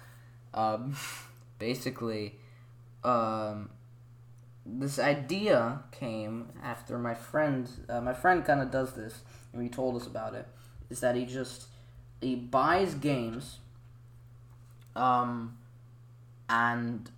um, 0.55 0.96
basically, 1.59 2.38
um, 3.03 3.70
this 4.65 4.99
idea 4.99 5.81
came 5.91 6.51
after 6.63 6.99
my 6.99 7.15
friend. 7.15 7.69
Uh, 7.89 8.01
my 8.01 8.15
friend 8.15 8.45
kind 8.45 8.61
of 8.61 8.71
does 8.71 8.93
this, 8.93 9.23
and 9.53 9.63
he 9.63 9.69
told 9.69 9.97
us 9.97 10.07
about 10.07 10.35
it. 10.35 10.47
Is 10.91 11.01
that 11.01 11.17
he 11.17 11.25
just 11.25 11.67
he 12.21 12.37
buys 12.37 12.95
games, 12.95 13.59
um, 14.95 15.59
and 16.49 17.11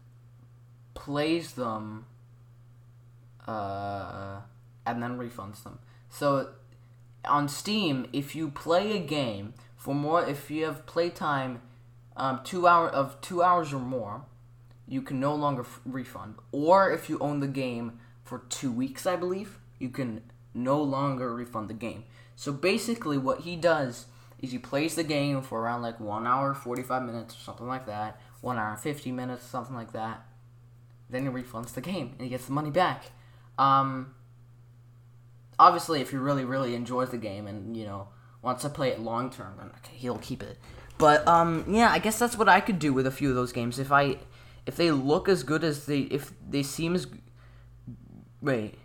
plays 0.95 1.53
them, 1.53 2.07
uh, 3.47 4.41
and 4.87 5.03
then 5.03 5.19
refunds 5.19 5.63
them. 5.63 5.79
So 6.09 6.51
on 7.25 7.49
Steam, 7.49 8.07
if 8.13 8.35
you 8.35 8.49
play 8.51 8.97
a 8.97 9.01
game 9.01 9.55
for 9.77 9.95
more, 9.95 10.25
if 10.25 10.51
you 10.51 10.65
have 10.65 10.87
playtime, 10.87 11.61
um, 12.17 12.41
two 12.45 12.67
hour 12.67 12.89
of 12.89 13.21
two 13.21 13.43
hours 13.43 13.73
or 13.73 13.81
more, 13.81 14.25
you 14.87 15.03
can 15.03 15.21
no 15.21 15.35
longer 15.35 15.63
f- 15.63 15.81
refund. 15.85 16.37
Or 16.53 16.91
if 16.91 17.09
you 17.09 17.19
own 17.19 17.41
the 17.41 17.49
game 17.49 17.99
for 18.23 18.43
two 18.49 18.71
weeks, 18.73 19.07
I 19.07 19.17
believe, 19.17 19.59
you 19.79 19.89
can 19.89 20.23
no 20.53 20.81
longer 20.83 21.35
refund 21.35 21.69
the 21.69 21.75
game. 21.75 22.05
So 22.37 22.53
basically, 22.53 23.19
what 23.19 23.41
he 23.41 23.57
does 23.57 24.07
is 24.41 24.53
he 24.53 24.59
plays 24.59 24.95
the 24.95 25.05
game 25.05 25.43
for 25.43 25.61
around 25.61 25.83
like 25.83 26.01
one 26.01 26.27
hour, 26.27 26.55
forty 26.55 26.83
five 26.83 27.03
minutes, 27.03 27.35
or 27.35 27.41
something 27.41 27.67
like 27.67 27.87
that, 27.87 28.21
one 28.41 28.59
hour, 28.59 28.77
fifty 28.77 29.13
minutes, 29.13 29.45
something 29.45 29.75
like 29.75 29.93
that. 29.93 30.27
Then 31.11 31.23
he 31.25 31.29
refunds 31.29 31.75
the 31.75 31.81
game 31.81 32.13
and 32.13 32.23
he 32.23 32.29
gets 32.29 32.47
the 32.47 32.53
money 32.53 32.71
back. 32.71 33.05
Um, 33.59 34.15
obviously, 35.59 36.01
if 36.01 36.11
he 36.11 36.17
really, 36.17 36.45
really 36.45 36.75
enjoys 36.75 37.11
the 37.11 37.19
game 37.19 37.47
and 37.47 37.77
you 37.77 37.85
know 37.85 38.09
wants 38.43 38.63
to 38.63 38.69
play 38.69 38.91
it 38.91 39.01
long 39.01 39.31
term, 39.31 39.55
then 39.59 39.71
okay, 39.79 39.97
he'll 39.97 40.19
keep 40.19 40.43
it. 40.43 40.59
But 40.99 41.27
um, 41.27 41.65
yeah, 41.69 41.91
I 41.91 41.99
guess 41.99 42.19
that's 42.19 42.37
what 42.37 42.49
I 42.49 42.61
could 42.61 42.79
do 42.79 42.93
with 42.93 43.07
a 43.07 43.11
few 43.11 43.29
of 43.29 43.35
those 43.35 43.53
games. 43.53 43.79
If 43.79 43.91
I, 43.91 44.19
if 44.67 44.77
they 44.77 44.91
look 44.91 45.29
as 45.29 45.43
good 45.43 45.65
as 45.65 45.87
they, 45.87 46.01
if 46.01 46.33
they 46.49 46.63
seem 46.63 46.95
as, 46.95 47.07
wait, 48.41 48.79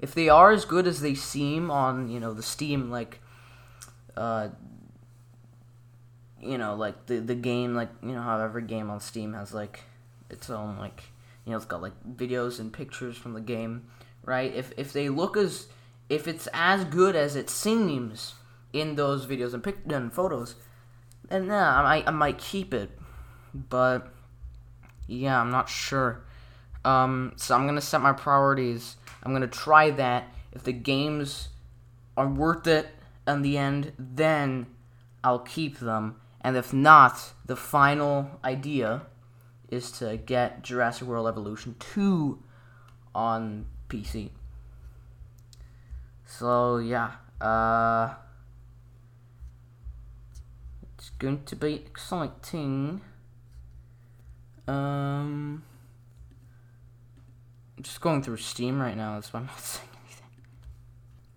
if 0.00 0.14
they 0.14 0.28
are 0.28 0.52
as 0.52 0.64
good 0.64 0.86
as 0.86 1.00
they 1.00 1.14
seem 1.14 1.70
on 1.70 2.08
you 2.08 2.20
know 2.20 2.32
the 2.32 2.42
Steam 2.42 2.90
like, 2.90 3.20
uh, 4.16 4.48
you 6.40 6.56
know 6.56 6.74
like 6.74 7.06
the 7.06 7.18
the 7.18 7.34
game 7.34 7.74
like 7.74 7.90
you 8.02 8.12
know 8.12 8.22
how 8.22 8.38
every 8.40 8.62
game 8.62 8.90
on 8.90 9.00
Steam 9.00 9.32
has 9.32 9.52
like 9.52 9.80
its 10.30 10.48
own 10.50 10.78
like 10.78 11.02
you 11.44 11.50
know 11.50 11.56
it's 11.56 11.66
got 11.66 11.82
like 11.82 11.94
videos 12.16 12.60
and 12.60 12.72
pictures 12.72 13.16
from 13.16 13.32
the 13.32 13.40
game, 13.40 13.88
right? 14.24 14.54
If 14.54 14.72
if 14.76 14.92
they 14.92 15.08
look 15.08 15.36
as 15.36 15.66
if 16.08 16.28
it's 16.28 16.48
as 16.52 16.84
good 16.84 17.16
as 17.16 17.36
it 17.36 17.50
seems 17.50 18.34
in 18.72 18.94
those 18.96 19.26
videos 19.26 19.54
and, 19.54 19.62
pic- 19.62 19.78
and 19.88 20.12
photos, 20.12 20.54
then 21.28 21.46
yeah, 21.46 21.82
I 21.82 22.04
I 22.06 22.10
might 22.10 22.38
keep 22.38 22.72
it. 22.72 22.90
But 23.52 24.12
yeah, 25.08 25.40
I'm 25.40 25.50
not 25.50 25.68
sure. 25.68 26.22
Um, 26.84 27.32
so 27.36 27.56
I'm 27.56 27.66
gonna 27.66 27.80
set 27.80 28.00
my 28.00 28.12
priorities. 28.12 28.96
I'm 29.24 29.32
gonna 29.32 29.48
try 29.48 29.90
that. 29.90 30.28
If 30.52 30.62
the 30.62 30.72
games 30.72 31.48
are 32.16 32.28
worth 32.28 32.66
it 32.66 32.88
in 33.26 33.42
the 33.42 33.58
end, 33.58 33.92
then 33.98 34.66
I'll 35.24 35.40
keep 35.40 35.78
them. 35.78 36.16
And 36.40 36.56
if 36.56 36.72
not, 36.72 37.32
the 37.44 37.56
final 37.56 38.38
idea 38.44 39.02
is 39.68 39.90
to 39.92 40.16
get 40.16 40.62
Jurassic 40.62 41.08
World 41.08 41.26
Evolution 41.26 41.74
2 41.80 42.40
on 43.14 43.66
PC. 43.88 44.30
So 46.24 46.78
yeah, 46.78 47.12
uh, 47.40 48.14
It's 50.98 51.10
going 51.10 51.44
to 51.44 51.56
be 51.56 51.74
exciting. 51.74 53.00
Um, 54.68 55.62
I'm 57.76 57.82
just 57.82 58.02
going 58.02 58.22
through 58.22 58.36
Steam 58.36 58.80
right 58.80 58.96
now. 58.96 59.14
That's 59.14 59.32
why 59.32 59.40
I'm 59.40 59.46
not 59.46 59.58
saying 59.64 59.88
anything. 60.04 60.26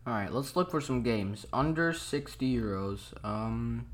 All 0.05 0.13
right, 0.13 0.32
let's 0.32 0.55
look 0.55 0.69
for 0.69 0.82
some 0.82 1.01
games 1.01 1.45
under 1.53 1.93
60 1.93 2.57
euros. 2.57 3.13
Um, 3.23 3.88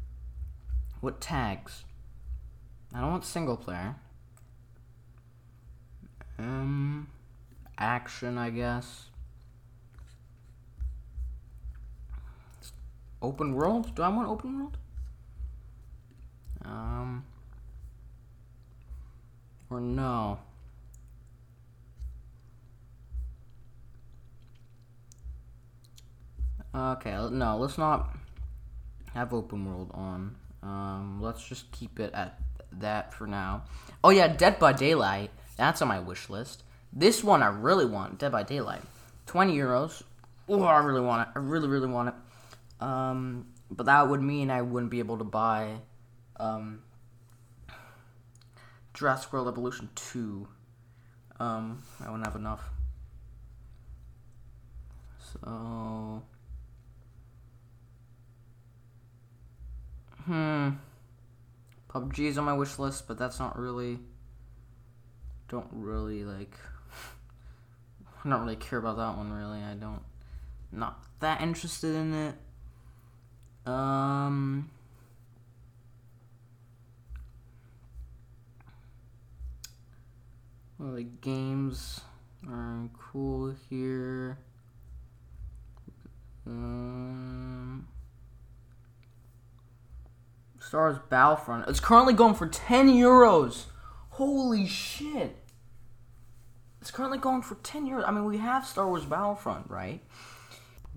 what 1.01 1.21
tags? 1.21 1.85
I 2.93 3.01
don't 3.01 3.11
want 3.11 3.25
single 3.25 3.57
player. 3.57 3.95
Um, 6.39 7.07
action, 7.77 8.39
I 8.39 8.49
guess. 8.49 9.05
Open 13.21 13.53
world? 13.53 13.93
Do 13.93 14.01
I 14.01 14.09
want 14.09 14.29
open 14.29 14.57
world? 14.57 14.77
Um, 16.63 17.25
or 19.69 19.79
no? 19.79 20.39
Okay, 26.75 27.11
no, 27.31 27.57
let's 27.57 27.77
not 27.77 28.15
have 29.13 29.33
open 29.33 29.65
world 29.65 29.89
on. 29.93 30.35
Um, 30.61 31.19
let's 31.21 31.47
just 31.47 31.71
keep 31.71 31.99
it 31.99 32.13
at 32.13 32.39
that 32.73 33.13
for 33.13 33.25
now. 33.25 33.63
Oh 34.03 34.09
yeah, 34.09 34.27
Dead 34.27 34.59
by 34.59 34.73
Daylight. 34.73 35.31
That's 35.57 35.81
on 35.81 35.87
my 35.87 35.99
wish 35.99 36.29
list. 36.29 36.63
This 36.93 37.23
one 37.23 37.41
I 37.41 37.47
really 37.47 37.85
want, 37.85 38.19
Dead 38.19 38.31
by 38.31 38.43
Daylight. 38.43 38.81
20 39.25 39.55
euros. 39.55 40.03
Oh, 40.47 40.63
I 40.63 40.77
really 40.79 41.01
want 41.01 41.27
it. 41.27 41.33
I 41.35 41.39
really, 41.39 41.67
really 41.67 41.87
want 41.87 42.09
it. 42.09 42.83
Um, 42.83 43.47
but 43.69 43.87
that 43.87 44.07
would 44.07 44.21
mean 44.21 44.49
I 44.49 44.61
wouldn't 44.61 44.91
be 44.91 44.99
able 44.99 45.17
to 45.17 45.23
buy 45.23 45.77
um, 46.39 46.81
Jurassic 48.97 49.31
World 49.31 49.47
Evolution 49.47 49.89
2. 49.93 50.47
Um, 51.39 51.83
I 52.03 52.09
wouldn't 52.09 52.25
have 52.25 52.35
enough. 52.35 52.67
So. 55.19 56.23
Hmm. 60.25 60.69
PUBG 61.89 62.19
is 62.21 62.39
on 62.39 62.45
my 62.45 62.53
wish 62.53 62.79
list, 62.79 63.07
but 63.07 63.19
that's 63.19 63.37
not 63.37 63.59
really. 63.59 63.99
Don't 65.47 65.69
really 65.71 66.23
like. 66.23 66.55
I 68.25 68.29
don't 68.29 68.41
really 68.41 68.55
care 68.55 68.79
about 68.79 68.97
that 68.97 69.15
one 69.15 69.31
really. 69.31 69.59
I 69.59 69.75
don't. 69.75 70.01
Not 70.71 71.03
that 71.19 71.41
interested 71.41 71.93
in 71.93 72.13
it. 72.15 72.35
Um. 73.69 74.71
Well, 80.79 80.93
the 80.93 81.03
games 81.03 82.01
are 82.47 82.89
cool 83.11 83.55
here. 83.69 84.37
Um. 86.45 87.87
Star 90.67 90.89
Wars 90.89 90.99
Battlefront. 91.09 91.67
It's 91.69 91.79
currently 91.79 92.13
going 92.13 92.33
for 92.33 92.47
10 92.47 92.89
euros. 92.89 93.65
Holy 94.11 94.67
shit. 94.67 95.37
It's 96.81 96.91
currently 96.91 97.17
going 97.17 97.41
for 97.41 97.55
10 97.55 97.87
euros. 97.87 98.07
I 98.07 98.11
mean, 98.11 98.25
we 98.25 98.37
have 98.37 98.65
Star 98.65 98.87
Wars 98.87 99.05
Battlefront, 99.05 99.69
right? 99.69 100.01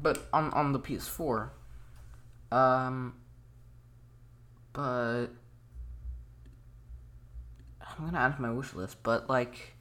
But 0.01 0.26
on, 0.33 0.51
on 0.55 0.72
the 0.72 0.81
PS4. 0.81 1.51
Um, 2.51 3.14
but 4.72 5.28
I'm 8.01 8.07
gonna 8.07 8.19
add 8.19 8.37
to 8.37 8.43
my 8.43 8.51
wish 8.51 8.73
list. 8.73 9.03
But 9.03 9.29
like, 9.29 9.75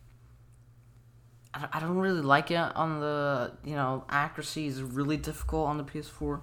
I 1.53 1.79
don't, 1.79 1.97
really 1.97 2.21
like 2.21 2.51
it 2.51 2.57
on 2.57 2.99
the 2.99 3.53
you 3.63 3.75
know 3.75 4.03
accuracy 4.09 4.67
is 4.67 4.81
really 4.83 5.17
difficult 5.17 5.67
on 5.67 5.77
the 5.77 5.83
PS4. 5.85 6.41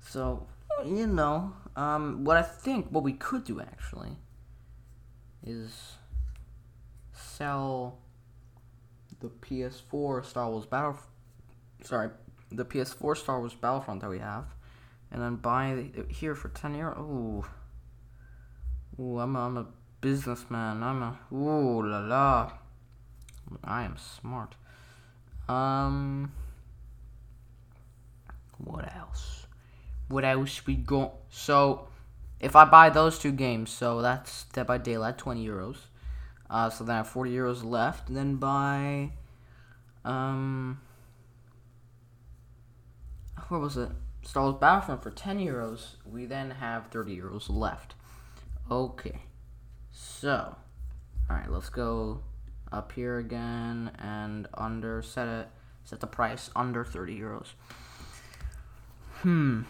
So 0.00 0.46
you 0.84 1.08
know, 1.08 1.52
um, 1.74 2.24
what 2.24 2.36
I 2.36 2.42
think 2.42 2.86
what 2.90 3.02
we 3.02 3.14
could 3.14 3.44
do 3.44 3.60
actually 3.60 4.16
is 5.44 5.94
sell 7.12 7.98
the 9.20 9.28
PS4 9.28 10.24
Star 10.24 10.50
Wars 10.50 10.66
Battle. 10.66 10.98
Sorry, 11.82 12.10
the 12.52 12.64
PS4 12.64 13.16
Star 13.16 13.40
Wars 13.40 13.54
Battlefront 13.54 14.02
that 14.02 14.10
we 14.10 14.20
have, 14.20 14.44
and 15.10 15.20
then 15.20 15.34
buy 15.34 15.70
it 15.70 16.12
here 16.12 16.36
for 16.36 16.48
ten 16.50 16.76
euro. 16.76 17.44
Ooh, 19.00 19.02
ooh, 19.02 19.18
I'm 19.18 19.36
I'm 19.36 19.56
a 19.56 19.66
businessman. 20.06 20.84
I'm 20.84 21.02
a 21.02 21.18
ooh 21.32 21.82
la 21.82 21.98
la. 21.98 22.52
I 23.64 23.82
am 23.82 23.96
smart. 23.96 24.54
Um, 25.48 26.32
what 28.58 28.84
else? 28.96 29.48
What 30.08 30.24
else 30.24 30.64
we 30.64 30.76
got? 30.76 31.10
So, 31.28 31.88
if 32.38 32.54
I 32.54 32.64
buy 32.64 32.88
those 32.90 33.18
two 33.18 33.32
games, 33.32 33.70
so 33.70 34.00
that's 34.00 34.44
Dead 34.52 34.68
by 34.68 34.78
Daylight, 34.78 35.18
twenty 35.18 35.44
euros. 35.44 35.78
Uh, 36.48 36.70
so 36.70 36.84
then 36.84 36.94
I 36.94 36.98
have 36.98 37.08
forty 37.08 37.32
euros 37.32 37.64
left. 37.64 38.14
Then 38.14 38.36
buy, 38.36 39.10
um, 40.04 40.80
what 43.48 43.60
was 43.60 43.76
it? 43.76 43.90
Star 44.22 44.44
Wars 44.44 44.56
Battlefront 44.60 45.02
for 45.02 45.10
10 45.10 45.38
euros. 45.38 45.94
We 46.04 46.26
then 46.26 46.50
have 46.50 46.88
30 46.88 47.16
euros 47.16 47.46
left. 47.48 47.94
Okay. 48.68 49.20
So, 49.98 50.54
alright, 51.30 51.50
let's 51.50 51.70
go 51.70 52.20
up 52.70 52.92
here 52.92 53.16
again 53.16 53.92
and 53.98 54.46
under, 54.52 55.00
set 55.00 55.26
it, 55.26 55.48
set 55.84 56.00
the 56.00 56.06
price 56.06 56.50
under 56.54 56.84
30 56.84 57.18
euros. 57.18 57.46
Hmm. 59.22 59.62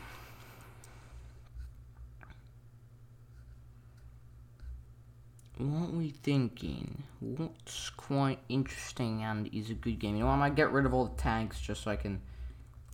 What 5.59 5.93
we 5.93 6.11
thinking? 6.11 7.05
What's 7.21 7.91
quite 7.91 8.41
interesting 8.49 9.23
and 9.23 9.49
is 9.55 9.71
a 9.71 9.75
good 9.75 10.01
game? 10.01 10.17
You 10.17 10.25
know, 10.25 10.31
I 10.31 10.37
might 10.37 10.57
get 10.57 10.73
rid 10.73 10.87
of 10.87 10.93
all 10.93 11.05
the 11.05 11.23
tags 11.23 11.61
just 11.61 11.85
so 11.85 11.91
I 11.93 11.97
can 11.97 12.21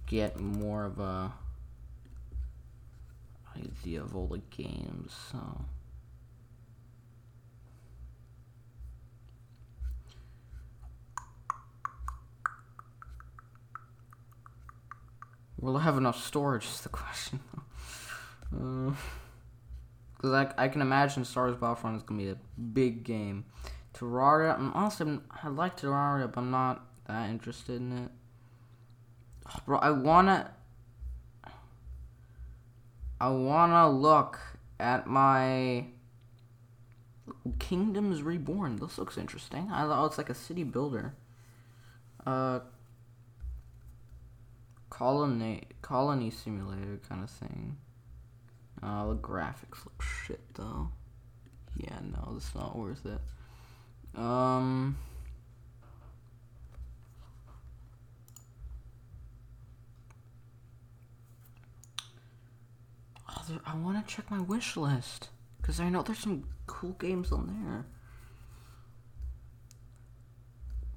get 0.06 0.38
more 0.38 0.84
of 0.84 0.98
a 0.98 1.32
idea 3.56 4.02
of 4.02 4.14
all 4.14 4.26
the 4.26 4.42
games. 4.54 5.14
So. 5.32 5.38
Will 15.62 15.76
I 15.76 15.82
have 15.82 15.96
enough 15.96 16.22
storage 16.22 16.66
is 16.66 16.80
the 16.80 16.88
question. 16.88 17.38
Because 18.50 18.96
uh, 20.24 20.44
I, 20.58 20.64
I 20.64 20.68
can 20.68 20.82
imagine 20.82 21.24
Star 21.24 21.46
Wars 21.46 21.56
Battlefront 21.56 21.96
is 21.96 22.02
going 22.02 22.18
to 22.18 22.26
be 22.26 22.30
a 22.32 22.60
big 22.60 23.04
game. 23.04 23.44
Terraria, 23.94 24.58
I'm 24.58 24.72
honestly, 24.72 25.20
I 25.42 25.48
like 25.48 25.80
Terraria, 25.80 26.26
but 26.26 26.40
I'm 26.40 26.50
not 26.50 26.84
that 27.06 27.30
interested 27.30 27.76
in 27.76 27.96
it. 27.96 28.10
Oh, 29.46 29.58
bro, 29.64 29.78
I 29.78 29.90
wanna. 29.90 30.50
I 33.20 33.28
wanna 33.28 33.88
look 33.88 34.40
at 34.80 35.06
my 35.06 35.86
Kingdoms 37.60 38.22
Reborn. 38.22 38.76
This 38.76 38.98
looks 38.98 39.16
interesting. 39.16 39.70
I 39.70 39.82
thought 39.82 40.06
it's 40.06 40.18
like 40.18 40.30
a 40.30 40.34
city 40.34 40.64
builder. 40.64 41.14
Uh, 42.26 42.60
colony 44.92 45.62
colony 45.80 46.30
simulator 46.30 47.00
kind 47.08 47.24
of 47.24 47.30
thing. 47.30 47.78
Uh, 48.82 49.08
the 49.08 49.14
graphics 49.14 49.84
look 49.86 50.02
shit 50.02 50.40
though. 50.54 50.90
Yeah, 51.78 51.98
no, 52.12 52.34
it's 52.36 52.54
not 52.54 52.76
worth 52.76 53.06
it. 53.06 54.20
Um. 54.20 54.96
I 63.66 63.74
want 63.76 64.06
to 64.06 64.14
check 64.14 64.30
my 64.30 64.40
wish 64.40 64.76
list 64.76 65.28
because 65.60 65.80
I 65.80 65.88
know 65.88 66.02
there's 66.02 66.20
some 66.20 66.44
cool 66.66 66.92
games 66.92 67.32
on 67.32 67.46
there. 67.64 67.86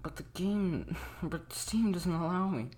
But 0.04 0.18
the 0.18 0.24
game, 0.34 0.96
but 1.24 1.52
Steam 1.52 1.92
doesn't 1.92 2.14
allow 2.14 2.50
me. 2.50 2.70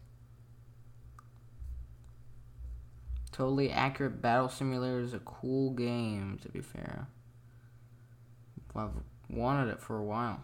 Totally 3.38 3.69
Accurate 3.69 4.19
Battle 4.19 4.49
Simulator 4.49 4.99
is 4.99 5.13
a 5.13 5.19
cool 5.19 5.69
game, 5.69 6.39
to 6.41 6.49
be 6.49 6.59
fair. 6.59 7.07
I've 8.75 8.89
wanted 9.29 9.69
it 9.69 9.79
for 9.79 9.95
a 9.95 10.03
while, 10.03 10.41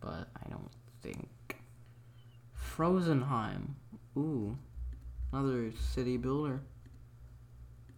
but 0.00 0.28
I 0.44 0.50
don't 0.50 0.68
think. 1.00 1.28
Frozenheim. 2.76 3.74
Ooh, 4.16 4.58
another 5.32 5.70
city 5.70 6.16
builder. 6.16 6.60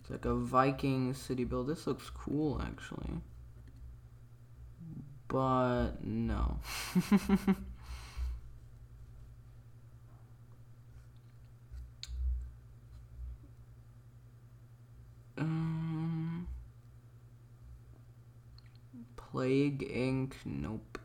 It's 0.02 0.10
like 0.10 0.26
a 0.26 0.34
Viking 0.34 1.14
city 1.14 1.44
build. 1.44 1.68
This 1.68 1.86
looks 1.86 2.10
cool, 2.10 2.60
actually. 2.62 3.22
But 5.28 6.04
no. 6.04 6.58
Plague 19.30 19.88
Inc. 19.88 20.32
Nope. 20.44 20.98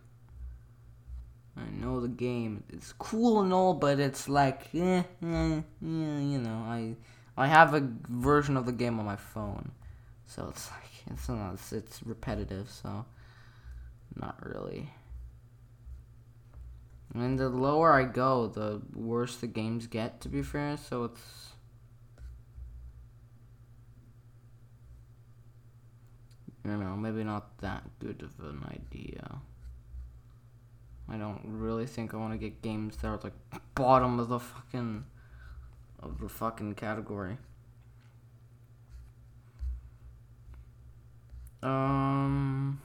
I 1.58 1.70
know 1.70 2.02
the 2.02 2.08
game. 2.08 2.64
It's 2.70 2.94
cool 2.94 3.42
and 3.42 3.54
all, 3.54 3.74
but 3.74 4.00
it's 4.00 4.28
like, 4.28 4.68
eh, 4.74 5.04
eh, 5.24 5.56
eh, 5.56 5.62
you 5.82 6.40
know, 6.40 6.66
I 6.68 6.96
I 7.38 7.48
have 7.48 7.74
a 7.74 7.88
version 8.10 8.58
of 8.58 8.66
the 8.66 8.72
game 8.72 9.00
on 9.00 9.06
my 9.06 9.16
phone, 9.16 9.72
so 10.26 10.48
it's 10.50 10.70
like 10.72 11.14
it's 11.14 11.30
not, 11.30 11.54
it's, 11.54 11.72
it's 11.72 12.04
repetitive, 12.04 12.70
so 12.70 13.06
not 14.16 14.36
really. 14.46 14.90
And 17.14 17.40
the 17.40 17.48
lower 17.48 17.94
I 17.94 18.04
go, 18.04 18.48
the 18.48 18.82
worse 18.94 19.38
the 19.38 19.48
games 19.48 19.88
get. 19.88 20.20
To 20.22 20.30
be 20.30 20.42
fair, 20.42 20.76
so 20.76 21.06
it's. 21.06 21.55
You 26.66 26.78
know, 26.78 26.95
maybe 26.95 27.24
not 27.24 27.59
that 27.59 27.84
good 27.99 28.24
of 28.24 28.43
an 28.43 28.66
idea. 28.72 29.39
I 31.07 31.18
don't 31.18 31.41
really 31.45 31.86
think 31.86 32.13
I 32.13 32.18
want 32.18 32.34
to 32.34 32.39
get 32.39 32.63
games 32.63 32.97
that 32.97 33.07
are 33.07 33.20
like 33.24 33.34
bottom 33.76 34.20
of 34.20 34.30
the 34.30 34.39
fucking 34.39 35.05
of 35.99 36.20
the 36.20 36.28
fucking 36.28 36.74
category. 36.74 37.38
Um 41.61 42.82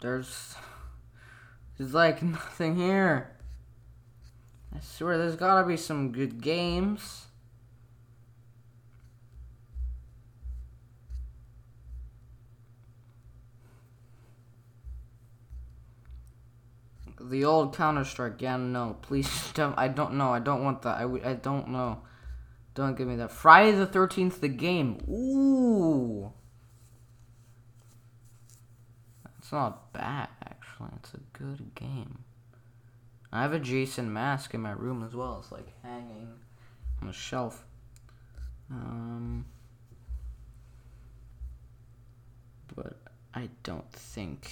There's 0.00 0.54
there's 1.76 1.92
like 1.92 2.22
nothing 2.22 2.76
here. 2.76 3.36
I 4.74 4.80
swear 4.80 5.18
there's 5.18 5.36
got 5.36 5.60
to 5.60 5.66
be 5.66 5.76
some 5.76 6.12
good 6.12 6.40
games. 6.40 7.26
The 17.30 17.44
old 17.44 17.76
Counter 17.76 18.04
Strike. 18.04 18.42
Yeah, 18.42 18.56
no, 18.56 18.96
please 19.02 19.50
don't. 19.54 19.78
I 19.78 19.86
don't 19.88 20.14
know. 20.14 20.34
I 20.34 20.40
don't 20.40 20.64
want 20.64 20.82
that. 20.82 20.98
I, 20.98 21.30
I 21.30 21.34
don't 21.34 21.68
know. 21.68 22.00
Don't 22.74 22.96
give 22.98 23.06
me 23.06 23.16
that. 23.16 23.30
Friday 23.30 23.72
the 23.72 23.86
Thirteenth, 23.86 24.40
the 24.40 24.48
game. 24.48 24.98
Ooh, 25.08 26.32
that's 29.24 29.52
not 29.52 29.92
bad 29.92 30.28
actually. 30.44 30.90
It's 30.96 31.14
a 31.14 31.20
good 31.32 31.74
game. 31.74 32.24
I 33.32 33.42
have 33.42 33.52
a 33.52 33.60
Jason 33.60 34.12
mask 34.12 34.54
in 34.54 34.60
my 34.60 34.72
room 34.72 35.04
as 35.04 35.14
well. 35.14 35.38
It's 35.40 35.52
like 35.52 35.68
hanging 35.82 36.28
on 37.00 37.08
a 37.08 37.12
shelf. 37.12 37.64
Um, 38.70 39.44
but 42.74 42.96
I 43.34 43.48
don't 43.62 43.90
think 43.92 44.50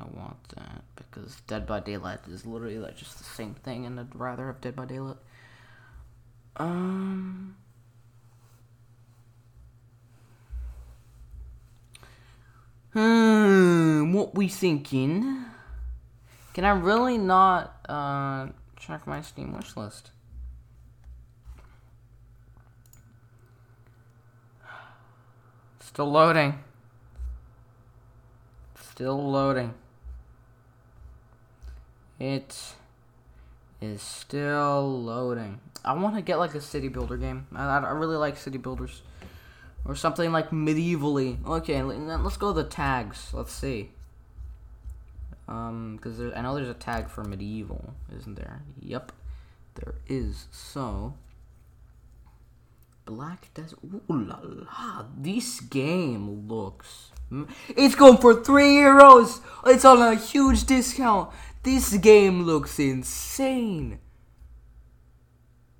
I 0.00 0.18
want 0.18 0.36
that 0.56 0.82
because 0.96 1.40
Dead 1.46 1.66
by 1.66 1.80
Daylight 1.80 2.20
is 2.28 2.46
literally 2.46 2.78
like 2.78 2.96
just 2.96 3.18
the 3.18 3.24
same 3.24 3.54
thing, 3.54 3.86
and 3.86 3.98
I'd 4.00 4.14
rather 4.14 4.46
have 4.46 4.60
Dead 4.60 4.76
by 4.76 4.86
Daylight. 4.86 5.16
Um. 6.56 7.56
Hmm, 12.92 14.12
what 14.12 14.34
we 14.34 14.48
thinking? 14.48 15.44
Can 16.54 16.64
I 16.64 16.70
really 16.70 17.18
not 17.18 17.76
uh, 17.88 18.48
check 18.76 19.06
my 19.06 19.22
Steam 19.22 19.52
wish 19.52 19.76
list? 19.76 20.10
Still 25.80 26.10
loading. 26.10 26.58
Still 28.80 29.30
loading. 29.30 29.74
It 32.20 32.74
is 33.80 34.02
still 34.02 35.02
loading. 35.02 35.58
I 35.84 35.94
want 35.94 36.14
to 36.16 36.22
get 36.22 36.38
like 36.38 36.54
a 36.54 36.60
city 36.60 36.88
builder 36.88 37.16
game. 37.16 37.46
I, 37.54 37.78
I 37.78 37.90
really 37.92 38.16
like 38.16 38.36
city 38.36 38.58
builders. 38.58 39.02
Or 39.86 39.96
something 39.96 40.30
like 40.30 40.50
medievally. 40.50 41.42
Okay, 41.46 41.82
let's 41.82 42.36
go 42.36 42.52
the 42.52 42.64
tags. 42.64 43.30
Let's 43.32 43.52
see. 43.52 43.90
Um, 45.48 45.96
because 45.96 46.20
I 46.20 46.42
know 46.42 46.54
there's 46.54 46.68
a 46.68 46.74
tag 46.74 47.08
for 47.08 47.24
medieval, 47.24 47.94
isn't 48.14 48.36
there? 48.36 48.62
Yep, 48.80 49.12
there 49.74 49.94
is. 50.06 50.46
So, 50.52 51.14
Black 53.06 53.52
Desert. 53.54 53.78
Ooh 53.82 54.02
la 54.10 54.38
la! 54.42 55.06
This 55.16 55.60
game 55.60 56.46
looks. 56.46 57.10
It's 57.68 57.94
going 57.94 58.18
for 58.18 58.44
three 58.44 58.74
euros. 58.76 59.40
It's 59.66 59.84
on 59.84 60.02
a 60.02 60.14
huge 60.14 60.64
discount. 60.64 61.30
This 61.62 61.94
game 61.98 62.44
looks 62.44 62.78
insane. 62.78 63.98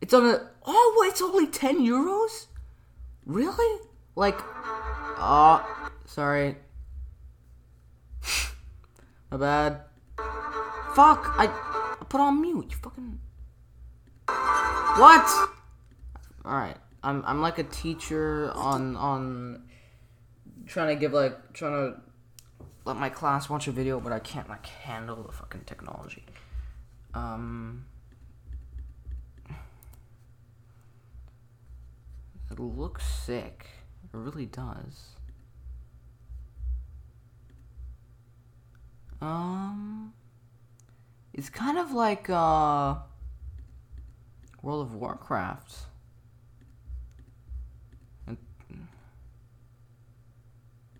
It's 0.01 0.13
on 0.13 0.27
a. 0.27 0.51
Oh, 0.67 1.07
it's 1.09 1.23
only 1.23 1.47
10 1.47 1.79
euros? 1.81 2.47
Really? 3.25 3.81
Like. 4.15 4.39
Ah. 4.39 5.63
Uh, 5.63 5.91
sorry. 6.05 6.57
My 9.31 9.37
bad. 9.37 9.81
Fuck! 10.95 11.25
I, 11.39 11.47
I 12.01 12.05
put 12.09 12.21
on 12.21 12.43
mute. 12.43 12.67
You 12.71 12.77
fucking. 12.77 13.21
What? 14.27 15.49
Alright. 16.45 16.77
I'm, 17.03 17.23
I'm 17.25 17.41
like 17.41 17.59
a 17.59 17.65
teacher 17.65 18.53
on. 18.55 18.97
on 18.97 19.63
trying 20.67 20.95
to 20.95 21.01
give 21.01 21.13
like. 21.13 21.53
trying 21.55 21.73
to 21.73 22.01
let 22.85 22.97
my 22.97 23.09
class 23.09 23.49
watch 23.49 23.69
a 23.69 23.73
video, 23.73 24.01
but 24.01 24.13
I 24.13 24.19
can't 24.19 24.49
like 24.49 24.67
handle 24.67 25.23
the 25.23 25.33
fucking 25.33 25.63
technology. 25.67 26.25
Um, 27.15 27.85
it 32.51 32.59
looks 32.59 33.07
sick. 33.07 33.67
It 34.05 34.17
really 34.17 34.47
does. 34.47 35.17
Um, 39.21 40.15
it's 41.35 41.51
kind 41.51 41.79
of 41.79 41.93
like 41.93 42.31
uh, 42.31 42.95
World 44.63 44.87
of 44.87 44.95
Warcraft. 44.95 45.75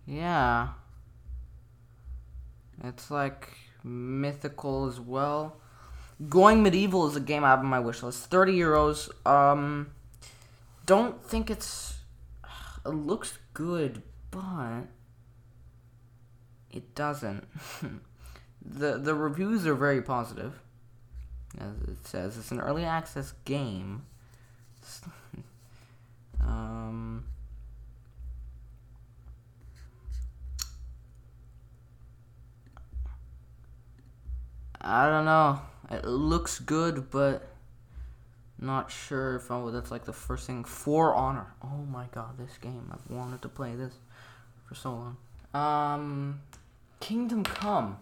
Yeah. 0.05 0.69
It's 2.83 3.11
like 3.11 3.49
mythical 3.83 4.87
as 4.87 4.99
well. 4.99 5.57
Going 6.29 6.61
Medieval 6.61 7.07
is 7.07 7.15
a 7.15 7.19
game 7.19 7.43
I 7.43 7.49
have 7.49 7.59
on 7.59 7.65
my 7.65 7.79
wish 7.79 8.03
list. 8.03 8.29
30 8.29 8.57
euros. 8.57 9.27
Um, 9.27 9.91
don't 10.85 11.23
think 11.23 11.49
it's. 11.49 11.97
It 12.83 12.89
looks 12.89 13.37
good, 13.53 14.01
but. 14.31 14.83
It 16.71 16.95
doesn't. 16.95 17.47
the 18.65 18.97
The 18.97 19.13
reviews 19.13 19.67
are 19.67 19.75
very 19.75 20.01
positive. 20.01 20.59
As 21.59 21.73
it 21.87 22.07
says, 22.07 22.37
it's 22.37 22.51
an 22.51 22.59
early 22.59 22.85
access 22.85 23.33
game. 23.45 24.03
um. 26.41 27.25
I 34.81 35.09
don't 35.09 35.25
know. 35.25 35.61
It 35.91 36.05
looks 36.05 36.59
good, 36.59 37.11
but 37.11 37.47
not 38.59 38.91
sure 38.91 39.35
if 39.35 39.51
I, 39.51 39.69
that's 39.69 39.91
like 39.91 40.05
the 40.05 40.13
first 40.13 40.47
thing. 40.47 40.63
For 40.63 41.13
Honor. 41.13 41.53
Oh 41.63 41.85
my 41.89 42.05
god, 42.11 42.37
this 42.37 42.57
game. 42.57 42.91
I've 42.91 43.15
wanted 43.15 43.41
to 43.43 43.49
play 43.49 43.75
this 43.75 43.93
for 44.65 44.75
so 44.75 44.91
long. 44.91 45.17
Um, 45.53 46.41
Kingdom 46.99 47.43
Come. 47.43 47.97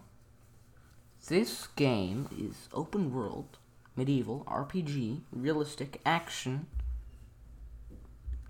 This 1.28 1.66
game 1.76 2.28
is 2.38 2.68
open 2.72 3.12
world, 3.12 3.58
medieval, 3.94 4.44
RPG, 4.46 5.20
realistic 5.32 6.00
action. 6.06 6.66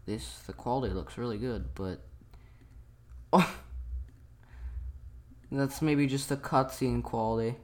This, 0.07 0.41
the 0.47 0.53
quality 0.53 0.95
looks 0.95 1.19
really 1.19 1.39
good, 1.39 1.75
but. 1.75 2.01
Oh! 3.33 3.55
That's 5.53 5.83
maybe 5.83 6.07
just 6.07 6.29
the 6.29 6.37
cutscene 6.37 7.03
quality. 7.03 7.57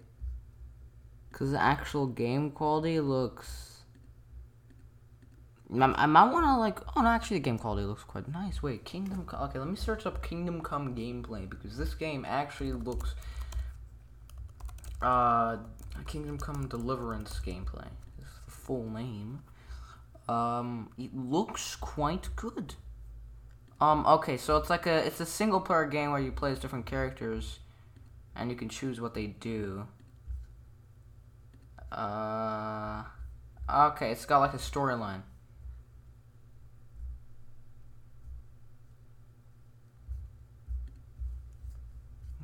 Because 1.37 1.51
the 1.51 1.61
actual 1.61 2.07
game 2.07 2.51
quality 2.51 2.99
looks 2.99 3.67
I, 5.71 5.85
I 5.97 6.07
might 6.07 6.33
want 6.33 6.47
to 6.47 6.57
like. 6.57 6.79
Oh 6.97 7.03
no, 7.03 7.09
actually, 7.09 7.39
the 7.39 7.43
game 7.43 7.59
quality 7.59 7.87
looks 7.87 8.05
quite 8.05 8.27
nice. 8.29 8.63
Wait, 8.63 8.87
Kingdom. 8.87 9.27
Come, 9.27 9.43
okay, 9.43 9.59
let 9.59 9.69
me 9.69 9.77
search 9.77 10.07
up 10.07 10.23
Kingdom 10.23 10.61
Come 10.61 10.95
gameplay 10.95 11.49
because 11.49 11.77
this 11.77 11.95
game 11.95 12.25
actually 12.25 12.73
looks. 12.73 13.15
Uh, 15.03 15.59
Kingdom 16.07 16.39
Come 16.39 16.69
Deliverance 16.69 17.39
gameplay 17.45 17.89
This 18.19 18.29
is 18.29 18.41
the 18.47 18.51
full 18.51 18.89
name. 18.89 19.43
Um, 20.29 20.91
it 20.97 21.15
looks 21.15 21.77
quite 21.77 22.35
good. 22.35 22.77
Um, 23.79 24.07
okay, 24.07 24.39
so 24.39 24.57
it's 24.57 24.71
like 24.71 24.87
a 24.87 25.05
it's 25.05 25.21
a 25.21 25.27
single 25.27 25.61
player 25.61 25.87
game 25.87 26.13
where 26.13 26.21
you 26.21 26.33
play 26.33 26.53
as 26.53 26.59
different 26.59 26.87
characters, 26.87 27.59
and 28.35 28.51
you 28.51 28.57
can 28.57 28.69
choose 28.69 29.01
what 29.01 29.15
they 29.15 29.27
do. 29.27 29.87
Uh, 31.97 33.03
okay, 33.71 34.11
it's 34.13 34.27
got 34.27 34.41
like 34.41 34.53
a 34.53 34.59
storyline. 34.59 35.23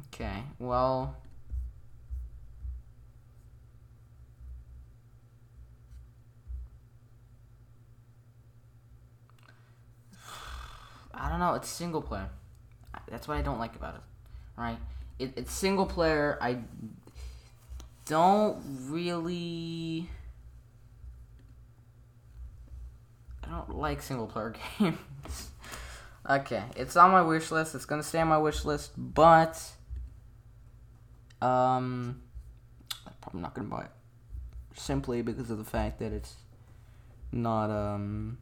Okay, 0.07 0.43
well. 0.59 1.17
I 11.15 11.29
don't 11.29 11.39
know. 11.39 11.55
It's 11.55 11.69
single 11.69 12.01
player. 12.01 12.31
That's 13.11 13.29
what 13.29 13.37
I 13.37 13.43
don't 13.43 13.59
like 13.59 13.77
about 13.77 13.97
it. 13.97 14.01
Right? 14.57 14.79
It, 15.19 15.35
it's 15.37 15.53
single 15.53 15.87
player. 15.87 16.39
I 16.41 16.59
don't 18.07 18.59
really. 18.89 20.09
I 23.45 23.51
don't 23.51 23.77
like 23.77 24.03
single 24.03 24.27
player 24.27 24.55
games. 24.79 25.51
okay, 26.29 26.65
it's 26.77 26.97
on 26.97 27.11
my 27.11 27.23
wish 27.23 27.51
list. 27.51 27.75
It's 27.75 27.85
gonna 27.85 28.03
stay 28.03 28.21
on 28.21 28.29
my 28.29 28.39
wish 28.39 28.65
list, 28.65 28.93
but 28.97 29.61
um, 31.41 32.23
I'm 33.07 33.13
probably 33.21 33.41
not 33.43 33.55
gonna 33.55 33.69
buy 33.69 33.83
it 33.83 33.91
simply 34.75 35.23
because 35.23 35.51
of 35.51 35.59
the 35.59 35.65
fact 35.65 35.99
that 35.99 36.13
it's 36.13 36.35
not 37.31 37.71
um 37.71 38.39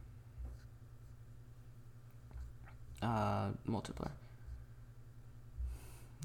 uh 3.01 3.49
multiplayer. 3.67 4.11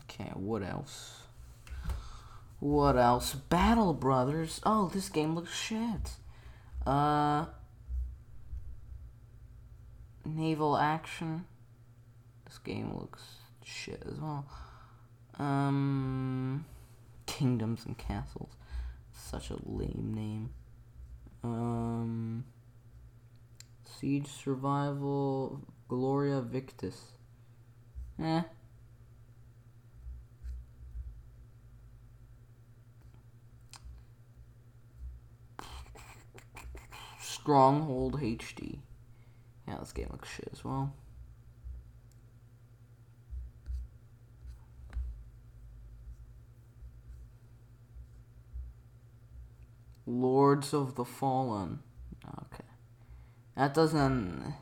Okay, 0.05 0.31
what 0.35 0.63
else? 0.63 1.26
What 2.59 2.97
else? 2.97 3.35
Battle 3.35 3.93
Brothers. 3.93 4.61
Oh, 4.65 4.89
this 4.93 5.09
game 5.09 5.35
looks 5.35 5.55
shit. 5.55 6.13
Uh 6.87 7.47
Naval 10.27 10.77
Action. 10.77 11.45
This 12.45 12.59
game 12.59 12.95
looks 12.97 13.23
shit 13.65 14.03
as 14.11 14.21
well. 14.21 14.47
Um, 15.39 16.65
Kingdoms 17.27 17.85
and 17.87 17.97
Castles. 17.97 18.53
Such 19.13 19.51
a 19.51 19.57
lame 19.65 20.13
name. 20.15 20.51
Um, 21.43 22.45
Siege 23.85 24.29
Survival 24.29 25.61
Gloria 25.89 26.41
Victis. 26.41 26.97
Eh. 28.23 28.43
Stronghold 37.47 38.21
HD. 38.21 38.81
Yeah, 39.69 39.77
this 39.79 39.93
game 39.93 40.09
looks 40.11 40.29
shit 40.29 40.49
as 40.53 40.65
well. 40.65 40.93
Lords 50.07 50.75
of 50.75 50.97
the 50.97 51.05
Fallen. 51.05 51.79
Okay. 52.27 52.65
That 53.57 53.73
doesn't. 53.75 54.55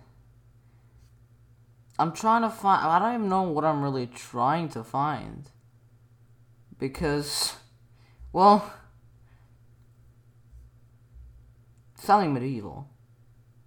I'm 1.98 2.12
trying 2.12 2.42
to 2.42 2.50
find. 2.50 2.86
I 2.86 2.98
don't 2.98 3.14
even 3.14 3.28
know 3.30 3.44
what 3.44 3.64
I'm 3.64 3.82
really 3.82 4.06
trying 4.08 4.68
to 4.68 4.84
find. 4.84 5.48
Because. 6.78 7.56
Well. 8.30 8.74
Something 11.94 12.34
medieval. 12.34 12.88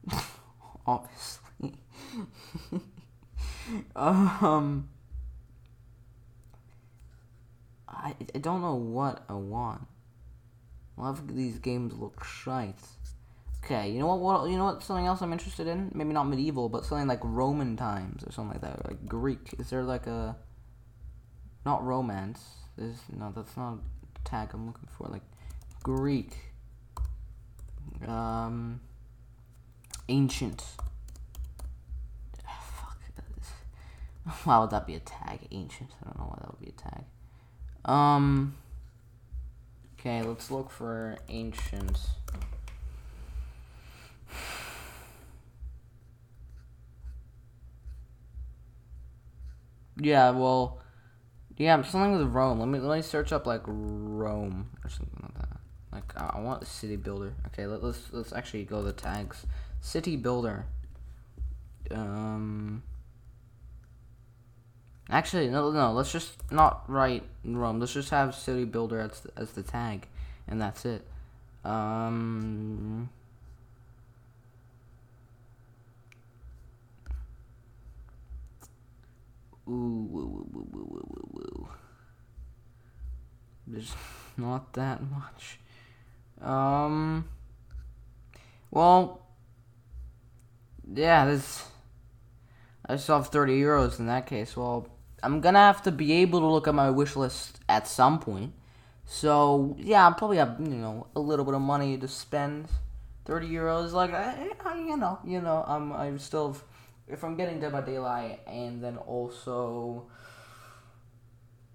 Obviously. 0.86 1.74
um. 3.96 4.90
I, 7.90 8.16
I 8.36 8.38
don't 8.38 8.62
know 8.62 8.76
what 8.76 9.24
I 9.28 9.34
want. 9.34 9.88
A 10.98 11.02
lot 11.02 11.10
of 11.20 11.36
these 11.36 11.60
games 11.60 11.94
look 11.94 12.24
shite. 12.24 12.76
Okay, 13.64 13.90
you 13.92 14.00
know 14.00 14.08
what, 14.08 14.20
what? 14.20 14.50
You 14.50 14.58
know 14.58 14.66
what? 14.66 14.84
Something 14.84 15.08
else 15.08 15.22
I'm 15.22 15.34
interested 15.34 15.68
in? 15.68 15.92
Maybe 15.94 16.14
not 16.14 16.24
medieval, 16.24 16.70
but 16.70 16.86
something 16.86 17.08
like 17.08 17.20
Roman 17.24 17.76
times 17.76 18.24
or 18.24 18.32
something 18.32 18.54
like 18.54 18.62
that, 18.62 18.86
like 18.86 19.06
Greek. 19.08 19.56
Is 19.60 19.70
there 19.70 19.84
like 19.84 20.08
a 20.08 20.38
not 21.66 21.86
romance? 21.86 22.42
There's 22.78 22.98
no, 23.12 23.34
that's 23.36 23.58
not 23.58 23.80
tag 24.24 24.52
I'm 24.54 24.68
looking 24.68 24.88
for. 24.98 25.08
Like 25.08 25.24
Greek, 25.84 26.34
um, 28.08 28.80
ancient. 30.10 30.64
Fuck. 32.46 32.98
Why 34.44 34.60
would 34.60 34.72
that 34.72 34.86
be 34.88 34.96
a 34.96 35.00
tag? 35.00 35.40
Ancient. 35.52 35.92
I 36.02 36.06
don't 36.06 36.20
know 36.20 36.26
why 36.26 36.38
that 36.42 36.52
would 36.52 36.62
be 36.62 36.74
a 36.76 36.82
tag. 36.82 37.04
Um. 37.86 38.56
Okay, 40.00 40.22
let's 40.22 40.52
look 40.52 40.70
for 40.70 41.18
ancient. 41.28 41.98
Yeah, 50.00 50.30
well, 50.32 50.80
yeah, 51.58 51.82
something 51.82 52.18
with 52.18 52.28
Rome. 52.28 52.60
Let 52.60 52.68
me 52.68 52.80
let 52.80 52.98
me 52.98 53.02
search 53.02 53.32
up 53.32 53.48
like 53.48 53.62
Rome 53.66 54.70
or 54.84 54.90
something 54.90 55.32
like. 55.36 55.37
Like 55.92 56.14
I 56.16 56.40
want 56.40 56.60
the 56.60 56.66
city 56.66 56.96
builder. 56.96 57.34
Okay, 57.48 57.66
let, 57.66 57.84
let's 57.84 58.02
let's 58.12 58.34
actually 58.34 58.64
go 58.64 58.82
the 58.82 58.94
tags. 58.94 59.46
City 59.82 60.16
builder. 60.16 60.66
Um. 61.92 62.84
Actually, 65.10 65.50
no, 65.50 65.72
no. 65.72 65.94
Let's 65.94 66.12
just 66.12 66.52
not 66.52 66.84
write 66.88 67.24
Rome. 67.46 67.80
Let's 67.80 67.94
just 67.94 68.10
have 68.10 68.36
City 68.36 68.66
Builder 68.66 69.00
as 69.00 69.22
the, 69.22 69.32
as 69.38 69.52
the 69.52 69.64
tag, 69.64 70.06
and 70.48 70.62
that's 70.62 70.86
it. 70.86 71.08
Um. 71.64 73.10
Ooh, 79.70 80.08
woo, 80.10 80.26
woo, 80.26 80.48
woo, 80.52 80.68
woo, 80.72 81.08
woo, 81.08 81.28
woo. 81.32 81.70
There's 83.66 83.94
not 84.38 84.74
that 84.74 85.02
much. 85.10 85.60
Um. 86.42 87.28
Well. 88.72 89.22
Yeah, 90.94 91.26
this. 91.26 91.66
I 92.88 92.96
still 92.96 93.18
have 93.18 93.28
30 93.28 93.60
euros 93.60 94.00
in 94.00 94.08
that 94.08 94.26
case. 94.26 94.56
Well, 94.56 94.88
I'm 95.22 95.42
gonna 95.42 95.60
have 95.60 95.84
to 95.84 95.92
be 95.92 96.14
able 96.14 96.40
to 96.40 96.46
look 96.46 96.68
at 96.68 96.76
my 96.76 96.90
wish 96.90 97.16
list 97.16 97.60
at 97.68 97.88
some 97.88 98.20
point. 98.20 98.54
So 99.06 99.76
yeah, 99.80 100.08
I 100.08 100.12
probably 100.14 100.38
have 100.38 100.58
you 100.60 100.76
know 100.76 101.08
a 101.16 101.20
little 101.20 101.46
bit 101.46 101.54
of 101.54 101.62
money 101.62 101.98
to 101.98 102.08
spend. 102.08 102.68
Thirty 103.26 103.50
euros, 103.50 103.92
like 103.92 104.14
I, 104.14 104.52
I, 104.64 104.78
you 104.78 104.96
know, 104.96 105.20
you 105.26 105.42
know, 105.42 105.64
I'm 105.68 105.92
I'm 105.92 106.18
still 106.18 106.56
if 107.08 107.24
I'm 107.24 107.36
getting 107.36 107.60
Dead 107.60 107.72
by 107.72 107.82
Daylight 107.82 108.42
and 108.48 108.82
then 108.84 108.98
also, 108.98 110.08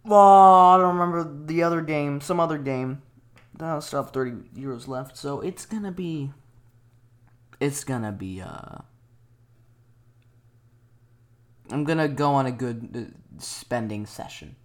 well, 0.05 0.19
I 0.19 0.79
don't 0.79 0.97
remember 0.97 1.45
the 1.47 1.63
other 1.63 1.83
game, 1.83 2.21
some 2.21 2.41
other 2.41 2.59
game. 2.59 3.03
I'll 3.61 3.81
still 3.81 4.03
have 4.03 4.13
thirty 4.13 4.33
euros 4.57 4.89
left, 4.89 5.17
so 5.17 5.41
it's 5.41 5.67
gonna 5.67 5.93
be, 5.93 6.33
it's 7.61 7.85
gonna 7.85 8.13
be 8.13 8.41
uh. 8.41 8.79
I'm 11.71 11.85
gonna 11.85 12.09
go 12.09 12.35
on 12.35 12.47
a 12.47 12.53
good 12.53 13.13
uh, 13.13 13.41
spending 13.43 14.07
session. 14.07 14.57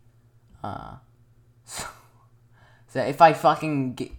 Uh, 0.63 0.95
so, 1.65 1.85
so 2.87 3.01
if 3.01 3.21
I 3.21 3.33
fucking 3.33 3.93
get, 3.93 4.11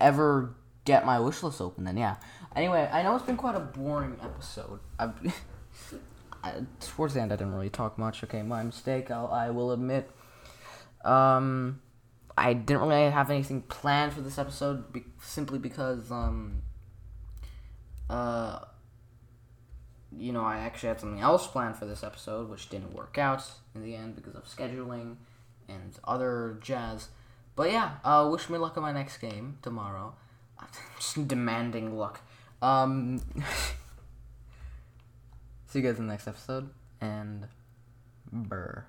ever 0.00 0.54
get 0.84 1.04
my 1.04 1.20
wish 1.20 1.42
list 1.42 1.60
open, 1.60 1.84
then 1.84 1.96
yeah. 1.96 2.16
Anyway, 2.56 2.88
I 2.92 3.02
know 3.02 3.14
it's 3.14 3.24
been 3.24 3.36
quite 3.36 3.54
a 3.54 3.60
boring 3.60 4.16
episode. 4.22 4.80
I've, 4.98 5.14
I, 6.42 6.54
towards 6.80 7.14
the 7.14 7.20
end, 7.20 7.32
I 7.32 7.36
didn't 7.36 7.54
really 7.54 7.70
talk 7.70 7.98
much. 7.98 8.24
Okay, 8.24 8.42
my 8.42 8.62
mistake. 8.62 9.10
I'll, 9.10 9.28
I 9.28 9.50
will 9.50 9.72
admit. 9.72 10.10
Um, 11.04 11.80
I 12.38 12.52
didn't 12.52 12.82
really 12.82 13.10
have 13.10 13.30
anything 13.30 13.62
planned 13.62 14.12
for 14.12 14.20
this 14.20 14.38
episode, 14.38 14.92
be, 14.92 15.04
simply 15.20 15.58
because 15.58 16.10
um, 16.10 16.62
uh, 18.10 18.60
you 20.16 20.32
know, 20.32 20.44
I 20.44 20.58
actually 20.58 20.88
had 20.88 21.00
something 21.00 21.20
else 21.20 21.46
planned 21.46 21.76
for 21.76 21.84
this 21.84 22.02
episode, 22.02 22.48
which 22.48 22.68
didn't 22.68 22.94
work 22.94 23.18
out 23.18 23.44
in 23.74 23.82
the 23.82 23.94
end 23.94 24.16
because 24.16 24.34
of 24.34 24.44
scheduling 24.44 25.16
and 25.68 25.98
other 26.04 26.58
jazz. 26.62 27.08
But 27.56 27.72
yeah, 27.72 27.96
uh, 28.04 28.28
wish 28.30 28.48
me 28.48 28.58
luck 28.58 28.76
on 28.76 28.82
my 28.82 28.92
next 28.92 29.18
game 29.18 29.58
tomorrow. 29.62 30.14
Just 30.98 31.28
demanding 31.28 31.96
luck. 31.96 32.20
Um, 32.62 33.18
see 35.66 35.80
you 35.80 35.82
guys 35.82 35.98
in 35.98 36.06
the 36.06 36.12
next 36.12 36.26
episode, 36.26 36.70
and 37.00 37.46
burr. 38.32 38.86